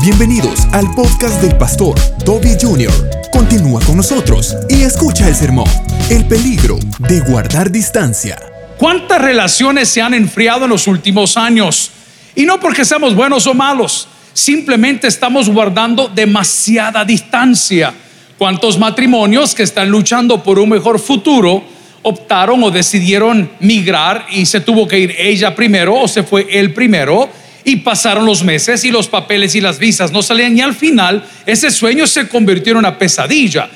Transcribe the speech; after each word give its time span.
Bienvenidos 0.00 0.60
al 0.72 0.94
podcast 0.94 1.42
del 1.42 1.56
pastor 1.56 1.98
Toby 2.24 2.50
Jr. 2.60 2.92
Continúa 3.32 3.80
con 3.84 3.96
nosotros 3.96 4.56
y 4.68 4.82
escucha 4.82 5.26
el 5.26 5.34
sermón. 5.34 5.66
El 6.08 6.24
peligro 6.24 6.78
de 7.00 7.18
guardar 7.20 7.72
distancia. 7.72 8.38
¿Cuántas 8.76 9.20
relaciones 9.20 9.88
se 9.88 10.00
han 10.00 10.14
enfriado 10.14 10.66
en 10.66 10.70
los 10.70 10.86
últimos 10.86 11.36
años? 11.36 11.90
Y 12.36 12.44
no 12.44 12.60
porque 12.60 12.84
seamos 12.84 13.16
buenos 13.16 13.48
o 13.48 13.54
malos, 13.54 14.06
simplemente 14.32 15.08
estamos 15.08 15.50
guardando 15.50 16.06
demasiada 16.06 17.04
distancia. 17.04 17.92
¿Cuántos 18.38 18.78
matrimonios 18.78 19.52
que 19.52 19.64
están 19.64 19.90
luchando 19.90 20.44
por 20.44 20.60
un 20.60 20.68
mejor 20.68 21.00
futuro 21.00 21.64
optaron 22.02 22.62
o 22.62 22.70
decidieron 22.70 23.50
migrar 23.58 24.26
y 24.30 24.46
se 24.46 24.60
tuvo 24.60 24.86
que 24.86 25.00
ir 25.00 25.14
ella 25.18 25.56
primero 25.56 25.96
o 25.96 26.06
se 26.06 26.22
fue 26.22 26.46
él 26.52 26.72
primero? 26.72 27.28
Y 27.68 27.76
pasaron 27.76 28.24
los 28.24 28.44
meses 28.44 28.82
y 28.86 28.90
los 28.90 29.08
papeles 29.08 29.54
y 29.54 29.60
las 29.60 29.78
visas 29.78 30.10
no 30.10 30.22
salían 30.22 30.56
y 30.56 30.62
al 30.62 30.74
final 30.74 31.22
ese 31.44 31.70
sueño 31.70 32.06
se 32.06 32.26
convirtió 32.26 32.72
en 32.72 32.78
una 32.78 32.96
pesadilla. 32.96 33.68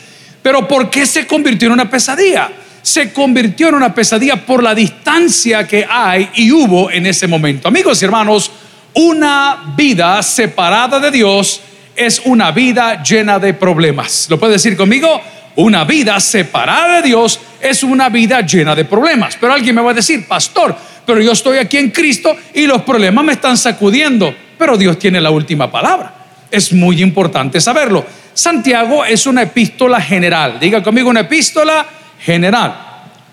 Pero 0.43 0.67
¿por 0.67 0.89
qué 0.89 1.05
se 1.05 1.27
convirtió 1.27 1.67
en 1.67 1.75
una 1.75 1.91
pesadilla? 1.91 2.51
Se 2.81 3.13
convirtió 3.13 3.69
en 3.69 3.75
una 3.75 3.95
pesadilla 3.95 4.47
por 4.47 4.63
la 4.63 4.75
distancia 4.75 5.69
que 5.69 5.87
hay 5.87 6.31
y 6.37 6.51
hubo 6.51 6.91
en 6.91 7.05
ese 7.05 7.27
momento. 7.27 7.69
Amigos 7.69 8.01
y 8.01 8.07
hermanos, 8.07 8.51
una 8.95 9.75
vida 9.77 10.23
separada 10.23 10.99
de 10.99 11.11
Dios 11.11 11.61
es 11.95 12.23
una 12.25 12.51
vida 12.51 13.03
llena 13.03 13.39
de 13.39 13.53
problemas. 13.53 14.27
¿Lo 14.31 14.41
puede 14.41 14.55
decir 14.55 14.75
conmigo? 14.75 15.21
Una 15.57 15.85
vida 15.85 16.19
separada 16.19 17.03
de 17.03 17.09
Dios 17.09 17.39
es 17.61 17.83
una 17.83 18.09
vida 18.09 18.41
llena 18.41 18.75
de 18.75 18.87
problemas. 18.87 19.37
Pero 19.39 19.53
alguien 19.53 19.75
me 19.75 19.83
va 19.83 19.91
a 19.91 19.95
decir, 19.95 20.27
pastor, 20.27 20.75
pero 21.05 21.21
yo 21.21 21.33
estoy 21.33 21.59
aquí 21.59 21.79
en 21.79 21.91
Cristo 21.91 22.37
y 22.55 22.67
los 22.67 22.83
problemas 22.83 23.25
me 23.25 23.33
están 23.33 23.57
sacudiendo, 23.57 24.35
pero 24.59 24.77
Dios 24.77 24.99
tiene 24.99 25.21
la 25.21 25.31
última 25.31 25.71
palabra. 25.71 26.15
Es 26.51 26.73
muy 26.73 27.03
importante 27.03 27.61
saberlo. 27.61 28.05
Santiago 28.35 29.05
es 29.05 29.27
una 29.27 29.43
epístola 29.43 30.01
general. 30.01 30.59
Diga 30.61 30.83
conmigo 30.83 31.11
una 31.11 31.21
epístola 31.21 31.87
general. 32.21 32.75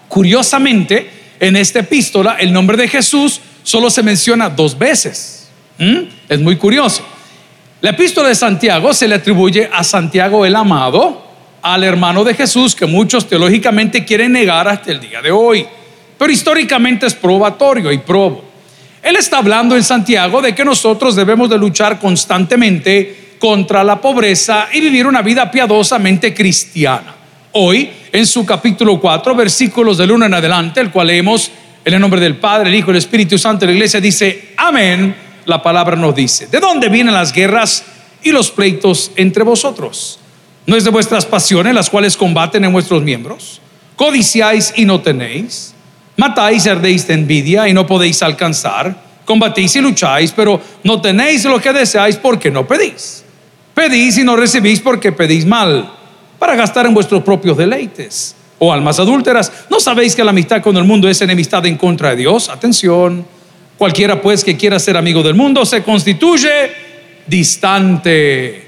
Curiosamente, 0.07 1.09
en 1.39 1.55
esta 1.55 1.79
epístola 1.79 2.38
el 2.39 2.52
nombre 2.52 2.75
de 2.75 2.88
Jesús 2.88 3.39
solo 3.63 3.89
se 3.89 4.03
menciona 4.03 4.49
dos 4.49 4.77
veces. 4.77 5.49
¿Mm? 5.77 5.99
Es 6.27 6.39
muy 6.39 6.55
curioso. 6.55 7.05
La 7.81 7.91
epístola 7.91 8.29
de 8.29 8.35
Santiago 8.35 8.94
se 8.94 9.07
le 9.07 9.16
atribuye 9.16 9.69
a 9.72 9.83
Santiago 9.83 10.45
el 10.45 10.55
amado, 10.55 11.25
al 11.61 11.83
hermano 11.83 12.23
de 12.23 12.33
Jesús 12.33 12.75
que 12.75 12.85
muchos 12.85 13.27
teológicamente 13.27 14.03
quieren 14.03 14.33
negar 14.33 14.67
hasta 14.67 14.91
el 14.91 14.99
día 14.99 15.22
de 15.22 15.31
hoy 15.31 15.66
pero 16.20 16.34
históricamente 16.34 17.08
es 17.08 17.16
probatorio 17.16 17.92
y 17.94 17.98
probo. 18.00 18.44
Él 19.02 19.16
está 19.16 19.38
hablando 19.38 19.78
en 19.78 19.84
Santiago 19.84 20.42
de 20.42 20.53
que 20.53 20.66
nosotros 20.66 21.16
debemos 21.16 21.50
de 21.50 21.58
luchar 21.58 21.98
constantemente 21.98 23.38
contra 23.39 23.86
la 23.86 24.02
pobreza 24.02 24.67
y 24.73 24.81
vivir 24.81 25.08
una 25.08 25.22
vida 25.22 25.50
piadosamente 25.50 26.34
cristiana. 26.34 27.16
Hoy, 27.53 27.90
en 28.12 28.25
su 28.25 28.45
capítulo 28.45 29.00
4, 29.00 29.34
versículos 29.34 29.97
del 29.97 30.12
1 30.12 30.25
en 30.25 30.34
adelante, 30.34 30.81
el 30.81 30.92
cual 30.92 31.08
leemos 31.08 31.50
en 31.86 31.94
el 31.94 32.02
nombre 32.02 32.20
del 32.20 32.36
Padre, 32.36 32.70
el 32.70 32.75
Hijo 32.75 32.92
el 32.92 32.97
Espíritu 32.97 33.38
Santo 33.38 33.66
la 33.66 33.72
iglesia, 33.72 34.02
dice, 34.02 34.50
amén, 34.58 35.16
la 35.45 35.64
palabra 35.64 35.95
nos 35.95 36.14
dice, 36.14 36.47
¿de 36.47 36.59
dónde 36.59 36.90
vienen 36.90 37.14
las 37.14 37.31
guerras 37.31 37.86
y 38.22 38.34
los 38.34 38.52
pleitos 38.52 39.14
entre 39.16 39.44
vosotros? 39.44 40.20
¿No 40.66 40.75
es 40.75 40.84
de 40.84 40.90
vuestras 40.90 41.25
pasiones 41.25 41.73
las 41.73 41.90
cuales 41.90 42.17
combaten 42.17 42.66
en 42.66 42.73
vuestros 42.73 43.02
miembros? 43.02 43.62
¿Codiciáis 43.95 44.73
y 44.75 44.84
no 44.84 45.00
tenéis? 45.00 45.73
Matáis 46.20 46.67
ardéis 46.67 47.08
de 47.08 47.14
envidia 47.14 47.70
y 47.70 47.73
no 47.73 47.88
podéis 47.88 48.22
alcanzar. 48.22 48.94
Combatís 49.23 49.78
y 49.78 49.80
lucháis, 49.80 50.34
pero 50.34 50.59
no 50.84 51.00
tenéis 51.00 51.45
lo 51.45 51.62
que 51.62 51.72
deseáis 51.72 52.17
porque 52.17 52.52
no 52.52 52.67
pedís. 52.67 53.23
Pedís 53.73 54.17
y 54.17 54.25
no 54.25 54.36
recibís 54.36 54.81
porque 54.81 55.14
pedís 55.14 55.45
mal, 55.45 55.90
para 56.38 56.58
gastar 56.58 56.86
en 56.86 56.94
vuestros 56.94 57.23
propios 57.23 57.56
deleites. 57.56 58.36
O 58.58 58.73
almas 58.73 59.00
adúlteras, 59.00 59.50
¿no 59.70 59.80
sabéis 59.80 60.14
que 60.14 60.22
la 60.22 60.31
amistad 60.31 60.62
con 60.62 60.75
el 60.75 60.84
mundo 60.84 61.08
es 61.08 61.22
enemistad 61.22 61.66
en 61.66 61.78
contra 61.78 62.09
de 62.09 62.18
Dios? 62.18 62.50
Atención, 62.50 63.25
cualquiera 63.78 64.22
pues 64.22 64.44
que 64.44 64.58
quiera 64.58 64.78
ser 64.78 64.97
amigo 64.97 65.24
del 65.24 65.35
mundo 65.35 65.66
se 65.66 65.84
constituye 65.84 66.74
distante, 67.25 68.68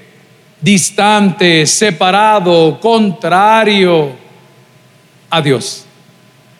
distante, 0.58 1.66
separado, 1.66 2.80
contrario 2.80 4.10
a 5.28 5.42
Dios. 5.42 5.84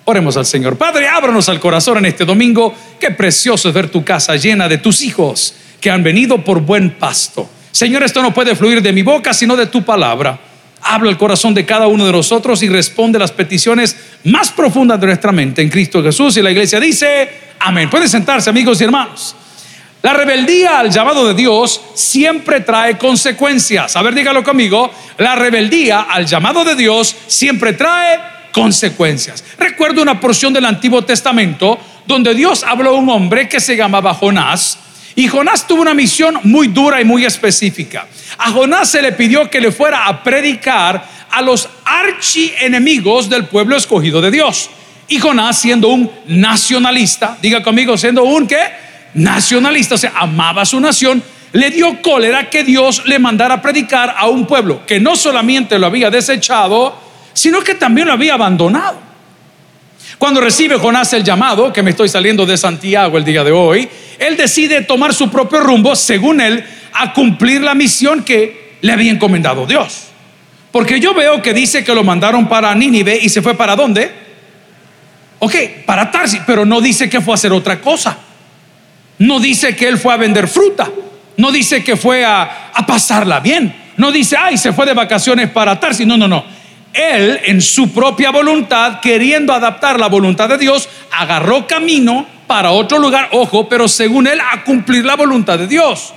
Oremos 0.04 0.36
al 0.36 0.46
Señor. 0.46 0.76
Padre, 0.76 1.08
ábranos 1.08 1.48
al 1.48 1.60
corazón 1.60 1.98
en 1.98 2.06
este 2.06 2.24
domingo. 2.24 2.74
Qué 2.98 3.10
precioso 3.10 3.68
es 3.68 3.74
ver 3.74 3.88
tu 3.88 4.04
casa 4.04 4.34
llena 4.36 4.68
de 4.68 4.78
tus 4.78 5.02
hijos 5.02 5.54
que 5.80 5.90
han 5.90 6.02
venido 6.02 6.42
por 6.42 6.60
buen 6.60 6.90
pasto. 6.90 7.48
Señor, 7.70 8.02
esto 8.02 8.20
no 8.20 8.34
puede 8.34 8.56
fluir 8.56 8.82
de 8.82 8.92
mi 8.92 9.02
boca, 9.02 9.32
sino 9.32 9.56
de 9.56 9.66
tu 9.66 9.84
palabra. 9.84 10.38
Habla 10.82 11.10
el 11.10 11.16
corazón 11.16 11.54
de 11.54 11.64
cada 11.64 11.86
uno 11.86 12.04
de 12.04 12.12
nosotros 12.12 12.62
y 12.62 12.68
responde 12.68 13.18
las 13.18 13.30
peticiones 13.30 13.96
más 14.24 14.50
profundas 14.50 15.00
de 15.00 15.06
nuestra 15.06 15.30
mente 15.30 15.62
en 15.62 15.68
Cristo 15.68 16.02
Jesús. 16.02 16.36
Y 16.36 16.42
la 16.42 16.50
iglesia 16.50 16.80
dice, 16.80 17.30
amén. 17.60 17.88
Pueden 17.88 18.08
sentarse, 18.08 18.50
amigos 18.50 18.80
y 18.80 18.84
hermanos. 18.84 19.36
La 20.02 20.12
rebeldía 20.12 20.80
al 20.80 20.90
llamado 20.90 21.28
de 21.28 21.34
Dios 21.34 21.80
siempre 21.94 22.60
trae 22.60 22.98
consecuencias. 22.98 23.96
A 23.96 24.02
ver, 24.02 24.14
dígalo 24.14 24.42
conmigo. 24.42 24.90
La 25.18 25.36
rebeldía 25.36 26.00
al 26.00 26.26
llamado 26.26 26.64
de 26.64 26.74
Dios 26.74 27.14
siempre 27.28 27.74
trae 27.74 28.18
consecuencias. 28.52 29.42
Recuerdo 29.58 30.02
una 30.02 30.20
porción 30.20 30.52
del 30.52 30.66
Antiguo 30.66 31.02
Testamento 31.02 31.78
donde 32.06 32.34
Dios 32.34 32.64
habló 32.64 32.90
a 32.90 32.98
un 32.98 33.08
hombre 33.08 33.48
que 33.48 33.60
se 33.60 33.76
llamaba 33.76 34.14
Jonás. 34.14 34.78
Y 35.14 35.28
Jonás 35.28 35.66
tuvo 35.66 35.82
una 35.82 35.94
misión 35.94 36.38
muy 36.44 36.68
dura 36.68 37.00
y 37.00 37.04
muy 37.04 37.24
específica. 37.24 38.06
A 38.38 38.50
Jonás 38.50 38.90
se 38.90 39.02
le 39.02 39.12
pidió 39.12 39.50
que 39.50 39.60
le 39.60 39.72
fuera 39.72 40.06
a 40.06 40.22
predicar 40.22 41.04
a 41.30 41.42
los 41.42 41.68
archienemigos 41.84 43.28
del 43.28 43.46
pueblo 43.46 43.76
escogido 43.76 44.20
de 44.20 44.30
Dios. 44.30 44.70
Y 45.08 45.18
Jonás, 45.18 45.58
siendo 45.58 45.88
un 45.88 46.10
nacionalista, 46.26 47.36
diga 47.42 47.62
conmigo, 47.62 47.96
siendo 47.98 48.24
un 48.24 48.46
qué? 48.46 48.60
Nacionalista, 49.14 49.96
o 49.96 49.98
sea, 49.98 50.12
amaba 50.16 50.62
a 50.62 50.66
su 50.66 50.80
nación, 50.80 51.22
le 51.52 51.70
dio 51.70 52.00
cólera 52.00 52.48
que 52.48 52.64
Dios 52.64 53.02
le 53.04 53.18
mandara 53.18 53.56
a 53.56 53.62
predicar 53.62 54.14
a 54.16 54.28
un 54.28 54.46
pueblo 54.46 54.86
que 54.86 55.00
no 55.00 55.16
solamente 55.16 55.78
lo 55.78 55.86
había 55.86 56.10
desechado, 56.10 56.98
sino 57.32 57.60
que 57.62 57.74
también 57.74 58.06
lo 58.06 58.12
había 58.12 58.34
abandonado. 58.34 59.12
Cuando 60.18 60.40
recibe 60.40 60.78
Jonás 60.78 61.12
el 61.14 61.24
llamado, 61.24 61.72
que 61.72 61.82
me 61.82 61.90
estoy 61.90 62.08
saliendo 62.08 62.46
de 62.46 62.56
Santiago 62.56 63.18
el 63.18 63.24
día 63.24 63.42
de 63.42 63.50
hoy, 63.50 63.88
él 64.18 64.36
decide 64.36 64.82
tomar 64.82 65.14
su 65.14 65.30
propio 65.30 65.60
rumbo, 65.60 65.96
según 65.96 66.40
él, 66.40 66.64
a 66.92 67.12
cumplir 67.12 67.60
la 67.62 67.74
misión 67.74 68.22
que 68.22 68.76
le 68.80 68.92
había 68.92 69.10
encomendado 69.10 69.66
Dios. 69.66 70.04
Porque 70.70 71.00
yo 71.00 71.12
veo 71.14 71.42
que 71.42 71.52
dice 71.52 71.82
que 71.84 71.94
lo 71.94 72.04
mandaron 72.04 72.48
para 72.48 72.74
Nínive 72.74 73.18
y 73.20 73.28
se 73.28 73.42
fue 73.42 73.54
para 73.56 73.74
dónde? 73.74 74.12
Ok, 75.38 75.54
para 75.86 76.10
Tarsis, 76.10 76.40
pero 76.46 76.64
no 76.64 76.80
dice 76.80 77.10
que 77.10 77.20
fue 77.20 77.32
a 77.32 77.34
hacer 77.34 77.52
otra 77.52 77.80
cosa. 77.80 78.16
No 79.18 79.40
dice 79.40 79.74
que 79.74 79.88
él 79.88 79.98
fue 79.98 80.14
a 80.14 80.18
vender 80.18 80.46
fruta. 80.46 80.90
No 81.36 81.50
dice 81.50 81.82
que 81.82 81.96
fue 81.96 82.24
a, 82.24 82.70
a 82.72 82.86
pasarla 82.86 83.40
bien. 83.40 83.74
No 83.96 84.12
dice, 84.12 84.36
ay, 84.36 84.56
se 84.56 84.72
fue 84.72 84.86
de 84.86 84.94
vacaciones 84.94 85.50
para 85.50 85.78
Tarsis. 85.80 86.06
No, 86.06 86.16
no, 86.16 86.28
no 86.28 86.61
él 86.92 87.40
en 87.44 87.60
su 87.60 87.92
propia 87.92 88.30
voluntad, 88.30 89.00
queriendo 89.00 89.52
adaptar 89.52 89.98
la 89.98 90.08
voluntad 90.08 90.48
de 90.48 90.58
Dios, 90.58 90.88
agarró 91.10 91.66
camino 91.66 92.26
para 92.46 92.70
otro 92.70 92.98
lugar, 92.98 93.28
ojo, 93.32 93.68
pero 93.68 93.88
según 93.88 94.26
él 94.26 94.40
a 94.40 94.62
cumplir 94.64 95.04
la 95.04 95.16
voluntad 95.16 95.58
de 95.58 95.66
Dios. 95.66 96.12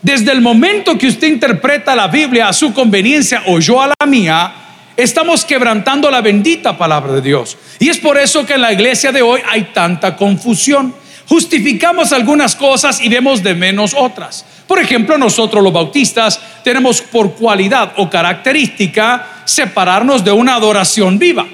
Desde 0.00 0.32
el 0.32 0.40
momento 0.40 0.98
que 0.98 1.06
usted 1.06 1.28
interpreta 1.28 1.94
la 1.94 2.08
Biblia 2.08 2.48
a 2.48 2.52
su 2.52 2.72
conveniencia 2.72 3.44
o 3.46 3.60
yo 3.60 3.80
a 3.80 3.86
la 3.88 4.06
mía, 4.06 4.52
estamos 4.96 5.44
quebrantando 5.44 6.10
la 6.10 6.20
bendita 6.20 6.76
palabra 6.76 7.12
de 7.12 7.20
Dios. 7.20 7.56
Y 7.78 7.88
es 7.88 7.98
por 7.98 8.18
eso 8.18 8.44
que 8.44 8.54
en 8.54 8.62
la 8.62 8.72
iglesia 8.72 9.12
de 9.12 9.22
hoy 9.22 9.40
hay 9.48 9.68
tanta 9.72 10.16
confusión. 10.16 10.94
Justificamos 11.28 12.12
algunas 12.12 12.56
cosas 12.56 13.00
y 13.00 13.08
vemos 13.08 13.42
de 13.42 13.54
menos 13.54 13.94
otras. 13.96 14.44
Por 14.72 14.80
ejemplo, 14.80 15.18
nosotros 15.18 15.62
los 15.62 15.70
bautistas 15.70 16.40
tenemos 16.64 17.02
por 17.02 17.34
cualidad 17.34 17.92
o 17.98 18.08
característica 18.08 19.42
separarnos 19.44 20.24
de 20.24 20.32
una 20.32 20.54
adoración 20.54 21.18
viva. 21.18 21.46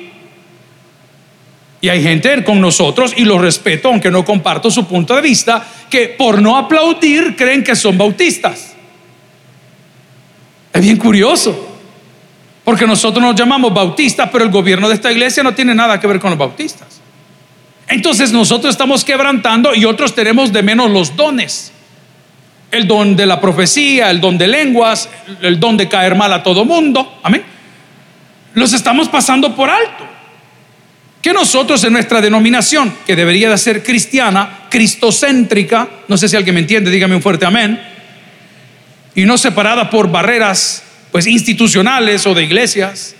Y 1.80 1.88
hay 1.88 2.00
gente 2.00 2.44
con 2.44 2.60
nosotros, 2.60 3.12
y 3.16 3.24
lo 3.24 3.40
respeto, 3.40 3.88
aunque 3.88 4.08
no 4.08 4.24
comparto 4.24 4.70
su 4.70 4.86
punto 4.86 5.16
de 5.16 5.22
vista, 5.22 5.66
que 5.90 6.14
por 6.16 6.40
no 6.40 6.56
aplaudir 6.56 7.34
creen 7.34 7.64
que 7.64 7.74
son 7.74 7.98
bautistas. 7.98 8.76
Es 10.72 10.80
bien 10.80 10.96
curioso, 10.96 11.76
porque 12.62 12.86
nosotros 12.86 13.20
nos 13.20 13.34
llamamos 13.34 13.74
bautistas, 13.74 14.30
pero 14.30 14.44
el 14.44 14.50
gobierno 14.52 14.88
de 14.88 14.94
esta 14.94 15.10
iglesia 15.10 15.42
no 15.42 15.54
tiene 15.54 15.74
nada 15.74 15.98
que 15.98 16.06
ver 16.06 16.20
con 16.20 16.30
los 16.30 16.38
bautistas. 16.38 17.00
Entonces 17.88 18.30
nosotros 18.30 18.70
estamos 18.70 19.02
quebrantando 19.02 19.74
y 19.74 19.86
otros 19.86 20.14
tenemos 20.14 20.52
de 20.52 20.62
menos 20.62 20.88
los 20.88 21.16
dones. 21.16 21.72
El 22.70 22.86
don 22.86 23.16
de 23.16 23.26
la 23.26 23.40
profecía, 23.40 24.10
el 24.10 24.20
don 24.20 24.36
de 24.36 24.46
lenguas, 24.46 25.08
el 25.42 25.58
don 25.58 25.76
de 25.76 25.88
caer 25.88 26.14
mal 26.14 26.32
a 26.32 26.42
todo 26.42 26.64
mundo. 26.64 27.20
Amén 27.22 27.58
los 28.58 28.72
estamos 28.72 29.08
pasando 29.08 29.54
por 29.54 29.70
alto. 29.70 30.06
Que 31.22 31.32
nosotros 31.32 31.82
en 31.84 31.92
nuestra 31.92 32.20
denominación, 32.20 32.94
que 33.06 33.16
debería 33.16 33.50
de 33.50 33.58
ser 33.58 33.82
cristiana, 33.82 34.66
cristocéntrica, 34.70 35.88
no 36.06 36.16
sé 36.16 36.28
si 36.28 36.36
alguien 36.36 36.54
me 36.54 36.60
entiende, 36.60 36.90
dígame 36.90 37.16
un 37.16 37.22
fuerte 37.22 37.46
amén. 37.46 37.80
y 39.14 39.24
no 39.24 39.36
separada 39.36 39.90
por 39.90 40.10
barreras 40.10 40.84
pues 41.10 41.26
institucionales 41.26 42.24
o 42.26 42.34
de 42.34 42.44
iglesias 42.44 43.16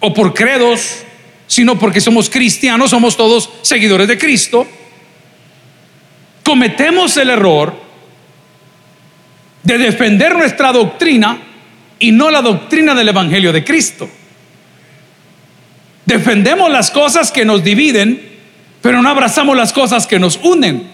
o 0.00 0.12
por 0.12 0.34
credos, 0.34 0.98
sino 1.46 1.78
porque 1.78 2.00
somos 2.00 2.28
cristianos, 2.28 2.90
somos 2.90 3.16
todos 3.16 3.48
seguidores 3.62 4.06
de 4.08 4.18
Cristo, 4.18 4.66
cometemos 6.42 7.16
el 7.16 7.30
error 7.30 7.74
de 9.62 9.78
defender 9.78 10.36
nuestra 10.36 10.72
doctrina 10.72 11.38
y 11.98 12.12
no 12.12 12.30
la 12.30 12.42
doctrina 12.42 12.94
del 12.94 13.08
Evangelio 13.08 13.52
de 13.52 13.62
Cristo. 13.62 14.08
Defendemos 16.04 16.70
las 16.70 16.90
cosas 16.90 17.30
que 17.30 17.44
nos 17.44 17.62
dividen, 17.62 18.20
pero 18.80 19.00
no 19.00 19.08
abrazamos 19.08 19.56
las 19.56 19.72
cosas 19.72 20.06
que 20.06 20.18
nos 20.18 20.38
unen. 20.42 20.90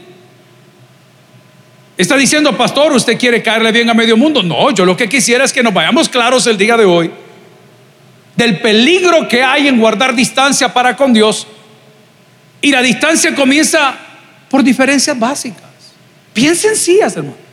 Está 1.97 2.17
diciendo, 2.17 2.57
pastor, 2.57 2.93
usted 2.93 3.19
quiere 3.19 3.43
caerle 3.43 3.73
bien 3.73 3.91
a 3.91 3.95
medio 3.95 4.17
mundo. 4.17 4.43
No, 4.43 4.71
yo 4.71 4.85
lo 4.85 4.97
que 4.97 5.09
quisiera 5.09 5.45
es 5.45 5.53
que 5.53 5.63
nos 5.63 5.75
vayamos 5.75 6.09
claros 6.09 6.47
el 6.47 6.57
día 6.57 6.77
de 6.77 6.85
hoy 6.85 7.11
del 8.39 8.61
peligro 8.61 9.27
que 9.27 9.43
hay 9.43 9.67
en 9.67 9.81
guardar 9.81 10.15
distancia 10.15 10.73
para 10.73 10.95
con 10.97 11.13
Dios. 11.13 11.45
Y 12.61 12.71
la 12.71 12.83
distancia 12.83 13.35
comienza 13.35 13.97
por 14.49 14.63
diferencias 14.63 15.19
básicas, 15.19 15.65
bien 16.33 16.55
sencillas, 16.55 17.17
hermano. 17.17 17.48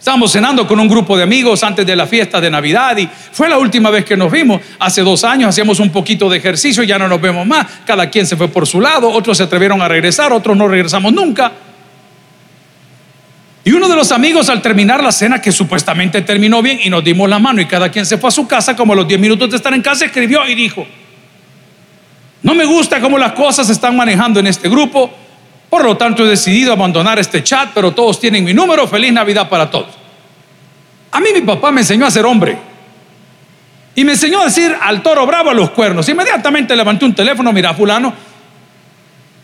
Estábamos 0.00 0.32
cenando 0.32 0.66
con 0.66 0.80
un 0.80 0.88
grupo 0.88 1.14
de 1.14 1.24
amigos 1.24 1.62
antes 1.62 1.84
de 1.84 1.94
la 1.94 2.06
fiesta 2.06 2.40
de 2.40 2.50
Navidad 2.50 2.96
y 2.96 3.06
fue 3.32 3.50
la 3.50 3.58
última 3.58 3.90
vez 3.90 4.06
que 4.06 4.16
nos 4.16 4.32
vimos. 4.32 4.62
Hace 4.78 5.02
dos 5.02 5.24
años 5.24 5.50
hacíamos 5.50 5.78
un 5.78 5.90
poquito 5.90 6.30
de 6.30 6.38
ejercicio, 6.38 6.82
ya 6.82 6.98
no 6.98 7.06
nos 7.06 7.20
vemos 7.20 7.46
más. 7.46 7.66
Cada 7.84 8.08
quien 8.08 8.26
se 8.26 8.34
fue 8.34 8.48
por 8.48 8.66
su 8.66 8.80
lado, 8.80 9.10
otros 9.10 9.36
se 9.36 9.42
atrevieron 9.42 9.82
a 9.82 9.88
regresar, 9.88 10.32
otros 10.32 10.56
no 10.56 10.68
regresamos 10.68 11.12
nunca. 11.12 11.52
Y 13.62 13.72
uno 13.72 13.90
de 13.90 13.94
los 13.94 14.10
amigos 14.10 14.48
al 14.48 14.62
terminar 14.62 15.04
la 15.04 15.12
cena, 15.12 15.38
que 15.38 15.52
supuestamente 15.52 16.22
terminó 16.22 16.62
bien, 16.62 16.80
y 16.82 16.88
nos 16.88 17.04
dimos 17.04 17.28
la 17.28 17.38
mano 17.38 17.60
y 17.60 17.66
cada 17.66 17.90
quien 17.90 18.06
se 18.06 18.16
fue 18.16 18.28
a 18.28 18.30
su 18.30 18.48
casa, 18.48 18.74
como 18.74 18.94
a 18.94 18.96
los 18.96 19.06
10 19.06 19.20
minutos 19.20 19.50
de 19.50 19.56
estar 19.58 19.74
en 19.74 19.82
casa, 19.82 20.06
escribió 20.06 20.48
y 20.48 20.54
dijo, 20.54 20.86
no 22.42 22.54
me 22.54 22.64
gusta 22.64 23.02
cómo 23.02 23.18
las 23.18 23.32
cosas 23.32 23.66
se 23.66 23.74
están 23.74 23.94
manejando 23.94 24.40
en 24.40 24.46
este 24.46 24.66
grupo, 24.70 25.10
por 25.70 25.84
lo 25.84 25.96
tanto, 25.96 26.26
he 26.26 26.28
decidido 26.28 26.72
abandonar 26.72 27.20
este 27.20 27.44
chat, 27.44 27.70
pero 27.72 27.92
todos 27.92 28.18
tienen 28.18 28.42
mi 28.42 28.52
número. 28.52 28.88
Feliz 28.88 29.12
Navidad 29.12 29.48
para 29.48 29.70
todos. 29.70 29.94
A 31.12 31.20
mí 31.20 31.28
mi 31.32 31.42
papá 31.42 31.70
me 31.70 31.82
enseñó 31.82 32.06
a 32.06 32.10
ser 32.10 32.26
hombre. 32.26 32.58
Y 33.94 34.04
me 34.04 34.12
enseñó 34.12 34.40
a 34.40 34.44
decir 34.46 34.76
al 34.80 35.00
toro 35.00 35.24
bravo 35.26 35.50
a 35.50 35.54
los 35.54 35.70
cuernos. 35.70 36.08
Inmediatamente 36.08 36.74
levanté 36.74 37.04
un 37.04 37.14
teléfono, 37.14 37.52
mira, 37.52 37.72
fulano. 37.72 38.12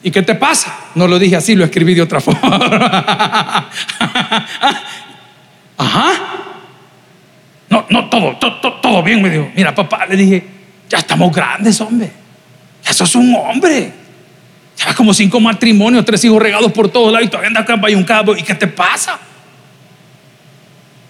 ¿Y 0.03 0.11
qué 0.11 0.23
te 0.23 0.35
pasa? 0.35 0.77
No 0.97 1.07
lo 1.07 1.19
dije 1.19 1.37
así, 1.37 1.55
lo 1.55 1.65
escribí 1.65 1.95
de 1.95 2.03
otra 2.03 2.21
forma. 2.23 3.69
Ajá. 5.79 6.13
No, 7.69 7.87
no, 7.89 8.09
todo, 8.09 8.37
todo, 8.37 8.73
todo 8.81 9.03
bien, 9.03 9.23
me 9.23 9.31
dijo. 9.31 9.49
Mira, 9.55 9.73
papá, 9.75 10.07
le 10.07 10.17
dije, 10.17 10.45
ya 10.89 10.99
estamos 10.99 11.33
grandes, 11.33 11.81
hombre. 11.81 12.11
Ya 12.85 12.93
sos 12.93 13.15
un 13.15 13.33
hombre. 13.35 14.06
Ya 14.77 14.95
como 14.95 15.15
cinco 15.15 15.41
matrimonios, 15.41 16.05
tres 16.05 16.25
hijos 16.25 16.41
regados 16.41 16.71
por 16.73 16.91
todos 16.91 17.13
lados 17.13 17.27
y 17.27 17.31
todavía 17.31 17.49
anda 17.49 17.61
acá 17.61 17.81
y 17.89 17.95
un 17.95 18.05
cabo. 18.05 18.37
¿Y 18.37 18.43
qué 18.43 18.55
te 18.55 18.67
pasa? 18.67 19.19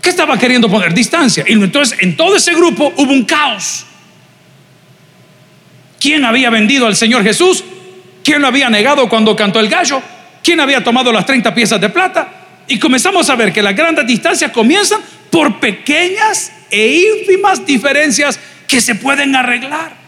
¿Qué 0.00 0.10
estaba 0.10 0.38
queriendo 0.38 0.70
poner? 0.70 0.94
Distancia. 0.94 1.44
Y 1.48 1.54
entonces 1.54 1.98
en 2.00 2.16
todo 2.16 2.36
ese 2.36 2.54
grupo 2.54 2.92
hubo 2.96 3.12
un 3.12 3.24
caos. 3.24 3.84
¿Quién 5.98 6.24
había 6.24 6.50
vendido 6.50 6.86
al 6.86 6.94
Señor 6.94 7.24
Jesús? 7.24 7.64
¿Quién 8.22 8.40
lo 8.40 8.48
había 8.48 8.70
negado 8.70 9.08
cuando 9.08 9.34
cantó 9.34 9.58
el 9.58 9.68
gallo? 9.68 10.00
¿Quién 10.44 10.60
había 10.60 10.84
tomado 10.84 11.12
las 11.12 11.26
30 11.26 11.52
piezas 11.54 11.80
de 11.80 11.88
plata? 11.88 12.28
Y 12.68 12.78
comenzamos 12.78 13.28
a 13.30 13.34
ver 13.34 13.52
que 13.52 13.62
las 13.62 13.74
grandes 13.74 14.06
distancias 14.06 14.52
comienzan 14.52 15.00
por 15.30 15.58
pequeñas 15.58 16.52
e 16.70 17.02
ínfimas 17.20 17.66
diferencias 17.66 18.38
que 18.68 18.80
se 18.80 18.94
pueden 18.94 19.34
arreglar. 19.34 20.05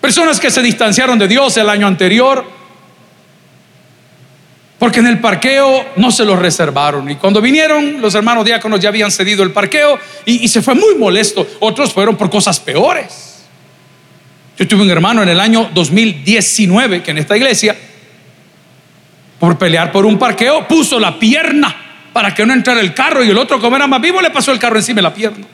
Personas 0.00 0.40
que 0.40 0.50
se 0.50 0.62
distanciaron 0.62 1.18
de 1.18 1.28
Dios 1.28 1.56
el 1.56 1.68
año 1.68 1.86
anterior 1.86 2.60
porque 4.80 5.00
en 5.00 5.06
el 5.06 5.18
parqueo 5.18 5.84
no 5.96 6.10
se 6.10 6.24
los 6.24 6.38
reservaron. 6.38 7.08
Y 7.10 7.16
cuando 7.16 7.42
vinieron, 7.42 8.00
los 8.00 8.14
hermanos 8.14 8.46
diáconos 8.46 8.80
ya 8.80 8.88
habían 8.88 9.10
cedido 9.10 9.42
el 9.42 9.52
parqueo 9.52 9.98
y, 10.24 10.48
se 10.48 10.62
fue 10.62 10.74
muy 10.74 10.94
molesto. 10.94 11.46
Otros 11.60 11.92
fueron 11.92 12.16
por 12.16 12.30
cosas 12.30 12.58
peores. 12.58 13.44
Yo 14.58 14.66
tuve 14.66 14.80
un 14.80 14.90
hermano 14.90 15.22
en 15.22 15.28
el 15.28 15.38
año 15.38 15.70
2019 15.74 17.02
que 17.02 17.10
en 17.10 17.18
esta 17.18 17.36
iglesia, 17.36 17.76
por 19.38 19.58
pelear 19.58 19.92
por 19.92 20.06
un 20.06 20.18
parqueo, 20.18 20.66
puso 20.66 20.98
la 20.98 21.18
pierna 21.18 21.76
para 22.14 22.34
que 22.34 22.46
no 22.46 22.54
entrara 22.54 22.80
el 22.80 22.94
carro 22.94 23.22
y 23.22 23.28
el 23.28 23.36
otro, 23.36 23.60
como 23.60 23.76
era 23.76 23.86
más 23.86 24.00
vivo, 24.00 24.22
le 24.22 24.30
pasó 24.30 24.50
el 24.50 24.58
carro 24.58 24.76
encima 24.76 24.96
de 24.96 25.02
la 25.02 25.12
pierna. 25.12 25.46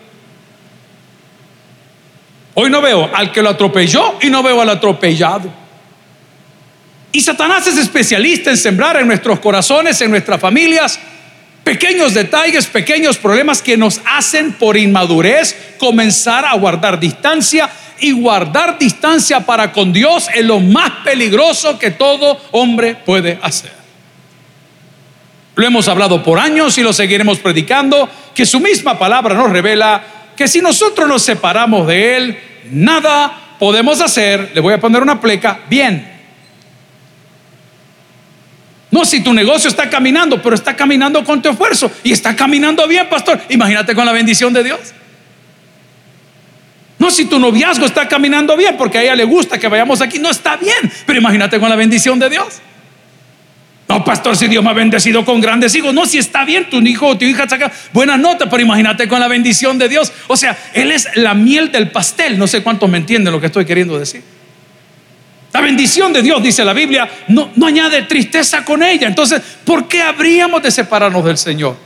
Hoy 2.59 2.71
no 2.71 2.81
veo 2.81 3.11
al 3.13 3.31
que 3.33 3.43
lo 3.43 3.51
atropelló 3.51 4.15
y 4.23 4.31
no 4.31 4.43
veo 4.43 4.59
al 4.63 4.71
atropellado. 4.71 5.53
Y 7.13 7.21
Satanás 7.21 7.67
es 7.67 7.77
especialista 7.77 8.49
en 8.49 8.57
sembrar 8.57 8.97
en 8.97 9.07
nuestros 9.07 9.41
corazones, 9.41 10.01
en 10.01 10.11
nuestras 10.11 10.41
familias, 10.41 10.99
pequeños 11.63 12.15
detalles, 12.15 12.67
pequeños 12.67 13.19
problemas 13.19 13.61
que 13.61 13.77
nos 13.77 14.01
hacen 14.07 14.55
por 14.55 14.79
inmadurez 14.79 15.75
comenzar 15.79 16.47
a 16.47 16.55
guardar 16.57 16.99
distancia. 16.99 17.69
Y 17.99 18.13
guardar 18.13 18.79
distancia 18.79 19.41
para 19.41 19.73
con 19.73 19.93
Dios 19.93 20.29
es 20.35 20.45
lo 20.45 20.61
más 20.61 20.91
peligroso 21.05 21.79
que 21.79 21.91
todo 21.91 22.41
hombre 22.53 22.95
puede 22.95 23.39
hacer. 23.43 23.73
Lo 25.57 25.67
hemos 25.67 25.89
hablado 25.89 26.23
por 26.23 26.39
años 26.39 26.77
y 26.79 26.83
lo 26.83 26.93
seguiremos 26.93 27.39
predicando, 27.39 28.09
que 28.35 28.45
su 28.45 28.61
misma 28.61 28.99
palabra 28.99 29.35
nos 29.35 29.51
revela 29.51 30.16
que 30.37 30.47
si 30.47 30.61
nosotros 30.61 31.09
nos 31.09 31.23
separamos 31.23 31.87
de 31.87 32.17
Él, 32.17 32.39
nada 32.71 33.57
podemos 33.59 34.01
hacer, 34.01 34.53
le 34.55 34.61
voy 34.61 34.75
a 34.75 34.81
poner 34.81 35.03
una 35.03 35.21
pleca, 35.21 35.61
bien. 35.69 36.15
No, 38.91 39.05
si 39.05 39.21
tu 39.21 39.33
negocio 39.33 39.69
está 39.69 39.91
caminando, 39.91 40.41
pero 40.41 40.55
está 40.55 40.77
caminando 40.77 41.25
con 41.25 41.43
tu 41.43 41.49
esfuerzo 41.49 41.91
y 42.03 42.13
está 42.13 42.37
caminando 42.37 42.87
bien, 42.87 43.09
pastor, 43.09 43.41
imagínate 43.49 43.95
con 43.95 44.07
la 44.07 44.13
bendición 44.13 44.53
de 44.53 44.63
Dios. 44.63 44.81
No, 46.99 47.11
si 47.11 47.27
tu 47.27 47.39
noviazgo 47.39 47.85
está 47.85 48.09
caminando 48.09 48.57
bien, 48.57 48.77
porque 48.77 48.99
a 48.99 49.03
ella 49.03 49.15
le 49.15 49.25
gusta 49.25 49.59
que 49.59 49.69
vayamos 49.69 50.01
aquí, 50.01 50.19
no 50.19 50.31
está 50.31 50.57
bien, 50.57 50.91
pero 51.05 51.19
imagínate 51.19 51.61
con 51.61 51.69
la 51.69 51.77
bendición 51.77 52.19
de 52.19 52.31
Dios. 52.31 52.61
No, 53.89 54.05
pastor, 54.05 54.37
si 54.37 54.49
Dios 54.49 54.65
me 54.65 54.71
ha 54.71 54.73
bendecido 54.73 55.25
con 55.25 55.41
grandes 55.41 55.75
hijos. 55.75 55.95
No, 55.95 56.07
si 56.07 56.19
está 56.19 56.45
bien, 56.45 56.69
tu 56.69 56.79
hijo 56.81 57.07
o 57.07 57.19
tu 57.19 57.25
hija 57.25 57.49
saca 57.49 57.71
buena 57.93 58.17
nota, 58.17 58.51
pero 58.51 58.63
imagínate 58.63 59.07
con 59.07 59.21
la 59.21 59.29
bendición 59.29 59.79
de 59.79 59.89
Dios. 59.89 60.13
O 60.27 60.37
sea, 60.37 60.59
Él 60.73 60.91
es 60.91 61.09
la 61.15 61.35
miel 61.35 61.71
del 61.71 61.91
pastel. 61.91 62.37
No 62.37 62.47
sé 62.47 62.63
cuántos 62.63 62.91
me 62.91 62.99
entienden 62.99 63.33
lo 63.33 63.41
que 63.41 63.47
estoy 63.47 63.65
queriendo 63.65 63.97
decir. 63.99 64.23
La 65.53 65.61
bendición 65.61 66.13
de 66.13 66.21
Dios, 66.21 66.43
dice 66.43 66.65
la 66.65 66.73
Biblia, 66.73 67.09
no, 67.29 67.51
no 67.55 67.67
añade 67.67 68.03
tristeza 68.03 68.65
con 68.65 68.83
ella. 68.83 69.07
Entonces, 69.07 69.41
¿por 69.65 69.87
qué 69.87 70.03
habríamos 70.03 70.63
de 70.63 70.71
separarnos 70.71 71.25
del 71.25 71.39
Señor? 71.39 71.77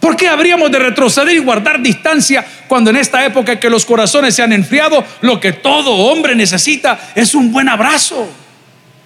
¿Por 0.00 0.16
qué 0.16 0.28
habríamos 0.28 0.70
de 0.70 0.78
retroceder 0.78 1.36
y 1.36 1.38
guardar 1.38 1.82
distancia 1.82 2.44
cuando 2.66 2.90
en 2.90 2.96
esta 2.96 3.24
época 3.24 3.60
que 3.60 3.68
los 3.68 3.84
corazones 3.84 4.34
se 4.34 4.42
han 4.42 4.52
enfriado, 4.52 5.04
lo 5.20 5.38
que 5.38 5.52
todo 5.52 5.92
hombre 5.92 6.34
necesita 6.34 6.98
es 7.14 7.34
un 7.34 7.52
buen 7.52 7.68
abrazo? 7.68 8.28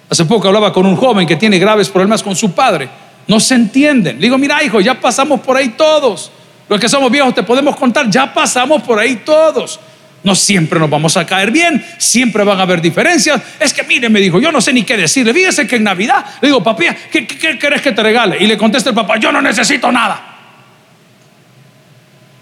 Hace 0.09 0.25
poco 0.25 0.47
hablaba 0.47 0.71
con 0.71 0.85
un 0.85 0.95
joven 0.95 1.27
que 1.27 1.35
tiene 1.35 1.57
graves 1.57 1.89
problemas 1.89 2.21
con 2.21 2.35
su 2.35 2.51
padre. 2.53 2.89
No 3.27 3.39
se 3.39 3.55
entienden. 3.55 4.17
Le 4.17 4.23
digo, 4.23 4.37
mira 4.37 4.63
hijo, 4.63 4.81
ya 4.81 4.99
pasamos 4.99 5.39
por 5.41 5.57
ahí 5.57 5.69
todos. 5.69 6.31
Los 6.69 6.79
que 6.79 6.89
somos 6.89 7.11
viejos 7.11 7.33
te 7.33 7.43
podemos 7.43 7.75
contar, 7.75 8.09
ya 8.09 8.33
pasamos 8.33 8.83
por 8.83 8.99
ahí 8.99 9.17
todos. 9.17 9.79
No 10.23 10.35
siempre 10.35 10.79
nos 10.79 10.89
vamos 10.89 11.17
a 11.17 11.25
caer 11.25 11.51
bien, 11.51 11.85
siempre 11.97 12.43
van 12.43 12.59
a 12.59 12.63
haber 12.63 12.81
diferencias. 12.81 13.41
Es 13.59 13.73
que 13.73 13.83
mire, 13.83 14.09
me 14.09 14.21
dijo, 14.21 14.39
yo 14.39 14.51
no 14.51 14.61
sé 14.61 14.71
ni 14.71 14.83
qué 14.83 14.95
decirle. 14.95 15.33
Fíjese 15.33 15.67
que 15.67 15.75
en 15.75 15.83
Navidad 15.83 16.25
le 16.41 16.47
digo, 16.47 16.63
papi, 16.63 16.85
¿qué, 17.11 17.27
qué, 17.27 17.59
querés 17.59 17.81
que 17.81 17.91
te 17.91 18.01
regale? 18.01 18.37
Y 18.39 18.47
le 18.47 18.57
contesta 18.57 18.89
el 18.89 18.95
papá, 18.95 19.17
yo 19.17 19.31
no 19.31 19.41
necesito 19.41 19.91
nada. 19.91 20.29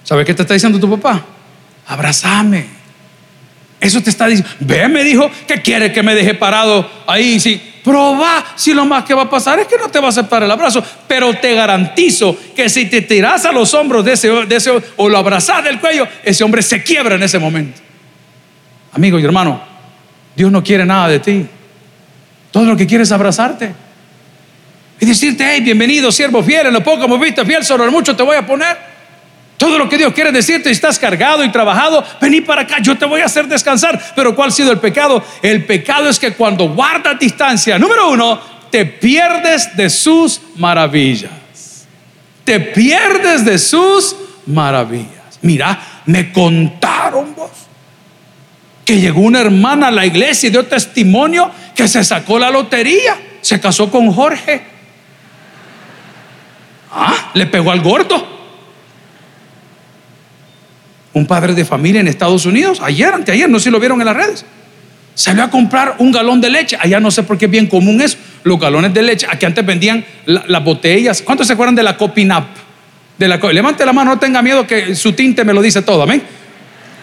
¿Sabe 0.03 0.25
qué 0.25 0.33
te 0.33 0.43
está 0.43 0.53
diciendo 0.53 0.79
tu 0.79 0.89
papá? 0.89 1.23
Abrázame. 1.87 2.80
Eso 3.81 4.01
te 4.01 4.11
está 4.11 4.27
diciendo. 4.27 4.53
Ve, 4.59 4.87
me 4.87 5.03
dijo 5.03 5.29
que 5.47 5.61
quiere 5.61 5.91
que 5.91 6.03
me 6.03 6.13
deje 6.13 6.35
parado 6.35 6.89
ahí. 7.07 7.39
Sí, 7.39 7.59
proba 7.83 8.45
si 8.55 8.75
lo 8.75 8.85
más 8.85 9.03
que 9.03 9.15
va 9.15 9.23
a 9.23 9.29
pasar 9.29 9.59
es 9.59 9.65
que 9.65 9.75
no 9.75 9.89
te 9.89 9.99
va 9.99 10.05
a 10.05 10.09
aceptar 10.09 10.43
el 10.43 10.51
abrazo. 10.51 10.85
Pero 11.07 11.33
te 11.33 11.55
garantizo 11.55 12.37
que 12.55 12.69
si 12.69 12.85
te 12.85 13.01
tiras 13.01 13.43
a 13.43 13.51
los 13.51 13.73
hombros 13.73 14.05
de 14.05 14.13
ese, 14.13 14.29
de 14.29 14.55
ese 14.55 14.71
o 14.95 15.09
lo 15.09 15.17
abrazas 15.17 15.63
del 15.63 15.79
cuello, 15.79 16.07
ese 16.23 16.43
hombre 16.43 16.61
se 16.61 16.83
quiebra 16.83 17.15
en 17.15 17.23
ese 17.23 17.39
momento. 17.39 17.81
Amigo 18.93 19.17
y 19.17 19.23
hermano, 19.23 19.59
Dios 20.35 20.51
no 20.51 20.63
quiere 20.63 20.85
nada 20.85 21.07
de 21.07 21.19
ti. 21.19 21.47
Todo 22.51 22.65
lo 22.65 22.77
que 22.77 22.85
quiere 22.85 23.03
es 23.03 23.11
abrazarte. 23.11 23.73
Y 24.99 25.05
decirte, 25.07 25.43
hey, 25.43 25.61
bienvenido, 25.61 26.11
siervo 26.11 26.43
fiel, 26.43 26.67
en 26.67 26.73
lo 26.73 26.83
poco 26.83 27.07
me 27.07 27.17
viste 27.17 27.43
fiel, 27.43 27.65
sobre 27.65 27.85
lo 27.85 27.91
mucho 27.91 28.15
te 28.15 28.21
voy 28.21 28.37
a 28.37 28.45
poner. 28.45 28.90
Todo 29.61 29.77
lo 29.77 29.87
que 29.87 29.95
Dios 29.95 30.11
quiere 30.13 30.31
decirte, 30.31 30.71
estás 30.71 30.97
cargado 30.97 31.45
y 31.45 31.51
trabajado, 31.51 32.03
vení 32.19 32.41
para 32.41 32.63
acá, 32.63 32.77
yo 32.81 32.97
te 32.97 33.05
voy 33.05 33.21
a 33.21 33.25
hacer 33.25 33.47
descansar. 33.47 34.13
Pero 34.15 34.33
¿cuál 34.33 34.49
ha 34.49 34.51
sido 34.51 34.71
el 34.71 34.79
pecado? 34.79 35.23
El 35.43 35.65
pecado 35.65 36.09
es 36.09 36.17
que 36.17 36.33
cuando 36.33 36.69
guardas 36.69 37.19
distancia, 37.19 37.77
número 37.77 38.09
uno, 38.09 38.41
te 38.71 38.85
pierdes 38.87 39.77
de 39.77 39.87
sus 39.91 40.41
maravillas. 40.55 41.85
Te 42.43 42.59
pierdes 42.59 43.45
de 43.45 43.59
sus 43.59 44.15
maravillas. 44.47 45.37
Mira, 45.43 45.79
me 46.07 46.33
contaron 46.33 47.35
vos 47.35 47.51
que 48.83 48.99
llegó 48.99 49.21
una 49.21 49.41
hermana 49.41 49.89
a 49.89 49.91
la 49.91 50.07
iglesia 50.07 50.47
y 50.47 50.49
dio 50.49 50.65
testimonio 50.65 51.51
que 51.75 51.87
se 51.87 52.03
sacó 52.03 52.39
la 52.39 52.49
lotería, 52.49 53.15
se 53.41 53.59
casó 53.59 53.91
con 53.91 54.11
Jorge. 54.11 54.63
Ah, 56.91 57.29
le 57.35 57.45
pegó 57.45 57.69
al 57.69 57.81
gordo. 57.81 58.30
Un 61.13 61.25
padre 61.25 61.53
de 61.53 61.65
familia 61.65 62.01
en 62.01 62.07
Estados 62.07 62.45
Unidos, 62.45 62.79
ayer, 62.81 63.13
anteayer, 63.13 63.49
no 63.49 63.59
sé 63.59 63.65
si 63.65 63.69
lo 63.69 63.79
vieron 63.79 63.99
en 63.99 64.05
las 64.05 64.15
redes, 64.15 64.45
salió 65.13 65.43
a 65.43 65.49
comprar 65.49 65.95
un 65.99 66.11
galón 66.11 66.39
de 66.41 66.49
leche. 66.49 66.77
Allá 66.79 66.99
no 66.99 67.11
sé 67.11 67.23
por 67.23 67.37
qué 67.37 67.45
es 67.45 67.51
bien 67.51 67.67
común 67.67 68.01
eso, 68.01 68.17
los 68.43 68.59
galones 68.59 68.93
de 68.93 69.01
leche. 69.01 69.27
Aquí 69.29 69.45
antes 69.45 69.65
vendían 69.65 70.05
las 70.25 70.63
botellas. 70.63 71.21
¿Cuántos 71.21 71.47
se 71.47 71.53
acuerdan 71.53 71.75
de 71.75 71.83
la 71.83 71.97
Copinap? 71.97 72.45
Levante 73.17 73.85
la 73.85 73.93
mano, 73.93 74.11
no 74.11 74.19
tenga 74.19 74.41
miedo 74.41 74.65
que 74.65 74.95
su 74.95 75.13
tinte 75.13 75.45
me 75.45 75.53
lo 75.53 75.61
dice 75.61 75.81
todo, 75.81 76.01
amén. 76.03 76.23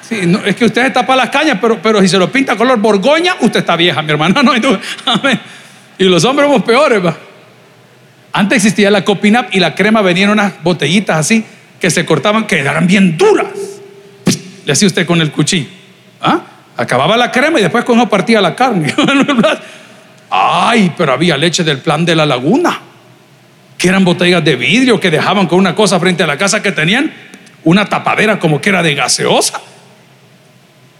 Sí, 0.08 0.16
es 0.46 0.56
que 0.56 0.64
usted 0.64 0.86
está 0.86 1.06
para 1.06 1.24
las 1.24 1.30
cañas, 1.30 1.58
pero, 1.60 1.80
pero 1.82 2.00
si 2.00 2.08
se 2.08 2.18
lo 2.18 2.32
pinta 2.32 2.56
color 2.56 2.78
borgoña, 2.78 3.36
usted 3.40 3.60
está 3.60 3.76
vieja, 3.76 4.02
mi 4.02 4.10
hermano. 4.10 4.34
No, 4.42 4.56
y, 5.98 6.04
los 6.04 6.24
hombres 6.24 6.48
somos 6.48 6.64
peores. 6.64 7.04
¿va? 7.04 7.16
Antes 8.32 8.56
existía 8.56 8.90
la 8.90 9.04
Copinap 9.04 9.54
y 9.54 9.60
la 9.60 9.74
crema 9.74 10.00
venía 10.00 10.24
en 10.24 10.30
unas 10.30 10.62
botellitas 10.62 11.18
así 11.18 11.44
que 11.80 11.90
se 11.90 12.04
cortaban, 12.06 12.46
que 12.46 12.58
eran 12.58 12.86
bien 12.86 13.16
duras. 13.16 13.46
Le 14.68 14.72
hacía 14.72 14.86
usted 14.86 15.06
con 15.06 15.18
el 15.22 15.32
cuchillo. 15.32 15.66
¿Ah? 16.20 16.42
Acababa 16.76 17.16
la 17.16 17.32
crema 17.32 17.58
y 17.58 17.62
después 17.62 17.86
con 17.86 17.98
eso 17.98 18.06
partía 18.06 18.38
la 18.42 18.54
carne. 18.54 18.94
Ay, 20.30 20.92
pero 20.94 21.14
había 21.14 21.38
leche 21.38 21.64
del 21.64 21.78
plan 21.78 22.04
de 22.04 22.14
la 22.14 22.26
laguna, 22.26 22.78
que 23.78 23.88
eran 23.88 24.04
botellas 24.04 24.44
de 24.44 24.56
vidrio 24.56 25.00
que 25.00 25.10
dejaban 25.10 25.46
con 25.46 25.58
una 25.58 25.74
cosa 25.74 25.98
frente 25.98 26.22
a 26.22 26.26
la 26.26 26.36
casa 26.36 26.62
que 26.62 26.70
tenían, 26.70 27.10
una 27.64 27.86
tapadera 27.86 28.38
como 28.38 28.60
que 28.60 28.68
era 28.68 28.82
de 28.82 28.94
gaseosa. 28.94 29.58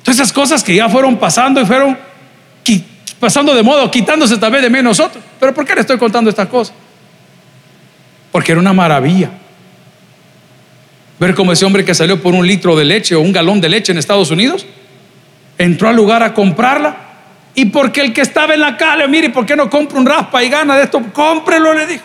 Todas 0.02 0.18
esas 0.18 0.32
cosas 0.32 0.64
que 0.64 0.74
ya 0.74 0.88
fueron 0.88 1.18
pasando 1.18 1.60
y 1.60 1.66
fueron 1.66 1.98
pasando 3.20 3.54
de 3.54 3.62
modo, 3.62 3.90
quitándose 3.90 4.38
tal 4.38 4.50
vez 4.50 4.62
de 4.62 4.70
mí 4.70 4.80
nosotros. 4.80 5.22
Pero 5.38 5.52
¿por 5.52 5.66
qué 5.66 5.74
le 5.74 5.82
estoy 5.82 5.98
contando 5.98 6.30
estas 6.30 6.48
cosas? 6.48 6.74
Porque 8.32 8.52
era 8.52 8.62
una 8.62 8.72
maravilla. 8.72 9.28
Ver 11.18 11.34
cómo 11.34 11.52
ese 11.52 11.64
hombre 11.64 11.84
que 11.84 11.94
salió 11.94 12.22
por 12.22 12.34
un 12.34 12.46
litro 12.46 12.76
de 12.76 12.84
leche 12.84 13.14
o 13.14 13.20
un 13.20 13.32
galón 13.32 13.60
de 13.60 13.68
leche 13.68 13.90
en 13.92 13.98
Estados 13.98 14.30
Unidos, 14.30 14.64
entró 15.58 15.88
al 15.88 15.96
lugar 15.96 16.22
a 16.22 16.32
comprarla. 16.32 16.96
Y 17.54 17.64
porque 17.66 18.00
el 18.00 18.12
que 18.12 18.20
estaba 18.20 18.54
en 18.54 18.60
la 18.60 18.76
calle, 18.76 19.08
mire, 19.08 19.30
¿por 19.30 19.44
qué 19.44 19.56
no 19.56 19.68
compra 19.68 19.98
un 19.98 20.06
raspa 20.06 20.44
y 20.44 20.48
gana 20.48 20.76
de 20.76 20.84
esto? 20.84 21.02
Cómprelo, 21.12 21.74
le 21.74 21.86
dijo. 21.86 22.04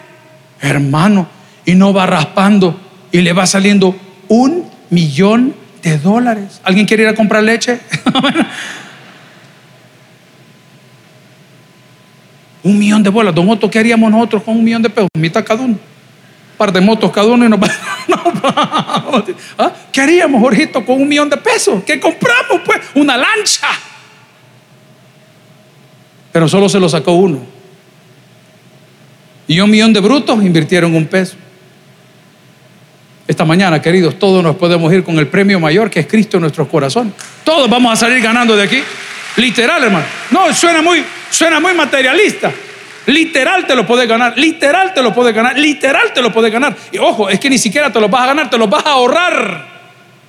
Hermano, 0.59 1.27
y 1.63 1.75
no 1.75 1.93
va 1.93 2.07
raspando 2.07 2.79
y 3.11 3.21
le 3.21 3.33
va 3.33 3.45
saliendo 3.45 3.95
un 4.29 4.67
millón 4.89 5.53
de 5.83 5.99
dólares. 5.99 6.59
¿Alguien 6.63 6.87
quiere 6.87 7.03
ir 7.03 7.09
a 7.09 7.13
comprar 7.13 7.43
leche? 7.43 7.79
un 12.63 12.79
millón 12.79 13.03
de 13.03 13.11
bolas. 13.11 13.35
Don 13.35 13.47
Otto, 13.47 13.69
¿qué 13.69 13.77
haríamos 13.77 14.09
nosotros 14.09 14.41
con 14.41 14.57
un 14.57 14.63
millón 14.63 14.81
de 14.81 14.89
pesos? 14.89 15.09
Mitad 15.15 15.45
cada 15.45 15.61
uno 15.61 15.77
par 16.63 16.71
de 16.71 16.79
motos 16.79 17.11
cada 17.11 17.27
uno 17.27 17.45
y 17.45 17.49
nos 17.49 17.59
vamos. 18.07 19.23
¿Ah? 19.57 19.73
¿Qué 19.91 19.99
haríamos, 19.99 20.41
Jorgito, 20.41 20.85
con 20.85 21.01
un 21.01 21.09
millón 21.09 21.29
de 21.29 21.35
pesos? 21.35 21.83
¿Qué 21.83 21.99
compramos, 21.99 22.61
pues? 22.65 22.79
Una 22.95 23.17
lancha. 23.17 23.67
Pero 26.31 26.47
solo 26.47 26.69
se 26.69 26.79
lo 26.79 26.87
sacó 26.87 27.11
uno. 27.11 27.39
Y 29.45 29.59
un 29.59 29.69
millón 29.69 29.91
de 29.91 29.99
brutos 29.99 30.41
invirtieron 30.41 30.95
un 30.95 31.05
peso. 31.05 31.35
Esta 33.27 33.43
mañana, 33.43 33.81
queridos, 33.81 34.17
todos 34.17 34.41
nos 34.41 34.55
podemos 34.55 34.91
ir 34.93 35.03
con 35.03 35.19
el 35.19 35.27
premio 35.27 35.59
mayor 35.59 35.89
que 35.89 35.99
es 35.99 36.07
Cristo 36.07 36.37
en 36.37 36.41
nuestros 36.41 36.69
corazones. 36.69 37.13
Todos 37.43 37.69
vamos 37.69 37.91
a 37.91 37.97
salir 37.97 38.21
ganando 38.21 38.55
de 38.55 38.63
aquí. 38.63 38.81
Literal, 39.35 39.83
hermano. 39.83 40.05
No, 40.31 40.53
suena 40.53 40.81
muy, 40.81 41.03
suena 41.29 41.59
muy 41.59 41.73
materialista. 41.73 42.53
Literal 43.05 43.67
te 43.67 43.75
lo 43.75 43.85
puedes 43.85 44.07
ganar, 44.07 44.37
literal 44.37 44.93
te 44.93 45.01
lo 45.01 45.13
puedes 45.13 45.35
ganar, 45.35 45.57
literal 45.57 46.13
te 46.13 46.21
lo 46.21 46.31
puedes 46.31 46.51
ganar. 46.51 46.75
Y 46.91 46.97
ojo, 46.97 47.29
es 47.29 47.39
que 47.39 47.49
ni 47.49 47.57
siquiera 47.57 47.91
te 47.91 47.99
lo 47.99 48.07
vas 48.07 48.23
a 48.23 48.27
ganar, 48.27 48.49
te 48.49 48.57
lo 48.57 48.67
vas 48.67 48.85
a 48.85 48.91
ahorrar. 48.91 49.67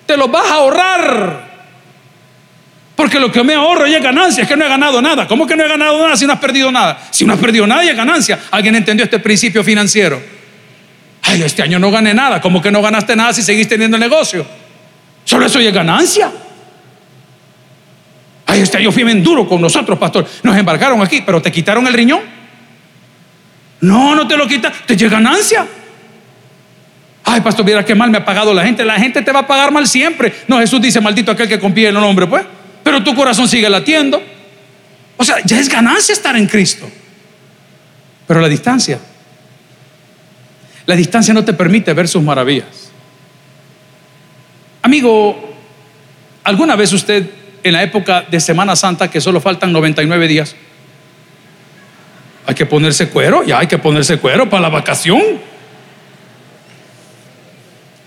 Te 0.07 0.17
lo 0.17 0.29
vas 0.29 0.51
a 0.51 0.55
ahorrar. 0.55 1.55
Porque 2.97 3.19
lo 3.19 3.31
que 3.31 3.43
me 3.43 3.55
ahorro 3.55 3.87
es 3.87 4.03
ganancia, 4.03 4.43
es 4.43 4.49
que 4.49 4.57
no 4.57 4.65
he 4.65 4.69
ganado 4.69 5.03
nada. 5.03 5.27
¿Cómo 5.27 5.47
que 5.47 5.57
no 5.57 5.65
he 5.65 5.69
ganado 5.69 6.01
nada 6.01 6.17
si 6.17 6.27
no 6.27 6.33
has 6.33 6.39
perdido 6.39 6.71
nada? 6.71 6.99
Si 7.11 7.25
no 7.25 7.33
has 7.33 7.39
perdido 7.39 7.67
nada, 7.67 7.85
ya 7.85 7.91
es 7.91 7.97
ganancia. 7.97 8.39
¿Alguien 8.51 8.77
entendió 8.77 9.05
este 9.05 9.19
principio 9.19 9.65
financiero? 9.65 10.21
Ay, 11.23 11.43
este 11.43 11.63
año 11.63 11.79
no 11.79 11.91
gané 11.91 12.15
nada. 12.15 12.41
¿Cómo 12.41 12.63
que 12.63 12.71
no 12.71 12.83
ganaste 12.83 13.17
nada 13.17 13.33
si 13.33 13.43
seguís 13.43 13.69
teniendo 13.69 13.97
el 13.97 14.01
negocio? 14.01 14.47
Solo 15.25 15.47
eso 15.47 15.61
ya 15.61 15.69
es 15.69 15.75
ganancia. 15.75 16.31
Ay, 18.47 18.61
este 18.61 18.79
año 18.79 18.93
fui 18.93 19.03
bien 19.03 19.23
duro 19.23 19.49
con 19.49 19.61
nosotros, 19.61 19.99
pastor. 19.99 20.27
Nos 20.43 20.57
embarcaron 20.57 21.03
aquí, 21.03 21.23
pero 21.25 21.43
te 21.43 21.51
quitaron 21.51 21.87
el 21.87 21.95
riñón. 21.95 22.44
No, 23.85 24.15
no 24.15 24.27
te 24.27 24.37
lo 24.37 24.49
quita, 24.49 24.73
te 24.87 24.97
llega 24.97 25.13
ganancia. 25.13 25.67
Ay, 27.23 27.43
pastor, 27.43 27.67
mira 27.67 27.85
qué 27.85 27.95
mal 27.95 28.11
me 28.11 28.17
ha 28.17 28.25
pagado 28.25 28.55
la 28.55 28.65
gente. 28.65 28.83
La 28.83 28.99
gente 28.99 29.21
te 29.21 29.31
va 29.31 29.41
a 29.41 29.47
pagar 29.47 29.73
mal 29.73 29.87
siempre. 29.87 30.33
No, 30.49 30.59
Jesús 30.59 30.81
dice, 30.81 31.03
maldito 31.03 31.31
aquel 31.31 31.49
que 31.49 31.59
confía 31.59 31.91
en 31.91 31.97
el 31.97 32.03
hombre, 32.03 32.27
pues. 32.27 32.47
Pero 32.83 33.05
tu 33.05 33.15
corazón 33.15 33.47
sigue 33.47 33.69
latiendo. 33.69 34.23
O 35.19 35.25
sea, 35.25 35.37
ya 35.45 35.59
es 35.59 35.69
ganancia 35.69 36.15
estar 36.15 36.35
en 36.35 36.47
Cristo. 36.47 36.91
Pero 38.27 38.41
la 38.41 38.49
distancia, 38.49 38.99
la 40.87 40.97
distancia 40.97 41.35
no 41.35 41.45
te 41.45 41.53
permite 41.53 41.93
ver 41.93 42.09
sus 42.09 42.23
maravillas. 42.23 42.91
Amigo, 44.81 45.57
¿alguna 46.43 46.75
vez 46.75 46.91
usted 46.95 47.29
en 47.63 47.73
la 47.75 47.83
época 47.83 48.25
de 48.31 48.41
Semana 48.41 48.77
Santa, 48.77 49.11
que 49.11 49.21
solo 49.21 49.43
faltan 49.43 49.73
99 49.73 50.27
días, 50.27 50.57
hay 52.47 52.55
que 52.55 52.67
ponerse 52.67 53.09
cuero, 53.09 53.43
ya 53.43 53.59
hay 53.59 53.67
que 53.67 53.79
ponerse 53.79 54.19
cuero 54.19 54.49
para 54.49 54.63
la 54.63 54.69
vacación. 54.69 55.23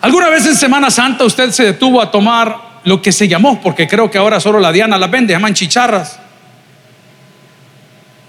¿Alguna 0.01 0.29
vez 0.29 0.45
en 0.45 0.55
Semana 0.55 0.91
Santa 0.91 1.25
usted 1.25 1.49
se 1.51 1.63
detuvo 1.63 2.01
a 2.01 2.11
tomar 2.11 2.79
lo 2.83 3.01
que 3.01 3.11
se 3.11 3.27
llamó, 3.27 3.59
porque 3.61 3.87
creo 3.87 4.11
que 4.11 4.17
ahora 4.17 4.39
solo 4.39 4.59
la 4.59 4.71
Diana 4.71 4.97
la 4.97 5.07
vende, 5.07 5.33
llaman 5.33 5.53
chicharras? 5.53 6.19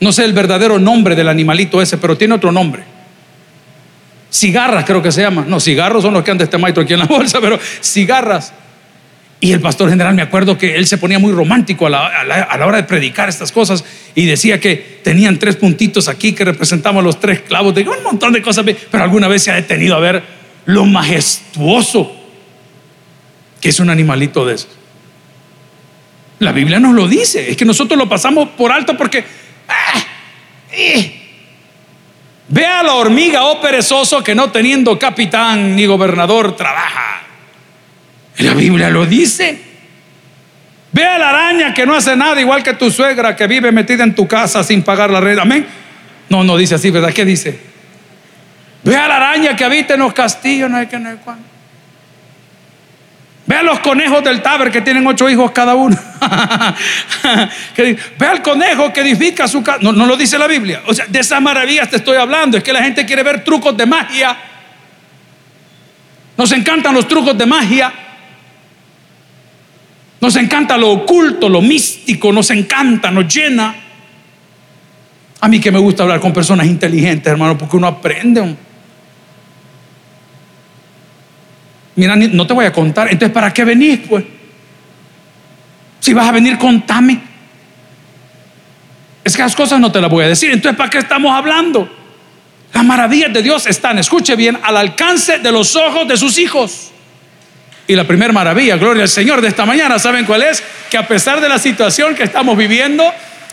No 0.01 0.13
sé 0.13 0.25
el 0.25 0.33
verdadero 0.33 0.79
nombre 0.79 1.15
del 1.15 1.29
animalito 1.29 1.83
ese, 1.83 1.99
pero 1.99 2.17
tiene 2.17 2.35
otro 2.35 2.53
nombre. 2.53 2.85
Cigarras 4.31 4.85
creo 4.85 5.03
que 5.03 5.11
se 5.11 5.23
llama. 5.23 5.45
No, 5.47 5.59
cigarros 5.59 6.03
son 6.03 6.15
los 6.15 6.23
que 6.23 6.31
anda 6.31 6.45
este 6.45 6.59
maestro 6.59 6.85
aquí 6.85 6.93
en 6.93 7.01
la 7.01 7.07
bolsa, 7.07 7.39
pero 7.43 7.59
cigarras. 7.83 8.53
Y 9.41 9.53
el 9.53 9.61
pastor 9.61 9.89
general, 9.89 10.15
me 10.15 10.23
acuerdo 10.23 10.59
que 10.59 10.75
él 10.75 10.87
se 10.87 10.99
ponía 10.99 11.19
muy 11.19 11.33
romántico 11.33 11.87
a 11.87 11.91
la, 11.91 12.67
hora 12.67 12.79
de 12.79 12.83
predicar 12.83 13.29
estas 13.29 13.53
cosas 13.53 13.85
y 14.15 14.27
decía 14.27 14.59
que 14.59 15.01
tenían 15.05 15.39
tres 15.39 15.55
puntitos 15.55 16.09
aquí 16.09 16.33
que 16.33 16.45
representaban 16.45 17.05
los 17.05 17.21
tres 17.21 17.43
clavos, 17.43 17.75
de 17.75 17.89
un 17.89 18.03
montón 18.03 18.33
de 18.33 18.43
cosas, 18.43 18.65
pero 18.91 19.05
alguna 19.05 19.29
vez 19.29 19.45
se 19.45 19.53
ha 19.53 19.55
detenido 19.55 19.95
a 19.95 20.01
ver 20.01 20.23
lo 20.67 20.85
majestuoso 20.87 22.19
que 23.61 23.69
es 23.69 23.81
un 23.81 23.91
animalito 23.91 24.45
de 24.45 24.55
esos. 24.55 24.71
La 26.41 26.53
Biblia 26.53 26.79
nos 26.79 26.95
lo 26.95 27.09
dice, 27.09 27.51
es 27.51 27.57
que 27.57 27.65
nosotros 27.65 27.99
lo 27.99 28.09
pasamos 28.09 28.51
por 28.51 28.71
alto 28.73 28.97
porque... 28.97 29.25
Ah, 29.69 30.05
eh. 30.73 31.15
Vea 32.49 32.83
la 32.83 32.95
hormiga, 32.95 33.45
oh 33.45 33.61
perezoso, 33.61 34.23
que 34.23 34.35
no 34.35 34.51
teniendo 34.51 34.99
capitán 34.99 35.77
ni 35.77 35.85
gobernador 35.85 36.57
trabaja. 36.57 37.28
La 38.39 38.55
Biblia 38.55 38.89
lo 38.91 39.05
dice. 39.07 39.59
Ve 40.93 41.05
a 41.05 41.19
la 41.19 41.31
araña 41.31 41.75
que 41.75 41.85
no 41.85 41.95
hace 41.95 42.17
nada, 42.17 42.41
igual 42.41 42.63
que 42.63 42.75
tu 42.75 42.91
suegra 42.91 43.37
que 43.37 43.47
vive 43.47 43.71
metida 43.73 44.05
en 44.05 44.15
tu 44.15 44.27
casa 44.27 44.63
sin 44.65 44.83
pagar 44.83 45.11
la 45.11 45.21
red. 45.21 45.39
Amén. 45.39 45.67
No, 46.29 46.45
no 46.45 46.57
dice 46.57 46.77
así, 46.77 46.91
¿verdad? 46.91 47.13
¿Qué 47.13 47.25
dice? 47.25 47.59
Ve 48.85 48.97
a 48.97 49.09
la 49.09 49.17
araña 49.17 49.57
que 49.57 49.65
habita 49.65 49.95
en 49.95 50.01
los 50.01 50.13
castillos, 50.13 50.71
no 50.71 50.77
hay 50.77 50.87
que 50.87 50.99
no 50.99 51.11
hay 51.11 51.17
cuándo. 51.17 51.45
Ve 53.47 53.57
a 53.57 53.63
los 53.63 53.81
conejos 53.81 54.23
del 54.23 54.43
Taber 54.43 54.71
que 54.71 54.83
tienen 54.83 55.07
ocho 55.07 55.29
hijos 55.29 55.51
cada 55.53 55.75
uno. 55.75 55.97
Ve 58.19 58.27
al 58.27 58.43
conejo 58.43 58.93
que 58.93 59.01
edifica 59.01 59.49
su 59.49 59.63
casa. 59.63 59.79
No, 59.81 59.91
no 59.91 60.05
lo 60.05 60.19
dice 60.19 60.39
la 60.39 60.47
Biblia. 60.47 60.83
O 60.87 60.93
sea, 60.93 61.07
de 61.07 61.19
esas 61.19 61.41
maravillas 61.41 61.89
te 61.89 61.97
estoy 61.97 62.19
hablando. 62.19 62.59
Es 62.59 62.63
que 62.63 62.75
la 62.75 62.83
gente 62.83 63.07
quiere 63.07 63.23
ver 63.23 63.43
trucos 63.43 63.75
de 63.75 63.87
magia. 63.87 64.37
Nos 66.37 66.53
encantan 66.53 66.95
los 66.95 67.09
trucos 67.09 67.39
de 67.39 67.47
magia. 67.47 67.91
Nos 70.21 70.37
encanta 70.37 70.77
lo 70.77 70.91
oculto, 70.91 71.49
lo 71.49 71.61
místico, 71.61 72.33
nos 72.33 72.51
encanta, 72.51 73.11
nos 73.11 73.33
llena. 73.33 73.75
A 75.41 75.49
mí 75.49 75.61
que 75.61 75.71
me 75.71 75.79
gusta 75.79 76.03
hablar 76.03 76.21
con 76.21 76.33
personas 76.33 76.67
inteligentes, 76.67 77.31
hermano, 77.31 77.57
porque 77.57 77.77
uno 77.77 77.87
aprende. 77.87 78.57
Mira, 81.95 82.17
no 82.17 82.47
te 82.47 82.53
voy 82.53 82.65
a 82.65 82.73
contar. 82.73 83.09
Entonces, 83.11 83.33
¿para 83.33 83.53
qué 83.53 83.65
venís, 83.65 84.01
pues? 84.09 84.25
Si 86.01 86.15
vas 86.15 86.29
a 86.29 86.33
venir, 86.33 86.59
contame. 86.59 87.21
Es 89.23 89.37
que 89.37 89.43
las 89.43 89.55
cosas 89.55 89.81
no 89.81 89.93
te 89.93 90.01
las 90.01 90.11
voy 90.11 90.25
a 90.25 90.29
decir. 90.29 90.51
Entonces, 90.51 90.77
¿para 90.77 90.91
qué 90.91 90.99
estamos 90.99 91.33
hablando? 91.33 91.89
Las 92.73 92.85
maravillas 92.85 93.33
de 93.33 93.43
Dios 93.43 93.67
están, 93.67 93.99
escuche 93.99 94.37
bien, 94.37 94.59
al 94.63 94.77
alcance 94.77 95.39
de 95.39 95.53
los 95.53 95.75
ojos 95.77 96.07
de 96.09 96.17
sus 96.17 96.39
hijos. 96.39 96.93
Y 97.89 97.97
la 97.97 98.07
primera 98.07 98.35
maravilla, 98.35 98.77
gloria 98.77 99.05
al 99.05 99.09
Señor 99.09 99.41
de 99.41 99.49
esta 99.49 99.65
mañana, 99.65 99.99
¿saben 99.99 100.27
cuál 100.27 100.43
es? 100.43 100.63
Que 100.91 100.99
a 100.99 101.09
pesar 101.09 101.41
de 101.41 101.49
la 101.49 101.59
situación 101.59 102.15
que 102.15 102.23
estamos 102.23 102.55
viviendo 102.55 103.03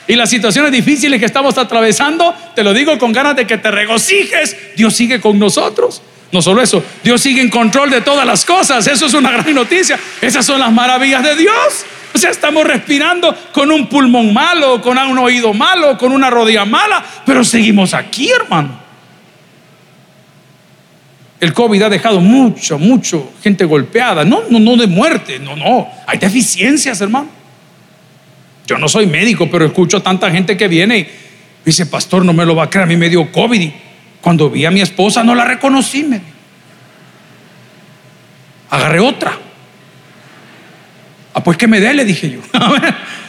y 0.08 0.15
las 0.18 0.30
situaciones 0.30 0.74
difíciles 0.74 1.22
que 1.22 1.25
estamos 1.25 1.58
atravesando, 1.58 2.36
te 2.54 2.62
lo 2.62 2.74
digo 2.74 2.98
con 2.98 3.13
ganas 3.13 3.38
de 3.38 3.48
que 3.48 3.58
te 3.58 3.72
regocijes, 3.72 4.58
Dios 4.75 4.94
sigue 4.94 5.22
con 5.22 5.39
nosotros. 5.39 6.01
No 6.34 6.42
solo 6.42 6.62
eso, 6.62 6.84
Dios 7.01 7.22
sigue 7.22 7.39
en 7.42 7.50
control 7.50 7.89
de 7.89 8.01
todas 8.01 8.25
las 8.25 8.44
cosas. 8.44 8.86
Eso 8.88 9.06
es 9.06 9.13
una 9.13 9.32
gran 9.32 9.54
noticia. 9.54 9.98
Esas 10.20 10.46
son 10.46 10.60
las 10.60 10.72
maravillas 10.72 11.24
de 11.24 11.38
Dios. 11.38 11.86
O 12.13 12.18
sea, 12.18 12.30
estamos 12.30 12.65
respirando 12.65 13.34
con 13.54 13.72
un 13.72 13.88
pulmón 13.88 14.34
malo, 14.34 14.82
con 14.82 14.98
un 14.98 15.18
oído 15.18 15.54
malo, 15.54 15.98
con 15.98 16.12
una 16.12 16.30
rodilla 16.30 16.65
mala, 16.65 17.04
pero 17.25 17.46
seguimos 17.46 17.94
aquí, 17.94 18.30
hermano. 18.32 18.85
El 21.46 21.54
COVID 21.54 21.80
ha 21.84 21.90
dejado 21.90 22.22
mucho, 22.22 22.80
mucho 22.80 23.34
gente 23.44 23.66
golpeada. 23.66 24.25
No, 24.25 24.46
no, 24.50 24.60
no 24.60 24.75
de 24.78 24.88
muerte, 24.88 25.38
no, 25.38 25.56
no. 25.56 25.88
Hay 26.08 26.18
deficiencias, 26.18 27.00
hermano. 27.02 27.28
Yo 28.66 28.80
no 28.80 28.90
soy 28.90 29.06
médico, 29.06 29.48
pero 29.52 29.64
escucho 29.64 29.98
a 29.98 30.00
tanta 30.02 30.32
gente 30.32 30.58
que 30.58 30.68
viene 30.68 30.98
y 30.98 31.08
dice, 31.64 31.86
pastor, 31.86 32.25
no 32.25 32.34
me 32.34 32.48
lo 32.48 32.56
va 32.56 32.64
a 32.64 32.70
creer, 32.72 32.86
a 32.86 32.88
mí 32.88 32.98
me 32.98 33.10
dio 33.10 33.32
COVID. 33.32 33.62
Y 33.62 33.72
cuando 34.22 34.50
vi 34.50 34.66
a 34.66 34.72
mi 34.72 34.82
esposa 34.82 35.24
no 35.24 35.36
la 35.36 35.46
reconocí. 35.46 36.04
Me. 36.04 36.20
Agarré 38.72 39.00
otra. 39.00 39.38
Ah, 41.32 41.44
pues 41.44 41.58
que 41.58 41.68
me 41.68 41.80
dé, 41.80 41.94
le 41.94 42.06
dije 42.06 42.32
yo. 42.32 42.40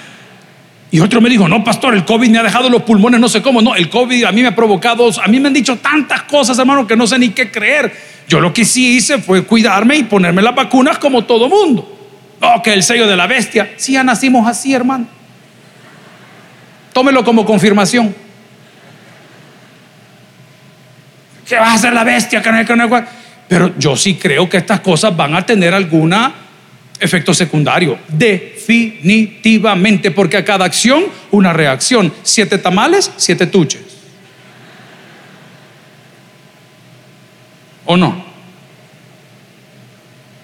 Y 0.91 1.01
otro 1.01 1.21
me 1.21 1.29
dijo, 1.29 1.49
no, 1.49 1.65
pastor, 1.65 1.95
el 1.95 2.05
COVID 2.05 2.31
me 2.31 2.39
ha 2.39 2.43
dejado 2.43 2.69
los 2.71 2.83
pulmones, 2.83 3.21
no 3.21 3.29
sé 3.29 3.43
cómo. 3.43 3.61
No, 3.61 3.75
el 3.75 3.91
COVID 3.91 4.25
a 4.25 4.33
mí 4.33 4.43
me 4.43 4.49
ha 4.49 4.55
provocado, 4.55 5.11
a 5.21 5.27
mí 5.27 5.41
me 5.41 5.49
han 5.49 5.55
dicho 5.55 5.77
tantas 5.79 6.23
cosas, 6.23 6.59
hermano, 6.59 6.87
que 6.87 6.97
no 6.97 7.07
sé 7.07 7.19
ni 7.19 7.31
qué 7.31 7.51
creer. 7.51 7.93
Yo 8.29 8.41
lo 8.41 8.53
que 8.53 8.65
sí 8.65 8.97
hice 8.97 9.19
fue 9.19 9.45
cuidarme 9.45 9.97
y 9.97 10.05
ponerme 10.05 10.43
las 10.43 10.55
vacunas 10.55 10.99
como 10.99 11.25
todo 11.25 11.49
mundo. 11.49 11.93
Oh, 12.41 12.63
que 12.63 12.73
el 12.73 12.83
sello 12.83 13.07
de 13.07 13.17
la 13.17 13.27
bestia. 13.27 13.75
Sí, 13.77 13.93
ya 13.93 14.05
nacimos 14.05 14.47
así, 14.47 14.75
hermano. 14.75 15.07
Tómelo 16.93 17.25
como 17.25 17.45
confirmación. 17.45 18.15
¿Qué 21.47 21.57
va 21.57 21.71
a 21.71 21.75
hacer 21.75 21.93
la 21.93 22.05
bestia? 22.05 22.43
Pero 23.49 23.79
yo 23.79 23.97
sí 23.97 24.15
creo 24.15 24.49
que 24.49 24.57
estas 24.57 24.81
cosas 24.81 25.17
van 25.17 25.35
a 25.35 25.47
tener 25.47 25.75
alguna 25.75 26.33
efecto 27.01 27.35
secundario. 27.35 27.99
Definitivamente, 28.09 30.11
porque 30.11 30.37
a 30.37 30.45
cada 30.45 30.65
acción 30.65 31.05
una 31.31 31.53
reacción. 31.53 32.13
Siete 32.23 32.59
tamales, 32.59 33.13
siete 33.17 33.47
tuches. 33.47 33.83
¿O 37.85 37.97
no? 37.97 38.25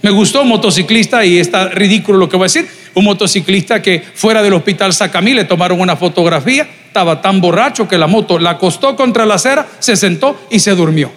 Me 0.02 0.10
gustó 0.10 0.42
un 0.42 0.48
motociclista 0.48 1.24
y 1.24 1.38
está 1.38 1.68
ridículo 1.68 2.18
lo 2.18 2.28
que 2.28 2.36
voy 2.36 2.44
a 2.44 2.46
decir. 2.46 2.68
Un 2.94 3.04
motociclista 3.04 3.80
que 3.80 4.02
fuera 4.14 4.42
del 4.42 4.52
hospital 4.52 4.92
Sacamí 4.92 5.32
le 5.32 5.44
tomaron 5.44 5.80
una 5.80 5.96
fotografía, 5.96 6.68
estaba 6.86 7.22
tan 7.22 7.40
borracho 7.40 7.88
que 7.88 7.96
la 7.96 8.06
moto 8.06 8.38
la 8.38 8.50
acostó 8.50 8.96
contra 8.96 9.24
la 9.24 9.34
acera, 9.34 9.66
se 9.78 9.96
sentó 9.96 10.46
y 10.50 10.58
se 10.58 10.72
durmió. 10.72 11.10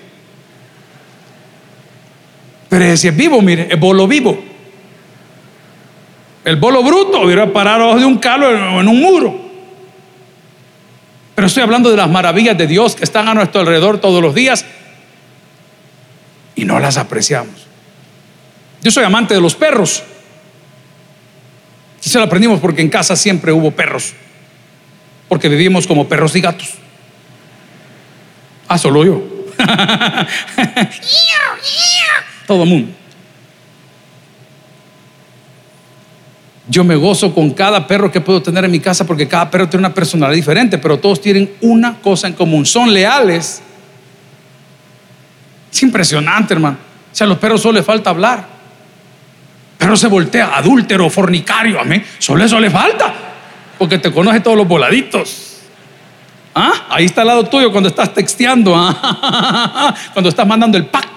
Pero 2.69 2.95
si 2.95 3.07
es 3.07 3.15
vivo, 3.15 3.41
mire, 3.41 3.67
es 3.69 3.79
bolo 3.79 4.07
vivo. 4.07 4.54
El 6.45 6.57
bolo 6.57 6.83
bruto 6.83 7.21
hubiera 7.21 7.51
parado 7.51 7.97
de 7.97 8.05
un 8.05 8.19
calo 8.19 8.79
en 8.79 8.87
un 8.87 9.01
muro. 9.01 9.35
Pero 11.33 11.47
estoy 11.47 11.63
hablando 11.63 11.89
de 11.89 11.97
las 11.97 12.09
maravillas 12.09 12.55
de 12.55 12.67
Dios 12.67 12.95
que 12.95 13.03
están 13.03 13.27
a 13.27 13.33
nuestro 13.33 13.61
alrededor 13.61 13.99
todos 13.99 14.21
los 14.21 14.35
días 14.35 14.63
y 16.55 16.63
no 16.63 16.79
las 16.79 16.97
apreciamos. 16.97 17.65
Yo 18.81 18.91
soy 18.91 19.03
amante 19.03 19.33
de 19.33 19.41
los 19.41 19.55
perros. 19.55 20.03
Y 22.03 22.09
se 22.09 22.19
lo 22.19 22.25
aprendimos 22.25 22.59
porque 22.59 22.81
en 22.81 22.89
casa 22.89 23.15
siempre 23.15 23.51
hubo 23.51 23.71
perros. 23.71 24.13
Porque 25.27 25.49
vivimos 25.49 25.87
como 25.87 26.07
perros 26.07 26.35
y 26.35 26.41
gatos. 26.41 26.75
Ah, 28.67 28.77
solo 28.77 29.03
yo. 29.03 29.23
Todo 32.47 32.63
el 32.63 32.69
mundo. 32.69 33.04
Yo 36.67 36.83
me 36.83 36.95
gozo 36.95 37.33
con 37.33 37.51
cada 37.51 37.85
perro 37.85 38.11
que 38.11 38.21
puedo 38.21 38.41
tener 38.41 38.65
en 38.65 38.71
mi 38.71 38.79
casa 38.79 39.05
porque 39.05 39.27
cada 39.27 39.51
perro 39.51 39.69
tiene 39.69 39.85
una 39.85 39.93
personalidad 39.93 40.35
diferente, 40.35 40.77
pero 40.77 40.97
todos 40.97 41.21
tienen 41.21 41.51
una 41.61 41.97
cosa 42.01 42.27
en 42.27 42.33
común, 42.33 42.65
son 42.65 42.91
leales. 42.91 43.61
Es 45.71 45.83
impresionante, 45.83 46.53
hermano. 46.53 46.77
O 47.11 47.15
sea, 47.15 47.25
a 47.25 47.27
los 47.27 47.37
perros 47.37 47.61
solo 47.61 47.77
les 47.77 47.85
falta 47.85 48.09
hablar. 48.09 48.55
Pero 49.77 49.95
se 49.95 50.07
voltea, 50.07 50.57
adúltero, 50.57 51.09
fornicario, 51.09 51.79
amén. 51.79 52.03
Solo 52.17 52.43
eso 52.43 52.59
le 52.59 52.71
falta, 52.71 53.13
porque 53.77 53.99
te 53.99 54.11
conoce 54.11 54.39
todos 54.39 54.57
los 54.57 54.67
voladitos. 54.67 55.57
¿Ah? 56.55 56.87
Ahí 56.89 57.05
está 57.05 57.21
al 57.21 57.27
lado 57.27 57.43
tuyo 57.43 57.71
cuando 57.71 57.89
estás 57.89 58.13
texteando, 58.13 58.73
¿ah? 58.75 59.93
cuando 60.13 60.29
estás 60.29 60.47
mandando 60.47 60.77
el 60.77 60.85
pack. 60.85 61.09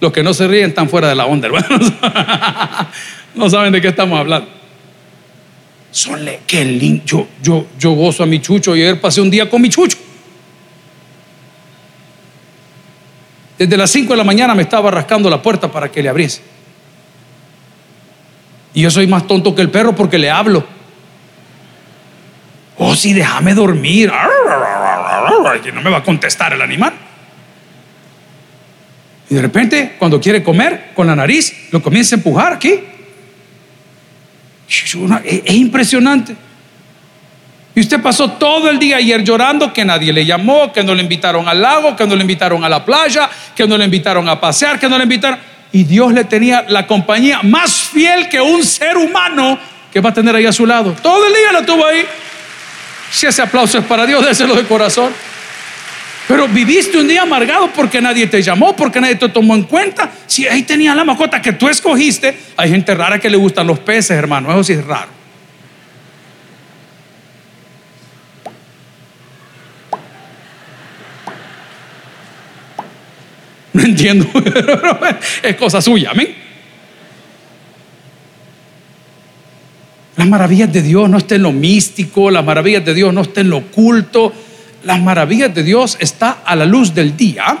Los 0.00 0.12
que 0.12 0.22
no 0.22 0.34
se 0.34 0.46
ríen 0.46 0.70
están 0.70 0.88
fuera 0.88 1.08
de 1.08 1.14
la 1.14 1.26
onda, 1.26 1.48
hermanos. 1.48 1.92
no 3.34 3.48
saben 3.48 3.72
de 3.72 3.80
qué 3.80 3.88
estamos 3.88 4.18
hablando. 4.18 4.48
Sonle, 5.90 6.40
qué 6.46 6.64
lindo. 6.64 7.04
Yo, 7.06 7.26
yo, 7.42 7.66
yo 7.78 7.92
gozo 7.92 8.22
a 8.22 8.26
mi 8.26 8.40
chucho 8.40 8.76
y 8.76 8.82
ayer 8.82 9.00
pasé 9.00 9.20
un 9.20 9.30
día 9.30 9.48
con 9.48 9.62
mi 9.62 9.70
chucho. 9.70 9.96
Desde 13.58 13.76
las 13.76 13.90
5 13.90 14.12
de 14.12 14.16
la 14.18 14.24
mañana 14.24 14.54
me 14.54 14.62
estaba 14.62 14.90
rascando 14.90 15.30
la 15.30 15.40
puerta 15.40 15.70
para 15.72 15.90
que 15.90 16.02
le 16.02 16.10
abriese. 16.10 16.42
Y 18.74 18.82
yo 18.82 18.90
soy 18.90 19.06
más 19.06 19.26
tonto 19.26 19.54
que 19.54 19.62
el 19.62 19.70
perro 19.70 19.94
porque 19.94 20.18
le 20.18 20.30
hablo. 20.30 20.62
Oh, 22.76 22.94
sí, 22.94 23.14
déjame 23.14 23.54
dormir. 23.54 24.12
Que 25.62 25.72
no 25.72 25.80
me 25.80 25.88
va 25.88 25.98
a 25.98 26.02
contestar 26.02 26.52
el 26.52 26.60
animal. 26.60 26.92
Y 29.28 29.34
de 29.34 29.42
repente, 29.42 29.96
cuando 29.98 30.20
quiere 30.20 30.42
comer 30.42 30.90
con 30.94 31.06
la 31.06 31.16
nariz, 31.16 31.68
lo 31.72 31.82
comienza 31.82 32.14
a 32.14 32.18
empujar 32.18 32.52
aquí. 32.52 32.80
Es 34.68 35.54
impresionante. 35.54 36.36
Y 37.74 37.80
usted 37.80 38.00
pasó 38.00 38.30
todo 38.32 38.70
el 38.70 38.78
día 38.78 38.96
ayer 38.96 39.22
llorando 39.22 39.72
que 39.72 39.84
nadie 39.84 40.12
le 40.12 40.24
llamó, 40.24 40.72
que 40.72 40.82
no 40.82 40.94
le 40.94 41.02
invitaron 41.02 41.46
al 41.46 41.60
lago, 41.60 41.94
que 41.94 42.06
no 42.06 42.16
le 42.16 42.22
invitaron 42.22 42.64
a 42.64 42.68
la 42.68 42.84
playa, 42.84 43.28
que 43.54 43.66
no 43.66 43.76
le 43.76 43.84
invitaron 43.84 44.26
a 44.28 44.40
pasear, 44.40 44.80
que 44.80 44.88
no 44.88 44.96
le 44.96 45.04
invitaron. 45.04 45.38
Y 45.72 45.84
Dios 45.84 46.12
le 46.12 46.24
tenía 46.24 46.64
la 46.68 46.86
compañía 46.86 47.42
más 47.42 47.74
fiel 47.74 48.30
que 48.30 48.40
un 48.40 48.64
ser 48.64 48.96
humano 48.96 49.58
que 49.92 50.00
va 50.00 50.08
a 50.08 50.14
tener 50.14 50.34
ahí 50.34 50.46
a 50.46 50.52
su 50.52 50.64
lado. 50.64 50.96
Todo 51.02 51.26
el 51.26 51.34
día 51.34 51.52
lo 51.52 51.66
tuvo 51.66 51.84
ahí. 51.84 52.02
Si 53.10 53.26
ese 53.26 53.42
aplauso 53.42 53.78
es 53.78 53.84
para 53.84 54.06
Dios, 54.06 54.24
déselo 54.24 54.54
de 54.54 54.64
corazón. 54.64 55.12
Pero 56.28 56.48
viviste 56.48 56.98
un 56.98 57.06
día 57.06 57.22
amargado 57.22 57.70
porque 57.72 58.00
nadie 58.00 58.26
te 58.26 58.42
llamó, 58.42 58.74
porque 58.74 59.00
nadie 59.00 59.14
te 59.14 59.28
tomó 59.28 59.54
en 59.54 59.62
cuenta. 59.62 60.10
Si 60.26 60.46
ahí 60.46 60.62
tenía 60.62 60.94
la 60.94 61.04
mascota 61.04 61.40
que 61.40 61.52
tú 61.52 61.68
escogiste, 61.68 62.36
hay 62.56 62.70
gente 62.70 62.94
rara 62.94 63.20
que 63.20 63.30
le 63.30 63.36
gustan 63.36 63.66
los 63.66 63.78
peces, 63.78 64.10
hermano. 64.10 64.50
Eso 64.50 64.64
sí 64.64 64.72
es 64.72 64.84
raro. 64.84 65.16
No 73.72 73.82
entiendo, 73.82 74.26
es 75.42 75.54
cosa 75.56 75.82
suya, 75.82 76.10
amén. 76.10 76.34
Las 80.16 80.26
maravillas 80.26 80.72
de 80.72 80.80
Dios 80.80 81.10
no 81.10 81.18
están 81.18 81.36
en 81.36 81.42
lo 81.42 81.52
místico, 81.52 82.30
las 82.30 82.42
maravillas 82.42 82.84
de 82.86 82.94
Dios 82.94 83.12
no 83.12 83.20
están 83.20 83.44
en 83.44 83.50
lo 83.50 83.58
oculto, 83.58 84.32
las 84.86 85.02
maravillas 85.02 85.52
de 85.52 85.64
Dios 85.64 85.96
están 86.00 86.36
a 86.44 86.54
la 86.54 86.64
luz 86.64 86.94
del 86.94 87.16
día 87.16 87.58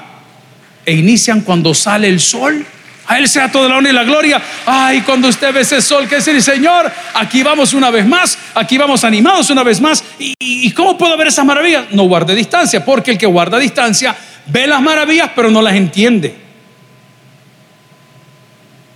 e 0.84 0.92
inician 0.92 1.40
cuando 1.40 1.74
sale 1.74 2.08
el 2.08 2.20
sol. 2.20 2.64
A 3.08 3.18
Él 3.18 3.28
sea 3.28 3.50
toda 3.50 3.68
la 3.68 3.76
honra 3.76 3.90
y 3.90 3.92
la 3.92 4.04
gloria. 4.04 4.40
Ay, 4.64 5.00
cuando 5.00 5.28
usted 5.28 5.52
ve 5.52 5.60
ese 5.60 5.82
sol, 5.82 6.08
que 6.08 6.16
es 6.16 6.28
el 6.28 6.40
Señor, 6.40 6.90
aquí 7.14 7.42
vamos 7.42 7.74
una 7.74 7.90
vez 7.90 8.06
más, 8.06 8.38
aquí 8.54 8.78
vamos 8.78 9.02
animados 9.02 9.50
una 9.50 9.64
vez 9.64 9.80
más. 9.80 10.04
¿Y, 10.20 10.34
y 10.38 10.70
cómo 10.70 10.96
puedo 10.96 11.16
ver 11.16 11.26
esas 11.26 11.44
maravillas? 11.44 11.86
No 11.90 12.04
guarde 12.04 12.34
distancia, 12.34 12.84
porque 12.84 13.12
el 13.12 13.18
que 13.18 13.26
guarda 13.26 13.58
distancia 13.58 14.14
ve 14.46 14.68
las 14.68 14.80
maravillas, 14.80 15.30
pero 15.34 15.50
no 15.50 15.60
las 15.62 15.74
entiende. 15.74 16.36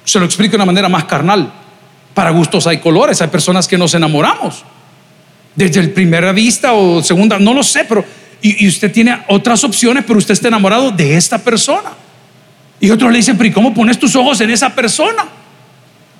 Se 0.04 0.20
lo 0.20 0.24
explico 0.24 0.52
de 0.52 0.56
una 0.56 0.66
manera 0.66 0.88
más 0.88 1.04
carnal. 1.04 1.52
Para 2.14 2.30
gustos 2.30 2.66
hay 2.68 2.78
colores, 2.78 3.20
hay 3.22 3.28
personas 3.28 3.66
que 3.66 3.76
nos 3.76 3.92
enamoramos. 3.94 4.64
Desde 5.54 5.80
el 5.80 5.90
primera 5.90 6.32
vista 6.32 6.74
o 6.74 7.02
segunda, 7.02 7.38
no 7.38 7.52
lo 7.54 7.62
sé, 7.64 7.84
pero 7.84 8.04
y, 8.42 8.66
usted 8.66 8.90
tiene 8.92 9.22
otras 9.28 9.64
opciones, 9.64 10.04
pero 10.06 10.18
usted 10.18 10.32
está 10.32 10.48
enamorado 10.48 10.90
de 10.90 11.16
esta 11.16 11.38
persona. 11.38 11.90
Y 12.80 12.90
otros 12.90 13.10
le 13.12 13.18
dicen, 13.18 13.36
pero 13.36 13.48
¿y 13.48 13.52
cómo 13.52 13.74
pones 13.74 13.98
tus 13.98 14.16
ojos 14.16 14.40
en 14.40 14.50
esa 14.50 14.74
persona? 14.74 15.26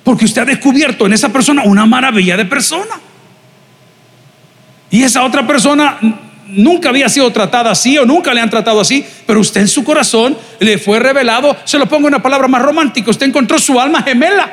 Porque 0.03 0.25
usted 0.25 0.43
ha 0.43 0.45
descubierto 0.45 1.05
en 1.05 1.13
esa 1.13 1.29
persona 1.29 1.63
una 1.63 1.85
maravilla 1.85 2.37
de 2.37 2.45
persona. 2.45 2.99
Y 4.91 5.03
esa 5.03 5.23
otra 5.23 5.47
persona 5.47 5.97
nunca 6.47 6.89
había 6.89 7.09
sido 7.09 7.31
tratada 7.31 7.71
así 7.71 7.97
o 7.97 8.05
nunca 8.05 8.33
le 8.33 8.41
han 8.41 8.49
tratado 8.49 8.81
así, 8.81 9.05
pero 9.25 9.39
usted 9.39 9.61
en 9.61 9.67
su 9.67 9.83
corazón 9.83 10.37
le 10.59 10.77
fue 10.77 10.99
revelado, 10.99 11.55
se 11.63 11.79
lo 11.79 11.87
pongo 11.87 12.07
en 12.07 12.15
una 12.15 12.23
palabra 12.23 12.47
más 12.47 12.61
romántica, 12.61 13.09
usted 13.09 13.27
encontró 13.27 13.57
su 13.57 13.79
alma 13.79 14.03
gemela. 14.03 14.51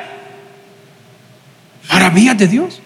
Maravillas 1.89 2.37
de 2.37 2.47
Dios. 2.47 2.81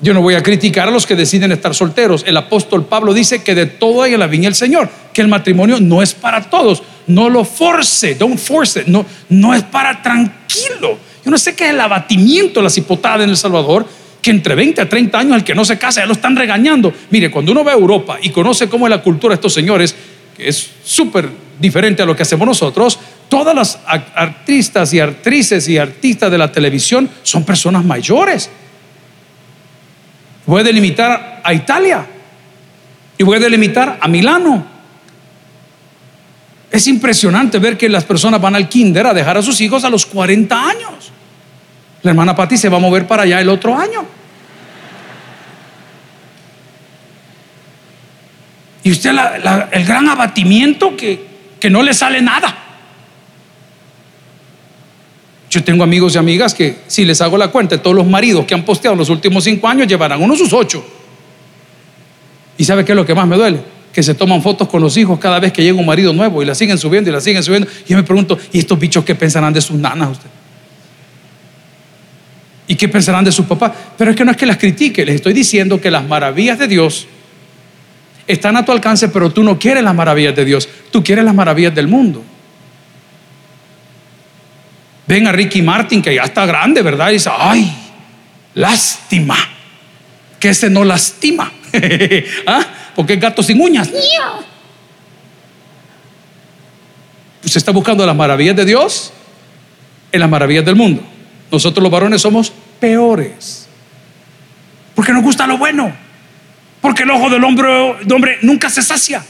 Yo 0.00 0.14
no 0.14 0.22
voy 0.22 0.34
a 0.34 0.42
criticar 0.42 0.86
a 0.86 0.92
los 0.92 1.06
que 1.06 1.16
deciden 1.16 1.50
estar 1.50 1.74
solteros. 1.74 2.22
El 2.24 2.36
apóstol 2.36 2.86
Pablo 2.86 3.12
dice 3.12 3.42
que 3.42 3.54
de 3.56 3.66
todo 3.66 4.02
hay 4.02 4.14
en 4.14 4.20
la 4.20 4.28
viña 4.28 4.48
el 4.48 4.54
Señor, 4.54 4.88
que 5.12 5.20
el 5.20 5.28
matrimonio 5.28 5.80
no 5.80 6.02
es 6.02 6.14
para 6.14 6.48
todos. 6.48 6.82
No 7.08 7.28
lo 7.28 7.44
force, 7.44 8.14
don't 8.14 8.38
force. 8.38 8.84
No, 8.86 9.04
no 9.28 9.54
es 9.54 9.64
para 9.64 10.00
tranquilo. 10.00 10.98
Yo 11.24 11.30
no 11.30 11.38
sé 11.38 11.56
qué 11.56 11.64
es 11.64 11.70
el 11.70 11.80
abatimiento, 11.80 12.62
las 12.62 12.78
hipotadas 12.78 13.22
en 13.22 13.30
El 13.30 13.36
Salvador, 13.36 13.86
que 14.22 14.30
entre 14.30 14.54
20 14.54 14.82
a 14.82 14.88
30 14.88 15.18
años 15.18 15.36
el 15.36 15.44
que 15.44 15.54
no 15.54 15.64
se 15.64 15.78
casa 15.78 16.00
ya 16.00 16.06
lo 16.06 16.12
están 16.12 16.36
regañando. 16.36 16.92
Mire, 17.10 17.28
cuando 17.30 17.50
uno 17.50 17.64
ve 17.64 17.72
a 17.72 17.74
Europa 17.74 18.18
y 18.22 18.30
conoce 18.30 18.68
cómo 18.68 18.86
es 18.86 18.90
la 18.90 19.02
cultura 19.02 19.32
de 19.32 19.36
estos 19.36 19.52
señores, 19.52 19.96
que 20.36 20.48
es 20.48 20.70
súper 20.84 21.28
diferente 21.58 22.02
a 22.02 22.06
lo 22.06 22.14
que 22.14 22.22
hacemos 22.22 22.46
nosotros, 22.46 23.00
todas 23.28 23.52
las 23.52 23.80
artistas 24.14 24.94
y 24.94 25.00
actrices 25.00 25.68
y 25.68 25.76
artistas 25.76 26.30
de 26.30 26.38
la 26.38 26.52
televisión 26.52 27.10
son 27.24 27.42
personas 27.44 27.84
mayores 27.84 28.48
Voy 30.48 30.62
a 30.62 30.64
delimitar 30.64 31.42
a 31.44 31.52
Italia 31.52 32.06
y 33.18 33.22
voy 33.22 33.36
a 33.36 33.40
delimitar 33.40 33.98
a 34.00 34.08
Milano. 34.08 34.64
Es 36.70 36.86
impresionante 36.86 37.58
ver 37.58 37.76
que 37.76 37.86
las 37.86 38.04
personas 38.04 38.40
van 38.40 38.56
al 38.56 38.66
kinder 38.66 39.06
a 39.06 39.12
dejar 39.12 39.36
a 39.36 39.42
sus 39.42 39.60
hijos 39.60 39.84
a 39.84 39.90
los 39.90 40.06
40 40.06 40.58
años. 40.58 41.12
La 42.02 42.12
hermana 42.12 42.34
Patti 42.34 42.56
se 42.56 42.70
va 42.70 42.78
a 42.78 42.80
mover 42.80 43.06
para 43.06 43.24
allá 43.24 43.42
el 43.42 43.50
otro 43.50 43.78
año. 43.78 44.06
Y 48.84 48.90
usted 48.90 49.10
el 49.70 49.84
gran 49.84 50.08
abatimiento 50.08 50.96
que, 50.96 51.26
que 51.60 51.68
no 51.68 51.82
le 51.82 51.92
sale 51.92 52.22
nada. 52.22 52.67
Yo 55.50 55.64
tengo 55.64 55.82
amigos 55.82 56.14
y 56.14 56.18
amigas 56.18 56.52
que 56.52 56.76
si 56.86 57.04
les 57.04 57.20
hago 57.20 57.38
la 57.38 57.48
cuenta 57.48 57.80
todos 57.80 57.96
los 57.96 58.06
maridos 58.06 58.44
que 58.44 58.54
han 58.54 58.64
posteado 58.64 58.92
en 58.92 58.98
los 58.98 59.08
últimos 59.08 59.44
cinco 59.44 59.66
años, 59.66 59.86
llevarán 59.86 60.22
uno 60.22 60.36
sus 60.36 60.52
ocho. 60.52 60.84
¿Y 62.58 62.64
sabe 62.64 62.84
qué 62.84 62.92
es 62.92 62.96
lo 62.96 63.06
que 63.06 63.14
más 63.14 63.26
me 63.26 63.36
duele? 63.36 63.60
Que 63.92 64.02
se 64.02 64.14
toman 64.14 64.42
fotos 64.42 64.68
con 64.68 64.82
los 64.82 64.96
hijos 64.96 65.18
cada 65.18 65.40
vez 65.40 65.52
que 65.52 65.62
llega 65.62 65.78
un 65.78 65.86
marido 65.86 66.12
nuevo 66.12 66.42
y 66.42 66.46
la 66.46 66.54
siguen 66.54 66.76
subiendo 66.76 67.08
y 67.08 67.12
la 67.12 67.20
siguen 67.20 67.42
subiendo. 67.42 67.68
Y 67.86 67.90
yo 67.90 67.96
me 67.96 68.02
pregunto, 68.02 68.38
¿y 68.52 68.58
estos 68.58 68.78
bichos 68.78 69.04
qué 69.04 69.14
pensarán 69.14 69.52
de 69.52 69.60
sus 69.60 69.76
nanas 69.76 70.10
usted? 70.10 70.28
¿Y 72.66 72.74
qué 72.74 72.86
pensarán 72.86 73.24
de 73.24 73.32
su 73.32 73.44
papá? 73.46 73.74
Pero 73.96 74.10
es 74.10 74.16
que 74.16 74.24
no 74.26 74.30
es 74.30 74.36
que 74.36 74.44
las 74.44 74.58
critique, 74.58 75.06
les 75.06 75.14
estoy 75.14 75.32
diciendo 75.32 75.80
que 75.80 75.90
las 75.90 76.06
maravillas 76.06 76.58
de 76.58 76.68
Dios 76.68 77.06
están 78.26 78.58
a 78.58 78.64
tu 78.64 78.72
alcance, 78.72 79.08
pero 79.08 79.30
tú 79.30 79.42
no 79.42 79.58
quieres 79.58 79.82
las 79.82 79.94
maravillas 79.94 80.36
de 80.36 80.44
Dios, 80.44 80.68
tú 80.90 81.02
quieres 81.02 81.24
las 81.24 81.34
maravillas 81.34 81.74
del 81.74 81.88
mundo. 81.88 82.22
Ven 85.08 85.26
a 85.26 85.32
Ricky 85.32 85.62
Martin, 85.62 86.02
que 86.02 86.14
ya 86.14 86.24
está 86.24 86.44
grande, 86.44 86.82
¿verdad? 86.82 87.08
Y 87.08 87.14
dice, 87.14 87.30
ay, 87.34 87.74
lástima, 88.52 89.36
que 90.38 90.50
ese 90.50 90.68
no 90.68 90.84
lastima. 90.84 91.50
¿Ah? 92.46 92.66
Porque 92.94 93.14
es 93.14 93.20
gato 93.20 93.42
sin 93.42 93.58
uñas. 93.58 93.88
Usted 97.42 97.56
está 97.56 97.72
buscando 97.72 98.04
las 98.04 98.14
maravillas 98.14 98.54
de 98.54 98.66
Dios 98.66 99.10
en 100.12 100.20
las 100.20 100.28
maravillas 100.28 100.66
del 100.66 100.76
mundo. 100.76 101.02
Nosotros 101.50 101.82
los 101.82 101.90
varones 101.90 102.20
somos 102.20 102.52
peores. 102.78 103.66
Porque 104.94 105.14
nos 105.14 105.22
gusta 105.22 105.46
lo 105.46 105.56
bueno. 105.56 105.90
Porque 106.82 107.04
el 107.04 107.10
ojo 107.10 107.30
del 107.30 107.42
hombre, 107.44 107.96
del 108.00 108.12
hombre 108.12 108.38
nunca 108.42 108.68
se 108.68 108.82
sacia. 108.82 109.24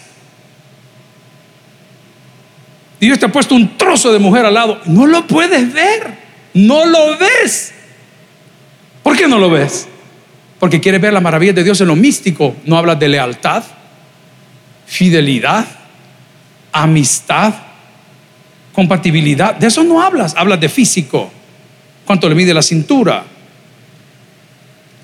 Dios 3.00 3.18
te 3.18 3.26
ha 3.26 3.32
puesto 3.32 3.54
un 3.54 3.76
trozo 3.76 4.12
de 4.12 4.18
mujer 4.18 4.44
al 4.44 4.54
lado. 4.54 4.80
No 4.86 5.06
lo 5.06 5.26
puedes 5.26 5.72
ver. 5.72 6.18
No 6.54 6.84
lo 6.86 7.16
ves. 7.16 7.72
¿Por 9.02 9.16
qué 9.16 9.28
no 9.28 9.38
lo 9.38 9.50
ves? 9.50 9.88
Porque 10.58 10.80
quieres 10.80 11.00
ver 11.00 11.12
la 11.12 11.20
maravilla 11.20 11.52
de 11.52 11.64
Dios 11.64 11.80
en 11.80 11.88
lo 11.88 11.96
místico. 11.96 12.56
No 12.64 12.76
hablas 12.76 12.98
de 12.98 13.08
lealtad, 13.08 13.62
fidelidad, 14.86 15.66
amistad, 16.72 17.54
compatibilidad. 18.72 19.54
De 19.54 19.68
eso 19.68 19.84
no 19.84 20.02
hablas. 20.02 20.34
Hablas 20.36 20.60
de 20.60 20.68
físico. 20.68 21.30
¿Cuánto 22.04 22.28
le 22.28 22.34
mide 22.34 22.52
la 22.52 22.62
cintura? 22.62 23.24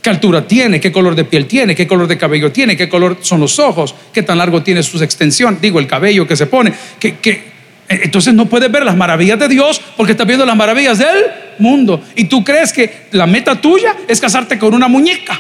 ¿Qué 0.03 0.11
altura 0.11 0.47
tiene? 0.47 0.81
¿Qué 0.81 0.93
color 0.93 1.15
de 1.15 1.25
piel 1.25 1.47
tiene? 1.47 1.75
¿Qué 1.75 1.87
color 1.87 2.07
de 2.07 2.19
cabello 2.19 2.53
tiene? 2.53 2.77
¿Qué 2.77 2.89
color 2.89 3.19
son 3.23 3.41
los 3.41 3.59
ojos? 3.59 3.95
¿Qué 4.13 4.23
tan 4.23 4.37
largo 4.37 4.63
tiene 4.63 4.83
su 4.83 5.03
extensión? 5.03 5.59
Digo, 5.63 5.79
el 5.79 5.87
cabello 5.87 6.27
que 6.27 6.37
se 6.37 6.47
pone. 6.47 6.75
¿Qué, 6.99 7.17
qué, 7.17 7.54
entonces 7.89 8.33
no 8.35 8.47
puedes 8.47 8.71
ver 8.71 8.85
las 8.85 8.97
maravillas 8.97 9.39
de 9.39 9.49
Dios 9.49 9.81
porque 9.97 10.13
estás 10.13 10.27
viendo 10.27 10.47
las 10.47 10.57
maravillas 10.57 10.99
del 10.99 11.25
mundo. 11.59 12.03
Y 12.17 12.25
tú 12.25 12.43
crees 12.43 12.73
que 12.73 13.09
la 13.13 13.27
meta 13.27 13.61
tuya 13.61 13.95
es 14.09 14.21
casarte 14.21 14.59
con 14.59 14.75
una 14.75 14.89
muñeca. 14.89 15.39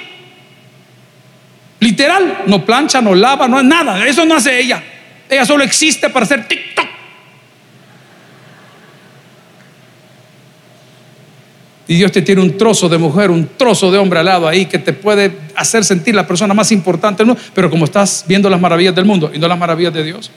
Literal, 1.81 2.45
no 2.47 2.65
plancha, 2.65 3.01
no 3.01 3.15
lava, 3.15 3.49
no 3.49 3.63
nada. 3.63 4.07
Eso 4.07 4.25
no 4.25 4.37
hace 4.37 4.61
ella. 4.61 4.83
Ella 5.29 5.45
solo 5.45 5.65
existe 5.65 6.09
para 6.11 6.25
hacer 6.25 6.47
TikTok. 6.47 6.87
Y 11.87 11.97
Dios 11.97 12.13
te 12.13 12.23
tiene 12.23 12.41
un 12.41 12.57
trozo 12.57 12.89
de 12.89 12.97
mujer, 12.97 13.31
un 13.31 13.47
trozo 13.59 13.91
de 13.91 13.99
hombre 13.99 14.21
al 14.21 14.25
lado 14.27 14.49
ahí 14.49 14.65
que 14.65 14.79
te 14.79 14.95
puede 14.95 15.37
hacer 15.55 15.85
sentir 15.85 16.15
la 16.15 16.27
persona 16.27 16.55
más 16.55 16.73
importante 16.73 17.19
del 17.19 17.29
mundo. 17.29 17.43
Pero 17.55 17.69
como 17.71 17.85
estás 17.85 18.25
viendo 18.27 18.49
las 18.49 18.61
maravillas 18.61 18.95
del 18.95 19.05
mundo 19.05 19.31
y 19.35 19.39
no 19.39 19.49
las 19.49 19.59
maravillas 19.59 19.93
de 19.93 20.03
Dios. 20.03 20.31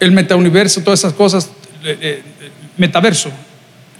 El 0.00 0.12
metauniverso, 0.12 0.82
todas 0.82 1.00
esas 1.00 1.12
cosas, 1.12 1.50
eh, 1.84 1.98
eh, 2.00 2.22
metaverso, 2.76 3.30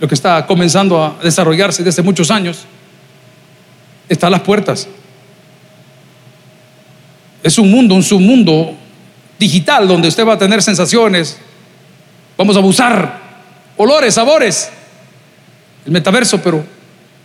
lo 0.00 0.08
que 0.08 0.14
está 0.14 0.46
comenzando 0.46 1.02
a 1.02 1.18
desarrollarse 1.22 1.82
desde 1.82 2.02
muchos 2.02 2.30
años, 2.30 2.64
está 4.08 4.26
a 4.26 4.30
las 4.30 4.40
puertas. 4.40 4.88
Es 7.42 7.58
un 7.58 7.70
mundo, 7.70 7.94
un 7.94 8.02
submundo 8.02 8.74
digital 9.38 9.86
donde 9.86 10.08
usted 10.08 10.26
va 10.26 10.34
a 10.34 10.38
tener 10.38 10.62
sensaciones, 10.62 11.38
vamos 12.36 12.56
a 12.56 12.58
abusar, 12.58 13.20
olores, 13.76 14.14
sabores, 14.14 14.70
el 15.86 15.92
metaverso, 15.92 16.40
pero, 16.42 16.64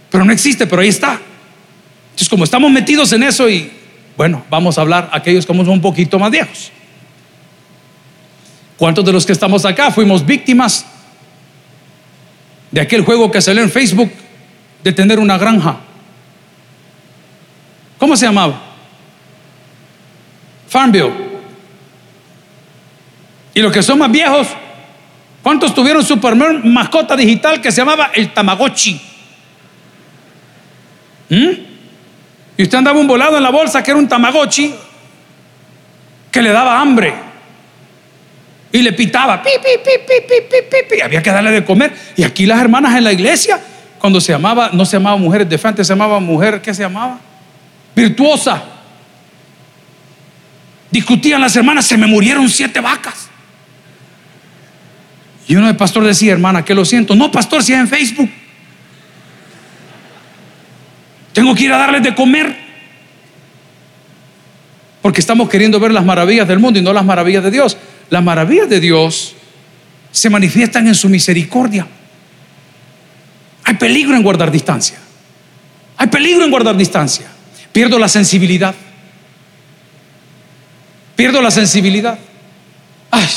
pero 0.09 0.25
no 0.25 0.33
existe, 0.33 0.67
pero 0.67 0.81
ahí 0.81 0.89
está. 0.89 1.19
Entonces, 2.11 2.29
como 2.29 2.43
estamos 2.43 2.69
metidos 2.71 3.11
en 3.13 3.23
eso 3.23 3.49
y, 3.49 3.71
bueno, 4.17 4.43
vamos 4.49 4.77
a 4.77 4.81
hablar 4.81 5.09
aquellos 5.13 5.45
como 5.45 5.63
son 5.63 5.73
un 5.73 5.81
poquito 5.81 6.19
más 6.19 6.31
viejos. 6.31 6.71
¿Cuántos 8.79 9.03
de 9.03 9.11
los 9.11 9.25
que 9.25 9.33
estamos 9.33 9.65
acá 9.65 9.91
fuimos 9.91 10.25
víctimas 10.25 10.85
de 12.71 12.79
aquel 12.79 13.03
juego 13.03 13.29
que 13.29 13.41
salió 13.41 13.61
en 13.61 13.69
Facebook 13.69 14.09
de 14.81 14.93
tener 14.93 15.19
una 15.19 15.37
granja? 15.37 15.79
¿Cómo 17.97 18.15
se 18.15 18.25
llamaba? 18.25 18.57
Farmville. 20.69 21.11
Y 23.53 23.61
los 23.61 23.73
que 23.73 23.83
son 23.83 23.99
más 23.99 24.09
viejos, 24.09 24.47
¿cuántos 25.43 25.75
tuvieron 25.75 26.01
su 26.01 26.17
primer 26.17 26.63
mascota 26.63 27.17
digital 27.17 27.59
que 27.59 27.73
se 27.73 27.81
llamaba 27.81 28.11
el 28.13 28.33
Tamagotchi? 28.33 29.01
¿Mm? 31.27 31.49
Y 32.55 32.63
usted 32.63 32.77
andaba 32.77 32.97
un 32.97 33.07
volado 33.07 33.35
en 33.35 33.43
la 33.43 33.49
bolsa 33.49 33.83
que 33.83 33.91
era 33.91 33.99
un 33.99 34.07
Tamagotchi 34.07 34.73
que 36.31 36.41
le 36.41 36.51
daba 36.51 36.79
hambre 36.79 37.28
y 38.71 38.81
le 38.81 38.93
pitaba, 38.93 39.41
pi, 39.41 39.49
pi, 39.63 39.79
pi, 39.83 40.85
pi, 40.89 41.01
había 41.01 41.23
que 41.23 41.31
darle 41.31 41.51
de 41.51 41.65
comer. 41.65 41.91
Y 42.15 42.23
aquí 42.23 42.45
las 42.45 42.61
hermanas 42.61 42.95
en 42.95 43.03
la 43.03 43.11
iglesia, 43.11 43.59
cuando 43.97 44.21
se 44.21 44.31
llamaba, 44.31 44.69
no 44.73 44.85
se 44.85 44.97
llamaba 44.97 45.17
mujeres 45.17 45.49
de 45.49 45.57
frente, 45.57 45.83
se 45.83 45.91
llamaba 45.93 46.19
mujer, 46.19 46.61
¿qué 46.61 46.73
se 46.73 46.83
llamaba? 46.83 47.19
Virtuosa. 47.95 48.61
Discutían 50.91 51.41
las 51.41 51.55
hermanas, 51.55 51.85
se 51.85 51.97
me 51.97 52.05
murieron 52.05 52.47
siete 52.49 52.79
vacas. 52.79 53.29
Y 55.47 55.55
uno 55.55 55.65
de 55.65 55.73
pastor 55.73 56.03
decía, 56.03 56.31
hermana, 56.31 56.63
que 56.63 56.75
lo 56.75 56.85
siento. 56.85 57.15
No, 57.15 57.31
pastor, 57.31 57.63
si 57.63 57.73
es 57.73 57.79
en 57.79 57.87
Facebook. 57.87 58.29
Tengo 61.33 61.55
que 61.55 61.63
ir 61.63 61.73
a 61.73 61.77
darles 61.77 62.03
de 62.03 62.13
comer. 62.13 62.55
Porque 65.01 65.21
estamos 65.21 65.49
queriendo 65.49 65.79
ver 65.79 65.91
las 65.91 66.05
maravillas 66.05 66.47
del 66.47 66.59
mundo 66.59 66.77
y 66.77 66.83
no 66.83 66.93
las 66.93 67.03
maravillas 67.03 67.43
de 67.43 67.49
Dios. 67.49 67.77
Las 68.09 68.23
maravillas 68.23 68.69
de 68.69 68.79
Dios 68.79 69.35
se 70.11 70.29
manifiestan 70.29 70.87
en 70.87 70.95
su 70.95 71.09
misericordia. 71.09 71.87
Hay 73.63 73.75
peligro 73.75 74.15
en 74.15 74.23
guardar 74.23 74.51
distancia. 74.51 74.97
Hay 75.97 76.07
peligro 76.07 76.43
en 76.43 76.51
guardar 76.51 76.75
distancia. 76.75 77.27
Pierdo 77.71 77.99
la 77.99 78.07
sensibilidad. 78.07 78.73
Pierdo 81.15 81.41
la 81.41 81.51
sensibilidad. 81.51 82.17
Ay, 83.11 83.27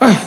ay, 0.00 0.18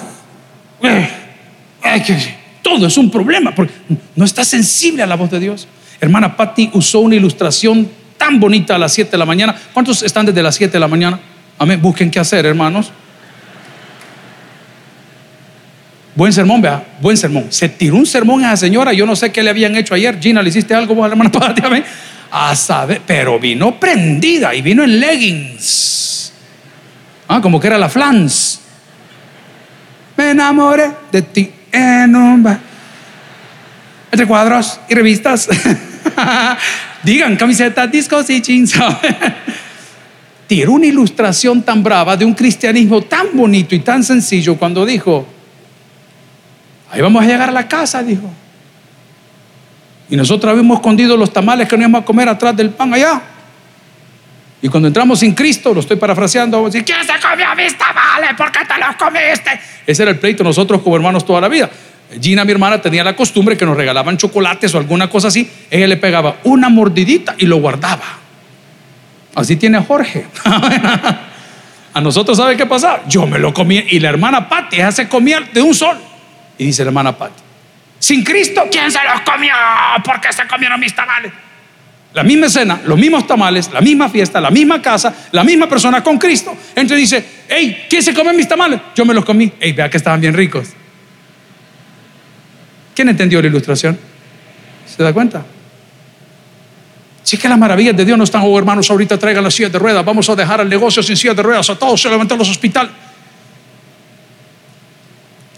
ay, 1.84 2.38
todo 2.62 2.88
es 2.88 2.98
un 2.98 3.12
problema 3.12 3.54
porque 3.54 3.74
no 4.16 4.26
está 4.26 4.46
sensible 4.46 5.04
a 5.04 5.08
la 5.08 5.16
voz 5.16 5.30
de 5.30 5.40
Dios. 5.40 5.68
Hermana 6.00 6.36
Patty 6.36 6.70
usó 6.74 7.00
una 7.00 7.16
ilustración 7.16 7.90
tan 8.18 8.40
bonita 8.40 8.76
a 8.76 8.78
las 8.78 8.94
7 8.94 9.12
de 9.12 9.18
la 9.18 9.26
mañana. 9.26 9.56
¿Cuántos 9.74 10.02
están 10.04 10.26
desde 10.26 10.42
las 10.42 10.56
7 10.56 10.72
de 10.72 10.80
la 10.80 10.88
mañana? 10.88 11.20
Amén. 11.58 11.82
Busquen 11.82 12.10
qué 12.10 12.20
hacer, 12.20 12.46
hermanos. 12.46 12.92
Buen 16.22 16.34
sermón, 16.34 16.62
vea, 16.62 16.86
buen 17.02 17.18
sermón. 17.18 17.48
Se 17.50 17.68
tiró 17.68 17.96
un 17.96 18.06
sermón 18.06 18.46
a 18.46 18.50
esa 18.50 18.58
señora. 18.58 18.94
Yo 18.94 19.08
no 19.08 19.16
sé 19.16 19.32
qué 19.32 19.42
le 19.42 19.50
habían 19.50 19.76
hecho 19.76 19.96
ayer. 19.96 20.20
Gina, 20.22 20.44
¿le 20.44 20.50
hiciste 20.50 20.76
algo 20.76 20.94
vos 20.94 21.06
a 21.06 21.08
la 21.08 21.14
hermana? 21.16 21.32
Amén. 21.64 21.84
A 22.30 22.56
saber, 22.56 23.02
pero 23.08 23.40
vino 23.40 23.80
prendida 23.80 24.54
y 24.54 24.62
vino 24.62 24.84
en 24.84 25.00
leggings. 25.00 26.32
Ah, 27.28 27.42
como 27.42 27.60
que 27.60 27.66
era 27.66 27.80
la 27.80 27.90
flans. 27.90 28.62
Me 30.16 30.30
enamoré 30.30 30.92
de 31.12 31.24
ti 31.24 31.52
en 31.72 32.16
un 32.16 32.44
bar. 32.44 32.60
Entre 34.12 34.28
cuadros 34.28 34.80
y 34.90 34.94
revistas. 34.94 35.50
Digan 37.04 37.36
camisetas, 37.36 37.92
discos 37.92 38.30
y 38.30 38.44
jeans. 38.44 38.76
Tiró 40.46 40.74
una 40.74 40.86
ilustración 40.86 41.64
tan 41.64 41.82
brava 41.82 42.16
de 42.16 42.26
un 42.26 42.36
cristianismo 42.36 43.02
tan 43.02 43.30
bonito 43.34 43.74
y 43.74 43.80
tan 43.80 44.04
sencillo 44.04 44.56
cuando 44.56 44.86
dijo, 44.86 45.41
ahí 46.92 47.02
vamos 47.02 47.24
a 47.24 47.26
llegar 47.26 47.50
a 47.50 47.52
la 47.52 47.68
casa, 47.68 48.04
dijo. 48.04 48.30
Y 50.10 50.16
nosotros 50.16 50.52
habíamos 50.52 50.78
escondido 50.78 51.16
los 51.16 51.32
tamales 51.32 51.68
que 51.68 51.78
no 51.78 51.84
íbamos 51.84 52.02
a 52.02 52.06
comer 52.06 52.28
atrás 52.28 52.56
del 52.56 52.70
pan 52.70 52.94
allá. 52.94 53.22
Y 54.62 54.68
cuando 54.68 54.88
entramos 54.88 55.20
sin 55.20 55.34
Cristo, 55.34 55.74
lo 55.74 55.80
estoy 55.80 55.98
parafraseando, 55.98 56.70
¿quién 56.70 56.84
se 56.84 57.28
comió 57.28 57.48
mis 57.58 57.78
tamales? 57.78 58.36
¿Por 58.38 58.52
qué 58.52 58.60
te 58.60 58.80
los 58.80 58.96
comiste? 58.96 59.60
Ese 59.88 60.04
era 60.04 60.12
el 60.12 60.20
pleito 60.20 60.44
nosotros 60.44 60.82
como 60.82 60.96
hermanos 60.96 61.26
toda 61.26 61.42
la 61.42 61.48
vida. 61.48 61.70
Gina, 62.22 62.44
mi 62.44 62.52
hermana, 62.52 62.82
tenía 62.82 63.04
la 63.04 63.16
costumbre 63.16 63.58
que 63.58 63.66
nos 63.66 63.76
regalaban 63.78 64.18
chocolates 64.18 64.76
o 64.76 64.78
alguna 64.78 65.10
cosa 65.10 65.30
así. 65.30 65.50
Ella 65.70 65.88
le 65.88 65.98
pegaba 65.98 66.36
una 66.44 66.70
mordidita 66.70 67.36
y 67.38 67.46
lo 67.46 67.58
guardaba. 67.58 68.04
Así 69.34 69.56
tiene 69.56 69.80
Jorge. 69.80 70.26
A 71.94 72.00
nosotros, 72.02 72.38
¿sabe 72.38 72.56
qué 72.56 72.66
pasaba? 72.66 73.02
Yo 73.08 73.26
me 73.26 73.40
lo 73.40 73.54
comía 73.54 73.84
y 73.90 74.00
la 74.00 74.10
hermana 74.10 74.48
Patti, 74.48 74.78
ella 74.78 74.92
se 74.92 75.10
comía 75.10 75.42
de 75.54 75.62
un 75.62 75.74
sol. 75.74 75.98
Y 76.62 76.66
dice 76.66 76.84
la 76.84 76.90
hermana 76.90 77.18
Patti, 77.18 77.42
sin 77.98 78.24
Cristo, 78.24 78.68
¿quién 78.72 78.92
se 78.92 79.00
los 79.04 79.22
comió? 79.22 79.52
¿Por 80.06 80.22
qué 80.22 80.32
se 80.32 80.46
comieron 80.46 80.80
mis 80.80 80.94
tamales? 80.94 81.32
La 82.14 82.22
misma 82.22 82.46
escena, 82.46 82.82
los 82.86 83.00
mismos 83.00 83.26
tamales, 83.26 83.72
la 83.72 83.82
misma 83.82 84.10
fiesta, 84.10 84.40
la 84.40 84.52
misma 84.52 84.80
casa, 84.80 85.12
la 85.32 85.44
misma 85.44 85.68
persona 85.68 86.04
con 86.04 86.20
Cristo. 86.20 86.56
Entonces 86.76 86.98
dice, 86.98 87.26
hey, 87.50 87.88
¿quién 87.90 88.04
se 88.04 88.14
come 88.14 88.32
mis 88.34 88.48
tamales? 88.48 88.80
Yo 88.94 89.06
me 89.06 89.16
los 89.16 89.26
comí. 89.26 89.52
Hey, 89.60 89.74
vea 89.74 89.90
que 89.90 89.98
estaban 89.98 90.22
bien 90.22 90.36
ricos. 90.36 90.68
¿Quién 92.94 93.10
entendió 93.10 93.42
la 93.42 93.48
ilustración? 93.48 93.98
¿Se 94.86 95.02
da 95.02 95.12
cuenta? 95.12 95.44
Si 97.24 97.38
es 97.38 97.42
que 97.42 97.50
las 97.50 97.58
maravillas 97.58 97.98
de 97.98 98.06
Dios 98.06 98.20
no 98.20 98.24
están, 98.24 98.44
oh 98.46 98.56
hermanos, 98.56 98.88
ahorita 98.92 99.18
traigan 99.18 99.44
las 99.44 99.56
sillas 99.56 99.72
de 99.72 99.80
ruedas, 99.80 100.06
vamos 100.06 100.30
a 100.30 100.36
dejar 100.36 100.62
el 100.62 100.70
negocio 100.70 101.02
sin 101.02 101.18
sillas 101.18 101.36
de 101.36 101.42
ruedas, 101.42 101.72
a 101.72 101.80
todos 101.80 102.00
se 102.00 102.08
levantan 102.08 102.38
los 102.38 102.52
hospitales. 102.52 102.92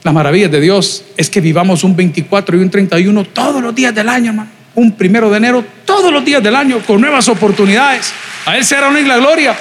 Las 0.04 0.14
maravillas 0.14 0.52
de 0.52 0.60
Dios 0.60 1.06
es 1.16 1.30
que 1.30 1.40
vivamos 1.40 1.84
un 1.84 1.96
24 1.96 2.58
y 2.58 2.60
un 2.60 2.70
31 2.70 3.24
todos 3.26 3.62
los 3.62 3.74
días 3.74 3.96
del 3.96 4.10
año, 4.10 4.32
hermano. 4.32 4.50
Un 4.76 4.92
primero 4.94 5.30
de 5.30 5.38
enero 5.38 5.64
todos 5.86 6.12
los 6.12 6.26
días 6.26 6.44
del 6.44 6.56
año 6.56 6.80
con 6.86 7.00
nuevas 7.00 7.28
oportunidades. 7.30 8.12
A 8.46 8.58
Él 8.58 8.66
será 8.66 8.90
una 8.90 9.00
la 9.02 9.18
gloria. 9.18 9.56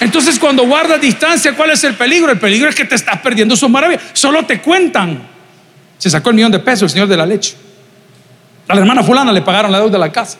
Entonces, 0.00 0.38
cuando 0.38 0.66
guardas 0.66 1.00
distancia, 1.00 1.54
¿cuál 1.54 1.70
es 1.70 1.84
el 1.84 1.94
peligro? 1.94 2.32
El 2.32 2.40
peligro 2.40 2.68
es 2.68 2.74
que 2.74 2.84
te 2.84 2.96
estás 2.96 3.20
perdiendo 3.20 3.54
sus 3.54 3.70
maravillas. 3.70 4.02
Solo 4.14 4.44
te 4.44 4.60
cuentan. 4.60 5.22
Se 5.96 6.10
sacó 6.10 6.30
el 6.30 6.36
millón 6.36 6.50
de 6.50 6.58
pesos 6.58 6.82
el 6.82 6.90
señor 6.90 7.06
de 7.06 7.16
la 7.16 7.24
leche. 7.24 7.54
A 8.66 8.74
la 8.74 8.80
hermana 8.80 9.04
fulana 9.04 9.32
le 9.32 9.42
pagaron 9.42 9.70
la 9.70 9.78
deuda 9.78 9.92
de 9.92 9.98
la 9.98 10.10
casa. 10.10 10.38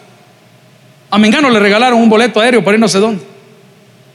A 1.10 1.18
Mengano 1.18 1.48
le 1.48 1.60
regalaron 1.60 2.00
un 2.00 2.08
boleto 2.08 2.40
aéreo 2.40 2.64
para 2.64 2.74
ir 2.74 2.80
no 2.80 2.88
sé 2.88 2.98
dónde. 2.98 3.31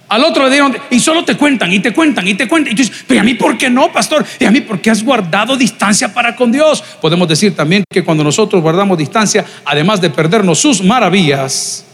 Al 0.10 0.24
otro 0.24 0.46
le 0.46 0.52
dieron, 0.52 0.76
y 0.89 1.00
solo 1.02 1.26
te 1.26 1.36
cuentan, 1.36 1.72
y 1.74 1.80
te 1.80 1.93
cuentan, 1.93 2.26
y 2.28 2.34
te 2.34 2.48
cuentan. 2.48 2.72
Y 2.72 2.76
tú 2.76 2.84
dices, 2.84 3.04
pero 3.08 3.22
a 3.22 3.24
mí 3.24 3.34
por 3.34 3.58
qué 3.58 3.70
no, 3.70 3.91
pastor? 3.91 4.26
Y 4.39 4.46
a 4.46 4.52
mí 4.52 4.62
por 4.62 4.80
qué 4.80 4.89
has 4.89 5.04
guardado 5.04 5.58
distancia 5.58 6.13
para 6.13 6.36
con 6.36 6.52
Dios. 6.52 6.82
Podemos 7.02 7.28
decir 7.28 7.56
también 7.56 7.84
que 7.91 8.04
cuando 8.04 8.24
nosotros 8.24 8.62
guardamos 8.62 8.98
distancia, 8.98 9.46
además 9.65 10.00
de 10.00 10.10
perdernos 10.10 10.60
sus 10.60 10.82
maravillas, 10.82 11.86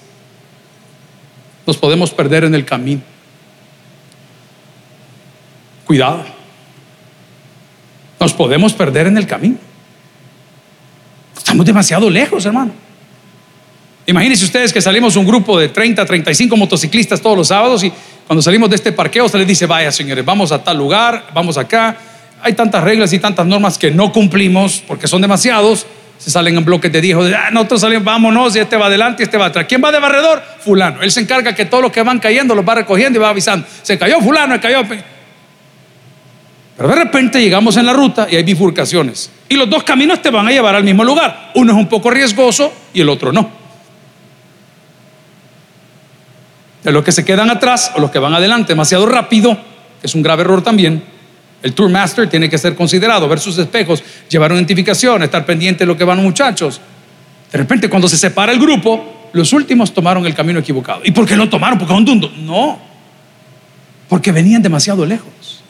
nos 1.65 1.77
podemos 1.77 2.11
perder 2.11 2.43
en 2.43 2.53
el 2.53 2.65
camino. 2.65 3.01
Cuidado. 5.85 6.23
Nos 8.19 8.33
podemos 8.33 8.73
perder 8.73 9.07
en 9.07 9.17
el 9.17 9.25
camino. 9.25 9.57
Estamos 11.35 11.65
demasiado 11.65 12.09
lejos, 12.09 12.45
hermano. 12.45 12.82
Imagínense 14.05 14.43
ustedes 14.43 14.73
que 14.73 14.81
salimos 14.81 15.15
un 15.15 15.25
grupo 15.25 15.57
de 15.57 15.69
30, 15.69 16.05
35 16.05 16.57
motociclistas 16.57 17.21
todos 17.21 17.37
los 17.37 17.47
sábados 17.47 17.83
y 17.83 17.91
cuando 18.27 18.41
salimos 18.41 18.69
de 18.69 18.75
este 18.75 18.91
parqueo 18.91 19.29
se 19.29 19.37
les 19.37 19.47
dice, 19.47 19.65
vaya 19.65 19.91
señores, 19.91 20.25
vamos 20.25 20.51
a 20.51 20.61
tal 20.61 20.77
lugar, 20.77 21.27
vamos 21.33 21.57
acá. 21.57 21.95
Hay 22.41 22.53
tantas 22.53 22.83
reglas 22.83 23.13
y 23.13 23.19
tantas 23.19 23.45
normas 23.45 23.77
que 23.77 23.91
no 23.91 24.11
cumplimos 24.11 24.83
porque 24.85 25.07
son 25.07 25.21
demasiados. 25.21 25.85
Se 26.17 26.29
salen 26.29 26.57
en 26.57 26.63
bloques 26.63 26.91
de 26.91 27.01
10 27.01 27.17
ah, 27.35 27.49
nosotros 27.51 27.81
salimos, 27.81 28.03
vámonos, 28.03 28.55
y 28.55 28.59
este 28.59 28.77
va 28.77 28.85
adelante 28.87 29.23
y 29.23 29.25
este 29.25 29.37
va 29.37 29.47
atrás. 29.47 29.65
¿Quién 29.67 29.81
va 29.83 29.91
de 29.91 29.99
barredor? 29.99 30.41
Fulano. 30.59 31.01
Él 31.01 31.11
se 31.11 31.21
encarga 31.21 31.55
que 31.55 31.65
todos 31.65 31.83
los 31.83 31.91
que 31.91 32.01
van 32.01 32.19
cayendo 32.19 32.55
los 32.55 32.67
va 32.67 32.75
recogiendo 32.75 33.19
y 33.19 33.21
va 33.21 33.29
avisando. 33.29 33.65
Se 33.81 33.97
cayó 33.97 34.19
fulano, 34.19 34.55
se 34.55 34.61
cayó. 34.61 34.83
Pero 36.77 36.89
de 36.89 36.95
repente 36.95 37.41
llegamos 37.41 37.77
en 37.77 37.85
la 37.85 37.93
ruta 37.93 38.27
y 38.29 38.35
hay 38.35 38.43
bifurcaciones. 38.43 39.31
Y 39.47 39.55
los 39.55 39.69
dos 39.69 39.83
caminos 39.83 40.21
te 40.21 40.29
van 40.29 40.47
a 40.47 40.51
llevar 40.51 40.75
al 40.75 40.83
mismo 40.83 41.03
lugar. 41.03 41.51
Uno 41.55 41.71
es 41.71 41.77
un 41.77 41.87
poco 41.87 42.09
riesgoso 42.09 42.71
y 42.93 43.01
el 43.01 43.09
otro 43.09 43.31
no. 43.31 43.62
De 46.83 46.91
los 46.91 47.03
que 47.03 47.11
se 47.11 47.23
quedan 47.23 47.49
atrás 47.49 47.91
o 47.95 47.99
los 47.99 48.11
que 48.11 48.19
van 48.19 48.33
adelante 48.33 48.73
demasiado 48.73 49.05
rápido, 49.05 49.55
que 50.01 50.07
es 50.07 50.15
un 50.15 50.21
grave 50.21 50.41
error 50.41 50.61
también, 50.61 51.03
el 51.61 51.73
tour 51.73 51.89
master 51.89 52.29
tiene 52.29 52.49
que 52.49 52.57
ser 52.57 52.75
considerado, 52.75 53.27
ver 53.29 53.39
sus 53.39 53.57
espejos, 53.57 54.03
llevar 54.29 54.51
una 54.51 54.59
identificación, 54.59 55.23
estar 55.23 55.45
pendiente 55.45 55.79
de 55.83 55.85
lo 55.85 55.97
que 55.97 56.03
van 56.03 56.17
los 56.17 56.25
muchachos. 56.25 56.81
De 57.51 57.57
repente, 57.57 57.89
cuando 57.89 58.07
se 58.07 58.17
separa 58.17 58.51
el 58.51 58.59
grupo, 58.59 59.29
los 59.31 59.53
últimos 59.53 59.93
tomaron 59.93 60.25
el 60.25 60.35
camino 60.35 60.59
equivocado. 60.59 61.01
¿Y 61.05 61.11
por 61.11 61.25
qué 61.25 61.37
lo 61.37 61.47
tomaron? 61.47 61.79
Porque 61.79 61.93
un 61.93 62.03
dundo. 62.03 62.31
No, 62.37 62.79
porque 64.09 64.31
venían 64.31 64.61
demasiado 64.61 65.05
lejos 65.05 65.63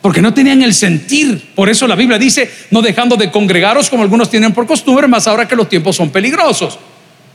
porque 0.00 0.22
no 0.22 0.32
tenían 0.32 0.62
el 0.62 0.74
sentir. 0.74 1.52
Por 1.54 1.68
eso 1.68 1.86
la 1.86 1.94
Biblia 1.94 2.18
dice, 2.18 2.50
no 2.70 2.80
dejando 2.82 3.16
de 3.16 3.30
congregaros 3.30 3.90
como 3.90 4.02
algunos 4.02 4.30
tienen 4.30 4.52
por 4.52 4.66
costumbre, 4.66 5.06
más 5.06 5.26
ahora 5.26 5.46
que 5.46 5.56
los 5.56 5.68
tiempos 5.68 5.96
son 5.96 6.10
peligrosos. 6.10 6.78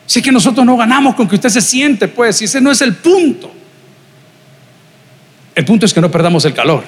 Así 0.05 0.21
que 0.21 0.31
nosotros 0.31 0.65
no 0.65 0.77
ganamos 0.77 1.15
con 1.15 1.27
que 1.27 1.35
usted 1.35 1.49
se 1.49 1.61
siente, 1.61 2.07
pues, 2.07 2.41
y 2.41 2.45
ese 2.45 2.61
no 2.61 2.71
es 2.71 2.81
el 2.81 2.95
punto. 2.95 3.51
El 5.55 5.65
punto 5.65 5.85
es 5.85 5.93
que 5.93 6.01
no 6.01 6.11
perdamos 6.11 6.45
el 6.45 6.53
calor. 6.53 6.83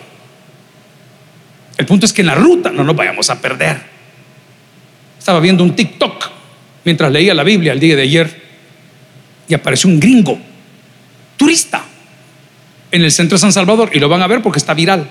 El 1.78 1.86
punto 1.86 2.06
es 2.06 2.14
que 2.14 2.22
en 2.22 2.28
la 2.28 2.36
ruta 2.36 2.72
no 2.72 2.84
nos 2.84 2.96
vayamos 2.96 3.30
a 3.30 3.40
perder. 3.40 3.82
Estaba 5.18 5.40
viendo 5.40 5.64
un 5.64 5.76
TikTok 5.76 6.32
mientras 6.84 7.12
leía 7.12 7.34
la 7.34 7.44
Biblia 7.44 7.74
el 7.74 7.80
día 7.80 7.96
de 7.96 8.02
ayer 8.02 8.44
y 9.48 9.54
apareció 9.54 9.90
un 9.90 10.00
gringo, 10.00 10.38
turista, 11.38 11.84
en 12.92 13.04
el 13.04 13.12
centro 13.12 13.36
de 13.36 13.42
San 13.42 13.54
Salvador 13.54 13.90
y 13.94 14.00
lo 14.00 14.10
van 14.10 14.22
a 14.22 14.28
ver 14.28 14.42
porque 14.42 14.60
está 14.60 14.74
viral. 14.74 15.08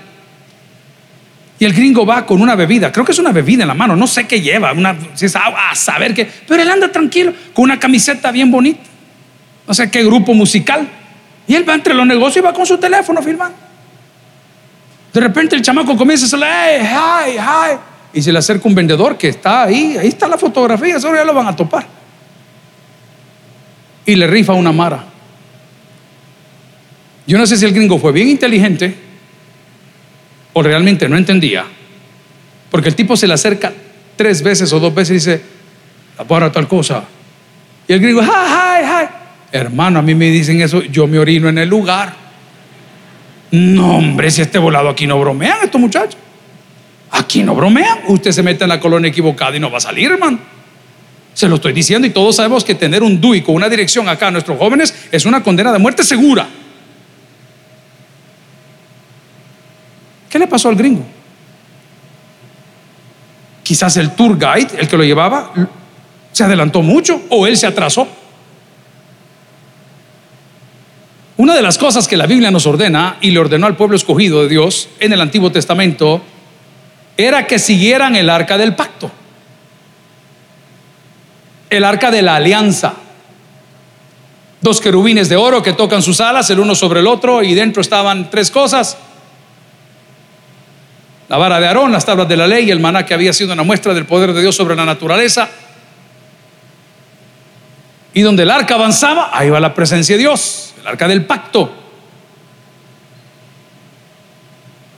Y 1.59 1.65
el 1.65 1.73
gringo 1.73 2.05
va 2.05 2.25
con 2.25 2.41
una 2.41 2.55
bebida, 2.55 2.91
creo 2.91 3.03
que 3.03 3.11
es 3.11 3.19
una 3.19 3.31
bebida 3.31 3.63
en 3.63 3.67
la 3.67 3.73
mano, 3.73 3.95
no 3.95 4.05
sé 4.05 4.27
qué 4.27 4.39
lleva, 4.39 4.73
si 5.15 5.25
es 5.25 5.35
agua, 5.35 5.71
a 5.71 5.75
saber 5.75 6.13
qué, 6.13 6.29
pero 6.47 6.61
él 6.61 6.69
anda 6.69 6.91
tranquilo, 6.91 7.33
con 7.53 7.63
una 7.63 7.79
camiseta 7.79 8.31
bien 8.31 8.51
bonita, 8.51 8.81
no 9.67 9.73
sé 9.73 9.89
qué 9.89 10.03
grupo 10.03 10.33
musical. 10.33 10.87
Y 11.47 11.55
él 11.55 11.67
va 11.67 11.73
entre 11.73 11.93
los 11.93 12.05
negocios 12.05 12.37
y 12.37 12.41
va 12.41 12.53
con 12.53 12.65
su 12.65 12.77
teléfono 12.77 13.21
filmando. 13.21 13.57
De 15.13 15.19
repente 15.19 15.55
el 15.55 15.61
chamaco 15.61 15.97
comienza 15.97 16.25
a 16.25 16.27
decirle, 16.27 16.45
hey, 16.47 16.87
hi, 16.91 17.37
hi. 17.39 17.77
Y 18.13 18.21
se 18.21 18.31
le 18.31 18.39
acerca 18.39 18.67
un 18.67 18.75
vendedor 18.75 19.17
que 19.17 19.29
está 19.29 19.63
ahí, 19.63 19.97
ahí 19.97 20.09
está 20.09 20.27
la 20.27 20.37
fotografía, 20.37 20.97
eso 20.97 21.13
ya 21.15 21.23
lo 21.23 21.33
van 21.33 21.47
a 21.47 21.55
topar. 21.55 21.87
Y 24.05 24.15
le 24.15 24.27
rifa 24.27 24.53
una 24.53 24.71
mara. 24.71 25.03
Yo 27.25 27.37
no 27.37 27.47
sé 27.47 27.57
si 27.57 27.65
el 27.65 27.73
gringo 27.73 27.97
fue 27.97 28.11
bien 28.11 28.27
inteligente 28.27 29.06
o 30.57 30.63
realmente 30.63 31.07
no 31.07 31.15
entendía, 31.17 31.65
porque 32.71 32.89
el 32.89 32.95
tipo 32.95 33.15
se 33.15 33.27
le 33.27 33.35
acerca 33.35 33.71
tres 34.15 34.41
veces 34.41 34.73
o 34.73 34.79
dos 34.79 34.91
veces 34.91 35.11
y 35.11 35.13
dice, 35.13 35.41
para 36.27 36.51
tal 36.51 36.67
cosa. 36.67 37.03
Y 37.87 37.93
el 37.93 37.99
griego, 37.99 38.23
hi, 38.23 38.25
hi. 38.83 39.07
Hermano, 39.51 39.99
a 39.99 40.01
mí 40.01 40.15
me 40.15 40.31
dicen 40.31 40.59
eso, 40.59 40.81
yo 40.81 41.05
me 41.05 41.19
orino 41.19 41.47
en 41.47 41.59
el 41.59 41.69
lugar. 41.69 42.11
No, 43.51 43.97
hombre, 43.97 44.31
si 44.31 44.41
este 44.41 44.57
volado 44.57 44.89
aquí 44.89 45.05
no 45.05 45.19
bromean 45.19 45.59
estos 45.63 45.79
muchachos. 45.79 46.17
Aquí 47.11 47.43
no 47.43 47.53
bromean. 47.53 47.99
Usted 48.07 48.31
se 48.31 48.41
mete 48.41 48.63
en 48.63 48.69
la 48.69 48.79
colonia 48.79 49.09
equivocada 49.09 49.55
y 49.55 49.59
no 49.59 49.69
va 49.69 49.77
a 49.77 49.81
salir, 49.81 50.11
hermano. 50.11 50.39
Se 51.35 51.47
lo 51.47 51.57
estoy 51.57 51.71
diciendo 51.71 52.07
y 52.07 52.09
todos 52.09 52.35
sabemos 52.35 52.63
que 52.63 52.73
tener 52.73 53.03
un 53.03 53.21
DUI 53.21 53.43
con 53.43 53.53
una 53.53 53.69
dirección 53.69 54.09
acá 54.09 54.29
a 54.29 54.31
nuestros 54.31 54.57
jóvenes 54.57 55.07
es 55.11 55.23
una 55.27 55.43
condena 55.43 55.71
de 55.71 55.77
muerte 55.77 56.03
segura. 56.03 56.47
¿Qué 60.37 60.41
le 60.41 60.47
pasó 60.47 60.69
al 60.69 60.75
gringo? 60.75 61.03
Quizás 63.63 63.97
el 63.97 64.11
tour 64.11 64.37
guide, 64.37 64.79
el 64.79 64.87
que 64.87 64.95
lo 64.95 65.03
llevaba, 65.03 65.51
¿Se 66.31 66.43
adelantó 66.43 66.83
mucho 66.83 67.23
o 67.29 67.47
él 67.47 67.57
se 67.57 67.65
atrasó? 67.65 68.07
Una 71.37 71.55
de 71.55 71.63
las 71.63 71.79
cosas 71.79 72.07
que 72.07 72.15
la 72.15 72.27
Biblia 72.27 72.51
nos 72.51 72.67
ordena 72.67 73.17
y 73.19 73.31
le 73.31 73.39
ordenó 73.39 73.65
al 73.65 73.75
pueblo 73.75 73.95
escogido 73.95 74.43
de 74.43 74.49
Dios 74.49 74.89
en 74.99 75.11
el 75.11 75.21
Antiguo 75.21 75.51
Testamento 75.51 76.21
era 77.17 77.47
que 77.47 77.57
siguieran 77.57 78.15
el 78.15 78.29
arca 78.29 78.59
del 78.59 78.75
pacto, 78.75 79.09
el 81.71 81.83
arca 81.83 82.11
de 82.11 82.21
la 82.21 82.35
alianza. 82.35 82.93
Dos 84.61 84.81
querubines 84.81 85.29
de 85.29 85.35
oro 85.35 85.63
que 85.63 85.73
tocan 85.73 86.03
sus 86.03 86.21
alas 86.21 86.47
el 86.51 86.59
uno 86.59 86.75
sobre 86.75 86.99
el 86.99 87.07
otro 87.07 87.41
y 87.41 87.55
dentro 87.55 87.81
estaban 87.81 88.29
tres 88.29 88.51
cosas. 88.51 88.97
La 91.29 91.37
vara 91.37 91.59
de 91.59 91.67
Aarón, 91.67 91.91
las 91.91 92.05
tablas 92.05 92.27
de 92.27 92.37
la 92.37 92.47
ley 92.47 92.71
el 92.71 92.79
maná 92.79 93.05
que 93.05 93.13
había 93.13 93.33
sido 93.33 93.53
una 93.53 93.63
muestra 93.63 93.93
del 93.93 94.05
poder 94.05 94.33
de 94.33 94.41
Dios 94.41 94.55
sobre 94.55 94.75
la 94.75 94.85
naturaleza. 94.85 95.49
Y 98.13 98.21
donde 98.21 98.43
el 98.43 98.49
arca 98.49 98.75
avanzaba, 98.75 99.29
ahí 99.33 99.49
va 99.49 99.59
la 99.59 99.73
presencia 99.73 100.15
de 100.15 100.19
Dios, 100.19 100.73
el 100.79 100.87
arca 100.87 101.07
del 101.07 101.25
pacto. 101.25 101.71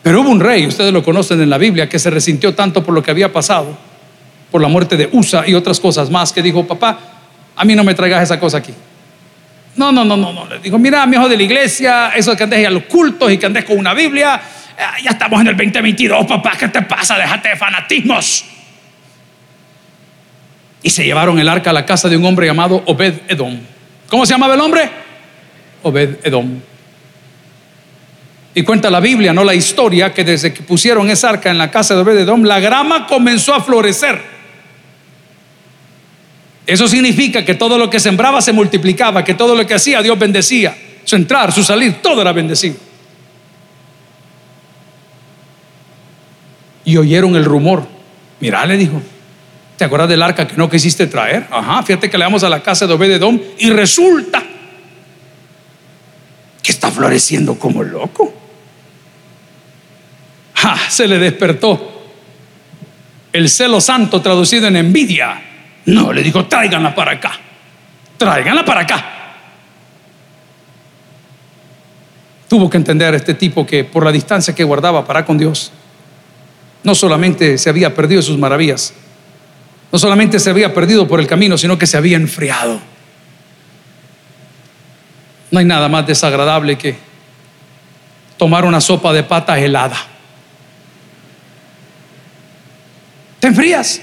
Pero 0.04 0.22
hubo 0.22 0.30
un 0.30 0.40
rey, 0.40 0.66
ustedes 0.66 0.94
lo 0.94 1.04
conocen 1.04 1.42
en 1.42 1.50
la 1.50 1.58
Biblia, 1.58 1.90
que 1.90 2.00
se 2.00 2.10
resintió 2.10 2.56
tanto 2.56 2.84
por 2.84 2.94
lo 2.94 3.04
que 3.04 3.12
había 3.12 3.34
pasado, 3.34 3.76
por 4.52 4.62
la 4.62 4.68
muerte 4.68 4.96
de 4.96 5.10
Usa 5.12 5.44
y 5.48 5.54
otras 5.56 5.80
cosas 5.80 6.10
más, 6.10 6.32
que 6.32 6.42
dijo, 6.42 6.66
papá, 6.66 7.00
a 7.56 7.66
mí 7.66 7.76
no 7.76 7.84
me 7.84 7.94
traigas 7.94 8.24
esa 8.24 8.40
cosa 8.40 8.60
aquí. 8.60 8.74
No, 9.76 9.92
no, 9.92 10.06
no, 10.06 10.16
no, 10.16 10.32
no. 10.32 10.46
Le 10.46 10.60
dijo, 10.60 10.78
mira, 10.78 11.06
mi 11.06 11.16
hijo 11.16 11.28
de 11.28 11.38
la 11.38 11.44
iglesia, 11.44 12.12
eso 12.16 12.36
que 12.36 12.44
andes 12.44 12.66
a 12.66 12.70
los 12.70 12.84
cultos 12.84 13.32
y 13.32 13.38
que 13.38 13.46
andes 13.46 13.66
con 13.66 13.78
una 13.78 13.94
Biblia, 13.94 14.42
ya 15.04 15.12
estamos 15.12 15.42
en 15.42 15.48
el 15.48 15.58
2022, 15.58 16.26
papá, 16.26 16.54
¿qué 16.58 16.68
te 16.70 16.82
pasa? 16.84 17.18
Déjate 17.18 17.50
de 17.50 17.56
fanatismos. 17.56 18.46
Y 20.82 20.90
se 20.90 21.04
llevaron 21.04 21.38
el 21.40 21.50
arca 21.50 21.72
a 21.72 21.74
la 21.74 21.86
casa 21.86 22.08
de 22.08 22.16
un 22.16 22.24
hombre 22.26 22.48
llamado 22.48 22.82
Obed 22.86 23.22
Edom. 23.28 23.60
¿Cómo 24.08 24.26
se 24.26 24.34
llamaba 24.34 24.54
el 24.54 24.62
hombre? 24.62 24.90
Obed 25.84 26.20
Edom. 26.24 26.62
Y 28.56 28.64
cuenta 28.64 28.90
la 28.90 29.00
Biblia, 29.00 29.34
no 29.34 29.44
la 29.44 29.54
historia, 29.54 30.14
que 30.14 30.24
desde 30.24 30.54
que 30.54 30.64
pusieron 30.64 31.10
esa 31.10 31.30
arca 31.30 31.50
en 31.50 31.58
la 31.58 31.70
casa 31.70 31.96
de 31.96 32.02
Obed 32.02 32.20
Edom, 32.20 32.44
la 32.44 32.60
grama 32.60 33.06
comenzó 33.06 33.54
a 33.54 33.62
florecer. 33.62 34.22
Eso 36.66 36.88
significa 36.88 37.44
que 37.44 37.56
todo 37.56 37.78
lo 37.78 37.90
que 37.90 38.00
sembraba 38.00 38.42
se 38.42 38.54
multiplicaba, 38.54 39.24
que 39.24 39.34
todo 39.34 39.56
lo 39.56 39.66
que 39.68 39.74
hacía 39.74 40.02
Dios 40.02 40.18
bendecía. 40.18 40.76
Su 41.04 41.16
entrar, 41.16 41.52
su 41.52 41.64
salir, 41.64 41.96
todo 42.02 42.22
era 42.22 42.32
bendecido. 42.32 42.89
Y 46.90 46.98
oyeron 46.98 47.36
el 47.36 47.46
rumor. 47.46 47.86
Mirá, 48.40 48.66
le 48.66 48.78
dijo, 48.78 49.00
¿Te 49.78 49.86
acuerdas 49.86 50.10
del 50.10 50.24
arca 50.24 50.48
que 50.48 50.58
no 50.58 50.70
quisiste 50.70 51.06
traer? 51.06 51.46
Ajá, 51.52 51.84
fíjate 51.84 52.10
que 52.10 52.18
le 52.18 52.24
vamos 52.26 52.44
a 52.44 52.50
la 52.50 52.64
casa 52.64 52.88
de 52.88 52.94
Obededón 52.94 53.40
y 53.60 53.70
resulta 53.70 54.44
que 56.64 56.72
está 56.72 56.90
floreciendo 56.90 57.58
como 57.60 57.84
loco. 57.84 58.34
Ja, 60.56 60.76
se 60.90 61.08
le 61.08 61.20
despertó 61.20 62.12
el 63.32 63.48
celo 63.50 63.80
santo 63.80 64.20
traducido 64.22 64.68
en 64.68 64.76
envidia. 64.76 65.42
No, 65.86 66.12
le 66.12 66.24
dijo, 66.24 66.46
tráiganla 66.46 66.96
para 66.96 67.12
acá. 67.12 67.32
Tráiganla 68.18 68.66
para 68.66 68.82
acá. 68.82 69.06
Tuvo 72.50 72.68
que 72.68 72.78
entender 72.78 73.14
este 73.14 73.36
tipo 73.36 73.66
que 73.66 73.86
por 73.86 74.04
la 74.04 74.12
distancia 74.12 74.56
que 74.56 74.64
guardaba 74.64 75.06
para 75.06 75.24
con 75.24 75.38
Dios, 75.38 75.72
no 76.84 76.96
solamente 76.96 77.58
se 77.58 77.70
había 77.70 77.94
perdido 77.94 78.22
sus 78.22 78.38
maravillas, 78.38 78.94
no 79.92 80.00
solamente 80.00 80.40
se 80.40 80.50
había 80.50 80.74
perdido 80.74 81.08
por 81.08 81.20
el 81.20 81.28
camino, 81.28 81.58
sino 81.58 81.78
que 81.78 81.88
se 81.88 81.98
había 81.98 82.18
enfriado. 82.18 82.80
No 85.52 85.60
hay 85.60 85.66
nada 85.66 85.90
más 85.90 86.06
desagradable 86.06 86.78
que 86.78 86.96
tomar 88.38 88.66
una 88.66 88.80
sopa 88.80 89.12
de 89.14 89.24
pata 89.24 89.60
helada. 89.60 89.98
Te 93.40 93.48
enfrías. 93.48 94.02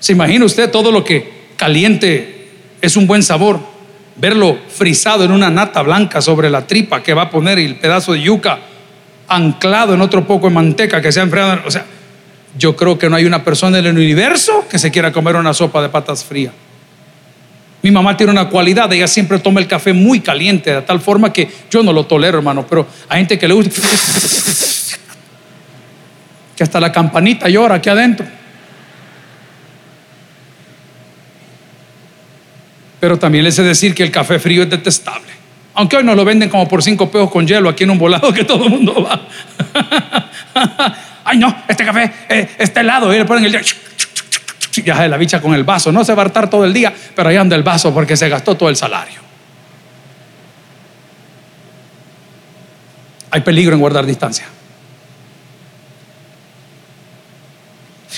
¿Se 0.00 0.12
imagina 0.12 0.44
usted 0.44 0.70
todo 0.70 0.90
lo 0.90 1.04
que 1.04 1.52
caliente 1.56 2.50
es 2.80 2.96
un 2.96 3.06
buen 3.06 3.22
sabor? 3.22 3.60
Verlo 4.16 4.58
frisado 4.68 5.24
en 5.24 5.30
una 5.30 5.48
nata 5.48 5.80
blanca 5.82 6.20
sobre 6.20 6.50
la 6.50 6.66
tripa 6.66 7.02
que 7.02 7.14
va 7.14 7.22
a 7.22 7.30
poner 7.30 7.60
y 7.60 7.66
el 7.66 7.76
pedazo 7.76 8.14
de 8.14 8.22
yuca 8.22 8.58
anclado 9.34 9.94
en 9.94 10.00
otro 10.00 10.26
poco 10.26 10.48
de 10.48 10.54
manteca 10.54 11.00
que 11.00 11.10
se 11.12 11.20
ha 11.20 11.22
enfriado. 11.22 11.60
O 11.66 11.70
sea, 11.70 11.84
yo 12.56 12.76
creo 12.76 12.98
que 12.98 13.08
no 13.08 13.16
hay 13.16 13.24
una 13.24 13.44
persona 13.44 13.78
en 13.78 13.86
el 13.86 13.96
universo 13.96 14.66
que 14.68 14.78
se 14.78 14.90
quiera 14.90 15.12
comer 15.12 15.36
una 15.36 15.54
sopa 15.54 15.80
de 15.82 15.88
patas 15.88 16.24
fría. 16.24 16.52
Mi 17.82 17.90
mamá 17.90 18.16
tiene 18.16 18.30
una 18.30 18.48
cualidad, 18.48 18.92
ella 18.92 19.08
siempre 19.08 19.38
toma 19.40 19.60
el 19.60 19.66
café 19.66 19.92
muy 19.92 20.20
caliente, 20.20 20.72
de 20.72 20.82
tal 20.82 21.00
forma 21.00 21.32
que 21.32 21.50
yo 21.68 21.82
no 21.82 21.92
lo 21.92 22.06
tolero, 22.06 22.38
hermano, 22.38 22.64
pero 22.64 22.86
hay 23.08 23.18
gente 23.18 23.38
que 23.38 23.48
le 23.48 23.54
gusta, 23.54 23.74
que 26.56 26.62
hasta 26.62 26.78
la 26.78 26.92
campanita 26.92 27.48
llora 27.48 27.76
aquí 27.76 27.88
adentro. 27.88 28.24
Pero 33.00 33.18
también 33.18 33.42
les 33.42 33.58
he 33.58 33.64
decir 33.64 33.96
que 33.96 34.04
el 34.04 34.12
café 34.12 34.38
frío 34.38 34.62
es 34.62 34.70
detestable. 34.70 35.41
Aunque 35.74 35.96
hoy 35.96 36.04
nos 36.04 36.16
lo 36.16 36.24
venden 36.24 36.48
como 36.50 36.68
por 36.68 36.82
cinco 36.82 37.10
pesos 37.10 37.30
con 37.30 37.46
hielo 37.46 37.68
aquí 37.68 37.84
en 37.84 37.90
un 37.90 37.98
volado 37.98 38.32
que 38.32 38.44
todo 38.44 38.64
el 38.64 38.70
mundo 38.70 39.02
va. 39.02 39.20
Ay, 41.24 41.38
no, 41.38 41.62
este 41.66 41.84
café 41.84 42.12
eh, 42.28 42.50
está 42.58 42.80
helado. 42.80 43.12
Y 43.14 43.18
le 43.18 43.24
ponen 43.24 43.44
el 43.44 43.64
ya 44.84 45.02
de 45.02 45.08
la 45.08 45.16
bicha 45.16 45.40
con 45.40 45.54
el 45.54 45.64
vaso. 45.64 45.92
No 45.92 46.04
se 46.04 46.14
va 46.14 46.22
a 46.22 46.26
hartar 46.26 46.48
todo 46.48 46.64
el 46.64 46.72
día, 46.72 46.92
pero 47.14 47.28
ahí 47.28 47.36
anda 47.36 47.56
el 47.56 47.62
vaso 47.62 47.92
porque 47.92 48.16
se 48.16 48.28
gastó 48.28 48.56
todo 48.56 48.68
el 48.68 48.76
salario. 48.76 49.20
Hay 53.30 53.40
peligro 53.40 53.74
en 53.74 53.80
guardar 53.80 54.04
distancia. 54.04 54.46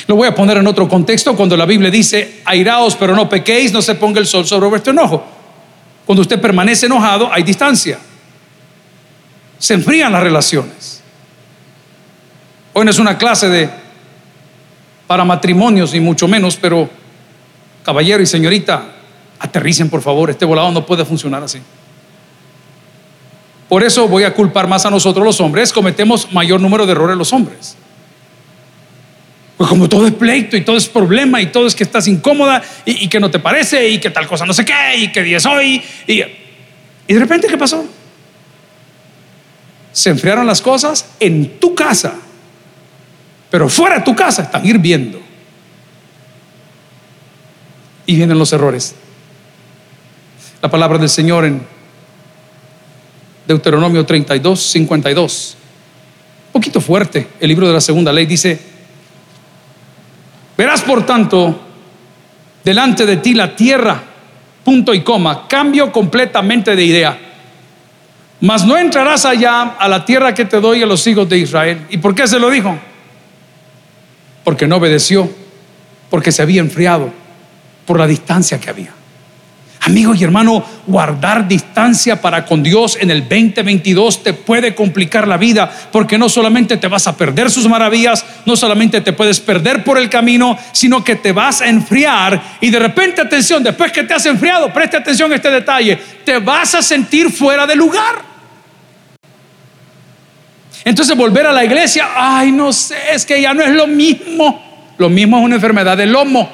Lo 0.06 0.16
voy 0.16 0.28
a 0.28 0.34
poner 0.34 0.56
en 0.56 0.66
otro 0.66 0.88
contexto 0.88 1.36
cuando 1.36 1.56
la 1.56 1.66
Biblia 1.66 1.90
dice, 1.90 2.40
airaos 2.44 2.96
pero 2.96 3.14
no 3.14 3.28
pequéis, 3.28 3.72
no 3.72 3.80
se 3.80 3.94
ponga 3.94 4.20
el 4.20 4.26
sol 4.26 4.44
sobre 4.44 4.68
vuestro 4.68 4.92
enojo. 4.92 5.33
Cuando 6.06 6.22
usted 6.22 6.40
permanece 6.40 6.86
enojado, 6.86 7.32
hay 7.32 7.42
distancia. 7.42 7.98
Se 9.58 9.74
enfrían 9.74 10.12
las 10.12 10.22
relaciones. 10.22 11.02
Hoy 12.72 12.84
no 12.84 12.90
es 12.90 12.98
una 12.98 13.16
clase 13.16 13.48
de 13.48 13.70
para 15.06 15.24
matrimonios 15.24 15.92
ni 15.92 16.00
mucho 16.00 16.26
menos, 16.26 16.56
pero 16.56 16.88
caballero 17.84 18.22
y 18.22 18.26
señorita, 18.26 18.84
aterricen 19.38 19.88
por 19.90 20.02
favor, 20.02 20.30
este 20.30 20.44
volado 20.44 20.70
no 20.72 20.84
puede 20.84 21.04
funcionar 21.04 21.42
así. 21.42 21.60
Por 23.68 23.82
eso 23.82 24.08
voy 24.08 24.24
a 24.24 24.34
culpar 24.34 24.66
más 24.66 24.84
a 24.86 24.90
nosotros 24.90 25.24
los 25.24 25.40
hombres, 25.40 25.72
cometemos 25.72 26.32
mayor 26.32 26.60
número 26.60 26.86
de 26.86 26.92
errores 26.92 27.16
los 27.16 27.32
hombres. 27.32 27.76
Pues 29.56 29.68
como 29.68 29.88
todo 29.88 30.06
es 30.06 30.14
pleito 30.14 30.56
y 30.56 30.62
todo 30.62 30.76
es 30.76 30.88
problema 30.88 31.40
y 31.40 31.46
todo 31.46 31.66
es 31.66 31.74
que 31.74 31.84
estás 31.84 32.08
incómoda 32.08 32.62
y, 32.84 33.08
que 33.08 33.20
no 33.20 33.30
te 33.30 33.38
parece 33.38 33.88
y 33.88 33.98
que 33.98 34.10
tal 34.10 34.26
cosa 34.26 34.44
no 34.44 34.52
sé 34.52 34.64
qué 34.64 34.96
y 34.96 35.12
que 35.12 35.22
día 35.22 35.36
es 35.36 35.46
hoy 35.46 35.80
y, 36.08 36.22
y 37.06 37.14
de 37.14 37.20
repente 37.20 37.46
¿qué 37.46 37.56
pasó? 37.56 37.86
Se 39.92 40.10
enfriaron 40.10 40.46
las 40.46 40.60
cosas 40.60 41.06
en 41.20 41.60
tu 41.60 41.74
casa 41.74 42.16
pero 43.54 43.68
fuera 43.68 43.98
de 43.98 44.00
tu 44.02 44.16
casa 44.16 44.42
están 44.42 44.66
hirviendo. 44.66 45.20
Y 48.04 48.16
vienen 48.16 48.36
los 48.36 48.52
errores. 48.52 48.96
La 50.60 50.68
palabra 50.68 50.98
del 50.98 51.08
Señor 51.08 51.44
en 51.44 51.62
Deuteronomio 53.46 54.04
32, 54.04 54.60
52. 54.60 55.56
Un 56.48 56.52
poquito 56.52 56.80
fuerte, 56.80 57.28
el 57.38 57.48
libro 57.48 57.68
de 57.68 57.74
la 57.74 57.80
segunda 57.80 58.12
ley 58.12 58.26
dice, 58.26 58.58
verás 60.56 60.82
por 60.82 61.04
tanto 61.04 61.60
delante 62.62 63.06
de 63.06 63.18
ti 63.18 63.34
la 63.34 63.54
tierra, 63.54 64.00
punto 64.64 64.94
y 64.94 65.02
coma, 65.02 65.46
cambio 65.48 65.92
completamente 65.92 66.74
de 66.74 66.84
idea. 66.84 67.18
Mas 68.40 68.64
no 68.64 68.76
entrarás 68.76 69.24
allá 69.24 69.76
a 69.78 69.88
la 69.88 70.04
tierra 70.04 70.34
que 70.34 70.44
te 70.44 70.60
doy 70.60 70.82
a 70.82 70.86
los 70.86 71.06
hijos 71.06 71.28
de 71.28 71.38
Israel. 71.38 71.86
¿Y 71.90 71.98
por 71.98 72.14
qué 72.14 72.26
se 72.26 72.38
lo 72.38 72.50
dijo? 72.50 72.78
porque 74.44 74.68
no 74.68 74.76
obedeció, 74.76 75.28
porque 76.10 76.30
se 76.30 76.42
había 76.42 76.60
enfriado 76.60 77.10
por 77.86 77.98
la 77.98 78.06
distancia 78.06 78.60
que 78.60 78.70
había. 78.70 78.92
Amigo 79.86 80.14
y 80.14 80.24
hermano, 80.24 80.64
guardar 80.86 81.46
distancia 81.46 82.18
para 82.18 82.46
con 82.46 82.62
Dios 82.62 82.96
en 82.98 83.10
el 83.10 83.20
2022 83.28 84.22
te 84.22 84.32
puede 84.32 84.74
complicar 84.74 85.28
la 85.28 85.36
vida 85.36 85.70
porque 85.92 86.16
no 86.16 86.30
solamente 86.30 86.78
te 86.78 86.88
vas 86.88 87.06
a 87.06 87.14
perder 87.14 87.50
sus 87.50 87.68
maravillas, 87.68 88.24
no 88.46 88.56
solamente 88.56 89.02
te 89.02 89.12
puedes 89.12 89.40
perder 89.40 89.84
por 89.84 89.98
el 89.98 90.08
camino, 90.08 90.58
sino 90.72 91.04
que 91.04 91.16
te 91.16 91.32
vas 91.32 91.60
a 91.60 91.66
enfriar 91.66 92.56
y 92.62 92.70
de 92.70 92.78
repente, 92.78 93.20
atención, 93.20 93.62
después 93.62 93.92
que 93.92 94.04
te 94.04 94.14
has 94.14 94.24
enfriado, 94.24 94.72
preste 94.72 94.96
atención 94.96 95.30
a 95.30 95.34
este 95.34 95.50
detalle, 95.50 95.98
te 96.24 96.38
vas 96.38 96.74
a 96.74 96.82
sentir 96.82 97.30
fuera 97.30 97.66
de 97.66 97.76
lugar. 97.76 98.22
Entonces 100.82 101.14
volver 101.14 101.46
a 101.46 101.52
la 101.52 101.62
iglesia, 101.62 102.08
ay, 102.16 102.52
no 102.52 102.72
sé, 102.72 102.96
es 103.12 103.26
que 103.26 103.38
ya 103.38 103.52
no 103.52 103.62
es 103.62 103.70
lo 103.70 103.86
mismo. 103.86 104.62
Lo 104.96 105.10
mismo 105.10 105.36
es 105.38 105.44
una 105.44 105.56
enfermedad 105.56 105.98
del 105.98 106.10
lomo. 106.10 106.48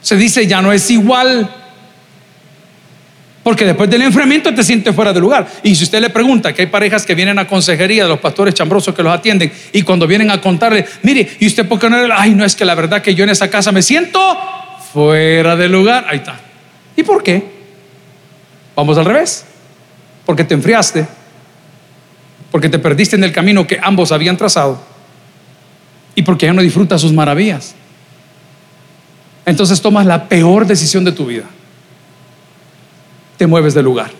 Se 0.00 0.16
dice, 0.16 0.46
ya 0.46 0.62
no 0.62 0.72
es 0.72 0.90
igual. 0.90 1.63
Porque 3.44 3.66
después 3.66 3.90
del 3.90 4.00
enfriamiento 4.00 4.52
te 4.54 4.64
sientes 4.64 4.94
fuera 4.94 5.12
de 5.12 5.20
lugar. 5.20 5.46
Y 5.62 5.74
si 5.74 5.84
usted 5.84 6.00
le 6.00 6.08
pregunta 6.08 6.54
que 6.54 6.62
hay 6.62 6.68
parejas 6.68 7.04
que 7.04 7.14
vienen 7.14 7.38
a 7.38 7.46
consejería 7.46 8.04
de 8.04 8.08
los 8.08 8.18
pastores 8.18 8.54
chambrosos 8.54 8.94
que 8.94 9.02
los 9.02 9.12
atienden 9.12 9.52
y 9.70 9.82
cuando 9.82 10.06
vienen 10.06 10.30
a 10.30 10.40
contarle, 10.40 10.86
mire, 11.02 11.28
¿y 11.38 11.46
usted 11.46 11.68
por 11.68 11.78
qué 11.78 11.90
no? 11.90 11.98
Ay, 12.16 12.34
no 12.34 12.42
es 12.42 12.56
que 12.56 12.64
la 12.64 12.74
verdad 12.74 13.02
que 13.02 13.14
yo 13.14 13.22
en 13.22 13.30
esa 13.30 13.50
casa 13.50 13.70
me 13.70 13.82
siento 13.82 14.18
fuera 14.94 15.56
de 15.56 15.68
lugar. 15.68 16.06
Ahí 16.08 16.16
está. 16.16 16.40
¿Y 16.96 17.02
por 17.02 17.22
qué? 17.22 17.44
Vamos 18.74 18.96
al 18.96 19.04
revés. 19.04 19.44
Porque 20.24 20.44
te 20.44 20.54
enfriaste. 20.54 21.06
Porque 22.50 22.70
te 22.70 22.78
perdiste 22.78 23.14
en 23.16 23.24
el 23.24 23.32
camino 23.32 23.66
que 23.66 23.78
ambos 23.82 24.10
habían 24.10 24.38
trazado. 24.38 24.82
Y 26.14 26.22
porque 26.22 26.46
ya 26.46 26.54
no 26.54 26.62
disfrutas 26.62 27.02
sus 27.02 27.12
maravillas. 27.12 27.74
Entonces 29.44 29.82
tomas 29.82 30.06
la 30.06 30.30
peor 30.30 30.66
decisión 30.66 31.04
de 31.04 31.12
tu 31.12 31.26
vida. 31.26 31.44
Te 33.36 33.46
mueves 33.46 33.74
de 33.74 33.82
lugar. 33.82 34.10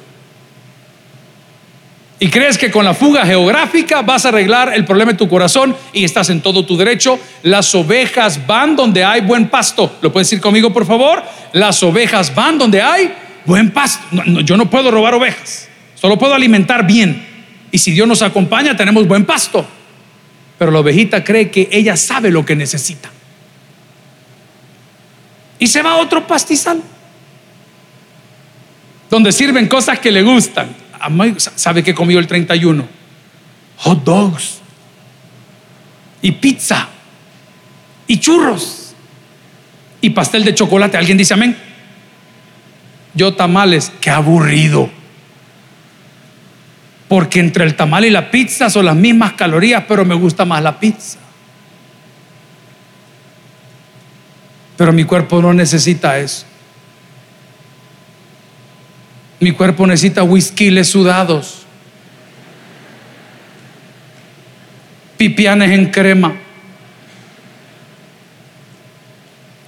Y 2.21 2.29
crees 2.29 2.57
que 2.57 2.71
con 2.71 2.85
la 2.85 2.95
fuga 2.95 3.27
geográfica 3.27 4.03
vas 4.03 4.25
a 4.25 4.29
arreglar 4.29 4.73
el 4.75 4.85
problema 4.85 5.12
de 5.12 5.19
tu 5.19 5.29
corazón 5.29 5.77
y 5.93 6.05
estás 6.05 6.31
en 6.31 6.41
todo 6.41 6.65
tu 6.65 6.77
derecho. 6.77 7.19
Las 7.43 7.75
ovejas 7.75 8.47
van 8.47 8.77
donde 8.77 9.05
hay 9.05 9.21
buen 9.21 9.49
pasto. 9.49 9.97
¿Lo 10.01 10.12
puedes 10.12 10.31
decir 10.31 10.41
conmigo, 10.41 10.73
por 10.73 10.87
favor? 10.87 11.23
Las 11.53 11.83
ovejas 11.83 12.35
van 12.35 12.57
donde 12.57 12.81
hay 12.81 13.12
buen 13.45 13.71
pasto. 13.73 14.03
yo 14.43 14.57
no 14.57 14.71
puedo 14.71 14.91
robar 14.91 15.15
ovejas, 15.15 15.69
solo 15.95 16.19
puedo 16.19 16.35
alimentar 16.35 16.87
bien. 16.87 17.27
Y 17.71 17.79
si 17.79 17.91
Dios 17.91 18.07
nos 18.07 18.23
acompaña, 18.23 18.77
tenemos 18.77 19.07
buen 19.07 19.25
pasto. 19.25 19.67
Pero 20.57 20.71
la 20.71 20.79
ovejita 20.79 21.25
cree 21.25 21.51
que 21.51 21.69
ella 21.73 21.97
sabe 21.97 22.31
lo 22.31 22.47
que 22.47 22.55
necesita. 22.55 23.11
Y 25.59 25.67
se 25.67 25.83
va 25.83 25.93
a 25.93 25.97
otro 25.97 26.27
pastizal, 26.27 26.81
donde 29.15 29.31
sirven 29.31 29.69
cosas 29.69 30.01
que 30.01 30.11
le 30.11 30.25
gustan. 30.25 30.75
¿Sabe 31.37 31.85
qué 31.85 31.95
comió 31.95 32.19
el 32.19 32.27
31? 32.27 32.85
Hot 33.77 34.03
dogs. 34.03 34.59
Y 36.21 36.33
pizza. 36.33 36.89
Y 38.09 38.19
churros. 38.19 38.93
Y 40.01 40.11
pastel 40.11 40.45
de 40.45 40.53
chocolate. 40.53 40.97
¿Alguien 40.97 41.17
dice 41.17 41.33
amén? 41.33 41.57
Yo 43.15 43.35
tamales, 43.35 43.93
qué 44.01 44.11
aburrido. 44.11 44.91
Porque 47.07 47.39
entre 47.39 47.65
el 47.67 47.77
tamal 47.77 48.05
y 48.05 48.11
la 48.11 48.33
pizza 48.33 48.69
son 48.69 48.87
las 48.87 48.97
mismas 48.97 49.35
calorías, 49.35 49.85
pero 49.87 50.05
me 50.05 50.17
gusta 50.17 50.45
más 50.45 50.61
la 50.61 50.81
pizza. 50.81 51.21
Pero 54.77 54.93
mi 54.93 55.05
cuerpo 55.05 55.41
no 55.41 55.55
necesita 55.55 56.19
eso. 56.19 56.47
Mi 59.45 59.53
cuerpo 59.53 59.86
necesita 59.86 60.22
whiskyles 60.22 60.88
sudados, 60.88 61.66
pipianes 65.18 65.70
en 65.70 65.90
crema, 65.90 66.34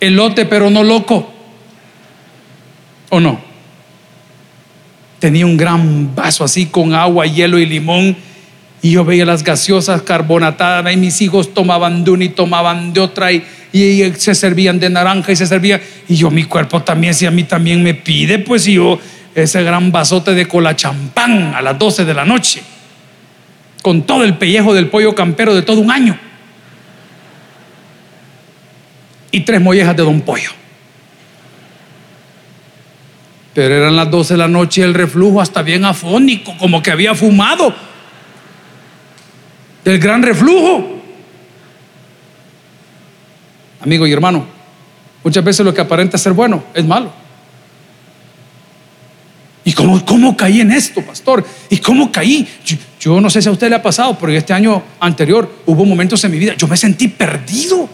elote 0.01 0.47
pero 0.47 0.71
no 0.71 0.83
loco. 0.83 1.31
¿O 3.11 3.21
no? 3.21 3.39
Tenía 5.19 5.45
un 5.45 5.59
gran 5.59 6.15
vaso 6.15 6.43
así 6.43 6.65
con 6.65 6.95
agua, 6.95 7.27
hielo 7.27 7.59
y 7.59 7.67
limón. 7.67 8.17
Y 8.81 8.93
yo 8.93 9.05
veía 9.05 9.27
las 9.27 9.45
gaseosas 9.45 10.01
carbonatadas 10.01 10.91
y 10.95 10.97
mis 10.97 11.21
hijos 11.21 11.53
tomaban 11.53 12.03
de 12.03 12.13
una 12.13 12.25
y 12.25 12.31
tomaban 12.31 12.95
de 12.95 13.01
otra 13.01 13.31
y, 13.31 13.45
y, 13.75 14.11
se 14.17 14.35
servían 14.35 14.81
de 14.81 14.89
naranja 14.89 15.33
y 15.33 15.37
se 15.37 15.47
servían. 15.47 15.83
Y 16.09 16.17
yo, 16.17 16.31
mi 16.31 16.45
cuerpo 16.45 16.83
también, 16.83 17.13
si 17.13 17.27
a 17.27 17.31
mí 17.31 17.45
también 17.45 17.83
me 17.83 17.93
pide, 17.93 18.39
pues 18.39 18.65
yo 18.65 18.99
ese 19.43 19.63
gran 19.63 19.93
vasote 19.93 20.35
de 20.35 20.49
cola 20.49 20.75
champán 20.75 21.55
a 21.55 21.61
las 21.61 21.79
12 21.79 22.07
de 22.07 22.15
la 22.15 22.25
noche, 22.25 22.63
con 23.83 24.03
todo 24.05 24.25
el 24.25 24.39
pellejo 24.39 24.73
del 24.73 24.89
pollo 24.89 25.15
campero 25.15 25.55
de 25.55 25.61
todo 25.61 25.81
un 25.81 25.91
año, 25.91 26.19
y 29.31 29.41
tres 29.41 29.61
mollejas 29.61 29.95
de 29.95 30.03
don 30.03 30.23
pollo. 30.23 30.51
Pero 33.53 33.75
eran 33.75 33.95
las 33.95 34.11
12 34.11 34.35
de 34.35 34.39
la 34.39 34.49
noche 34.49 34.81
y 34.81 34.85
el 34.85 34.95
reflujo 34.95 35.43
hasta 35.43 35.61
bien 35.61 35.85
afónico, 35.85 36.57
como 36.57 36.83
que 36.83 36.91
había 36.91 37.15
fumado 37.15 37.75
del 39.85 39.99
gran 39.99 40.23
reflujo. 40.23 41.03
Amigo 43.83 44.07
y 44.07 44.13
hermano, 44.13 44.47
muchas 45.23 45.45
veces 45.45 45.65
lo 45.65 45.75
que 45.75 45.83
aparenta 45.83 46.17
ser 46.17 46.33
bueno 46.33 46.65
es 46.73 46.87
malo. 46.87 47.26
¿Y 49.67 49.73
cómo, 49.73 50.03
cómo 50.07 50.37
caí 50.37 50.61
en 50.61 50.71
esto, 50.71 51.03
pastor? 51.03 51.45
¿Y 51.69 51.79
cómo 51.79 52.13
caí? 52.13 52.47
Yo, 53.01 53.21
no 53.21 53.29
sé 53.29 53.43
si 53.43 53.49
a 53.49 53.51
usted 53.51 53.69
le 53.69 53.75
ha 53.75 53.83
pasado, 53.83 54.17
pero 54.17 54.31
este 54.31 54.53
año 54.53 54.81
anterior 55.01 55.63
hubo 55.67 55.85
momentos 55.85 56.23
en 56.23 56.31
mi 56.31 56.39
vida, 56.39 56.55
yo 56.57 56.69
me 56.69 56.77
sentí 56.77 57.09
perdido. 57.09 57.91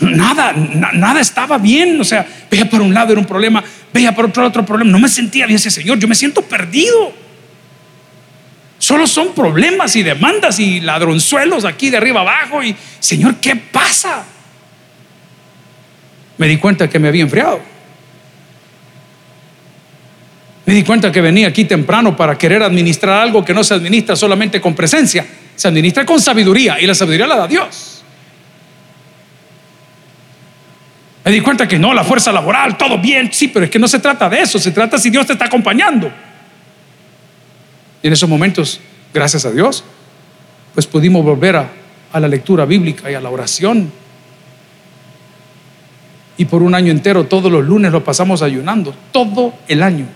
Nada, 0.00 0.54
nada 0.54 1.20
estaba 1.20 1.58
bien. 1.58 2.00
O 2.00 2.04
sea, 2.04 2.26
veía 2.50 2.70
por 2.70 2.80
un 2.80 2.94
lado 2.94 3.12
era 3.12 3.20
un 3.20 3.26
problema, 3.26 3.62
veía 3.92 4.14
por 4.14 4.24
otro 4.24 4.46
otro 4.46 4.64
problema. 4.64 4.90
No 4.90 4.98
me 4.98 5.10
sentía 5.10 5.44
bien 5.44 5.56
ese 5.56 5.70
Señor, 5.70 5.98
yo 5.98 6.08
me 6.08 6.14
siento 6.14 6.40
perdido. 6.40 7.12
Solo 8.78 9.06
son 9.06 9.34
problemas 9.34 9.94
y 9.94 10.02
demandas 10.02 10.58
y 10.58 10.80
ladronzuelos 10.80 11.66
aquí 11.66 11.90
de 11.90 11.98
arriba 11.98 12.22
abajo. 12.22 12.62
Y, 12.62 12.74
Señor, 12.98 13.36
¿qué 13.36 13.56
pasa? 13.56 14.24
Me 16.38 16.48
di 16.48 16.56
cuenta 16.56 16.88
que 16.88 16.98
me 16.98 17.08
había 17.08 17.24
enfriado. 17.24 17.75
Me 20.66 20.74
di 20.74 20.82
cuenta 20.82 21.12
que 21.12 21.20
venía 21.20 21.46
aquí 21.46 21.64
temprano 21.64 22.16
para 22.16 22.36
querer 22.36 22.62
administrar 22.62 23.22
algo 23.22 23.44
que 23.44 23.54
no 23.54 23.62
se 23.62 23.74
administra 23.74 24.16
solamente 24.16 24.60
con 24.60 24.74
presencia, 24.74 25.24
se 25.54 25.68
administra 25.68 26.04
con 26.04 26.20
sabiduría 26.20 26.80
y 26.80 26.86
la 26.86 26.94
sabiduría 26.94 27.28
la 27.28 27.36
da 27.36 27.46
Dios. 27.46 28.02
Me 31.24 31.32
di 31.32 31.40
cuenta 31.40 31.66
que 31.66 31.78
no, 31.78 31.94
la 31.94 32.04
fuerza 32.04 32.32
laboral, 32.32 32.76
todo 32.76 32.98
bien, 32.98 33.32
sí, 33.32 33.48
pero 33.48 33.64
es 33.64 33.70
que 33.70 33.78
no 33.78 33.88
se 33.88 34.00
trata 34.00 34.28
de 34.28 34.40
eso, 34.40 34.58
se 34.58 34.72
trata 34.72 34.98
si 34.98 35.10
Dios 35.10 35.26
te 35.26 35.32
está 35.32 35.46
acompañando. 35.46 36.10
Y 38.02 38.06
en 38.06 38.12
esos 38.12 38.28
momentos, 38.28 38.80
gracias 39.12 39.44
a 39.44 39.50
Dios, 39.50 39.84
pues 40.74 40.86
pudimos 40.86 41.24
volver 41.24 41.56
a, 41.56 41.70
la 42.12 42.28
lectura 42.28 42.64
bíblica 42.64 43.10
y 43.10 43.14
a 43.14 43.20
la 43.20 43.28
oración. 43.28 43.92
Y 46.38 46.44
por 46.46 46.62
un 46.62 46.74
año 46.74 46.90
entero, 46.90 47.24
todos 47.24 47.52
los 47.52 47.64
lunes 47.64 47.92
lo 47.92 48.02
pasamos 48.02 48.42
ayunando, 48.42 48.94
todo 49.12 49.54
el 49.68 49.82
año. 49.82 50.06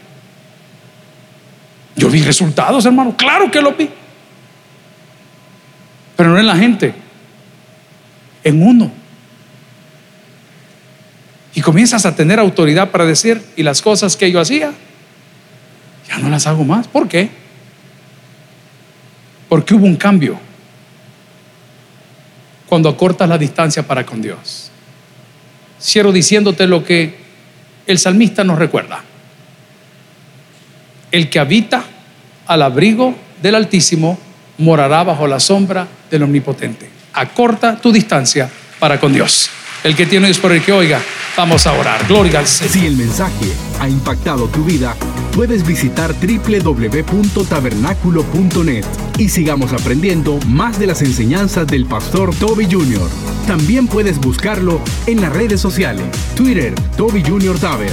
Yo 2.00 2.08
vi 2.08 2.22
resultados, 2.22 2.86
hermano, 2.86 3.14
claro 3.14 3.50
que 3.50 3.60
lo 3.60 3.72
vi. 3.72 3.90
Pero 6.16 6.30
no 6.30 6.38
en 6.38 6.46
la 6.46 6.56
gente, 6.56 6.94
en 8.42 8.62
uno. 8.62 8.90
Y 11.54 11.60
comienzas 11.60 12.06
a 12.06 12.16
tener 12.16 12.38
autoridad 12.38 12.90
para 12.90 13.04
decir, 13.04 13.44
y 13.54 13.62
las 13.62 13.82
cosas 13.82 14.16
que 14.16 14.32
yo 14.32 14.40
hacía, 14.40 14.72
ya 16.08 16.16
no 16.16 16.30
las 16.30 16.46
hago 16.46 16.64
más. 16.64 16.88
¿Por 16.88 17.06
qué? 17.06 17.28
Porque 19.50 19.74
hubo 19.74 19.84
un 19.84 19.96
cambio 19.96 20.40
cuando 22.66 22.88
acortas 22.88 23.28
la 23.28 23.36
distancia 23.36 23.86
para 23.86 24.06
con 24.06 24.22
Dios. 24.22 24.70
Cierro 25.78 26.12
diciéndote 26.12 26.66
lo 26.66 26.82
que 26.82 27.18
el 27.86 27.98
salmista 27.98 28.42
nos 28.42 28.58
recuerda 28.58 29.04
el 31.10 31.28
que 31.28 31.38
habita 31.38 31.84
al 32.50 32.62
abrigo 32.62 33.14
del 33.40 33.54
Altísimo 33.54 34.18
morará 34.58 35.04
bajo 35.04 35.28
la 35.28 35.38
sombra 35.38 35.86
del 36.10 36.24
Omnipotente. 36.24 36.90
Acorta 37.12 37.76
tu 37.76 37.92
distancia 37.92 38.50
para 38.80 38.98
con 38.98 39.12
Dios. 39.12 39.48
El 39.84 39.94
que 39.94 40.04
tiene 40.04 40.28
es 40.28 40.38
por 40.38 40.50
el 40.50 40.60
que 40.60 40.72
oiga, 40.72 41.00
vamos 41.36 41.68
a 41.68 41.74
orar. 41.74 42.04
Gloria 42.08 42.40
al 42.40 42.48
Señor. 42.48 42.72
Si 42.72 42.86
el 42.86 42.96
mensaje 42.96 43.52
ha 43.78 43.88
impactado 43.88 44.48
tu 44.48 44.64
vida, 44.64 44.96
puedes 45.32 45.64
visitar 45.64 46.12
www.tabernaculo.net 46.12 48.84
y 49.16 49.28
sigamos 49.28 49.72
aprendiendo 49.72 50.40
más 50.48 50.80
de 50.80 50.88
las 50.88 51.02
enseñanzas 51.02 51.68
del 51.68 51.86
pastor 51.86 52.34
Toby 52.34 52.66
Jr. 52.68 53.08
También 53.46 53.86
puedes 53.86 54.18
buscarlo 54.18 54.80
en 55.06 55.20
las 55.20 55.32
redes 55.32 55.60
sociales, 55.60 56.04
Twitter, 56.34 56.74
Toby 56.96 57.22
Jr. 57.22 57.60
Taber, 57.60 57.92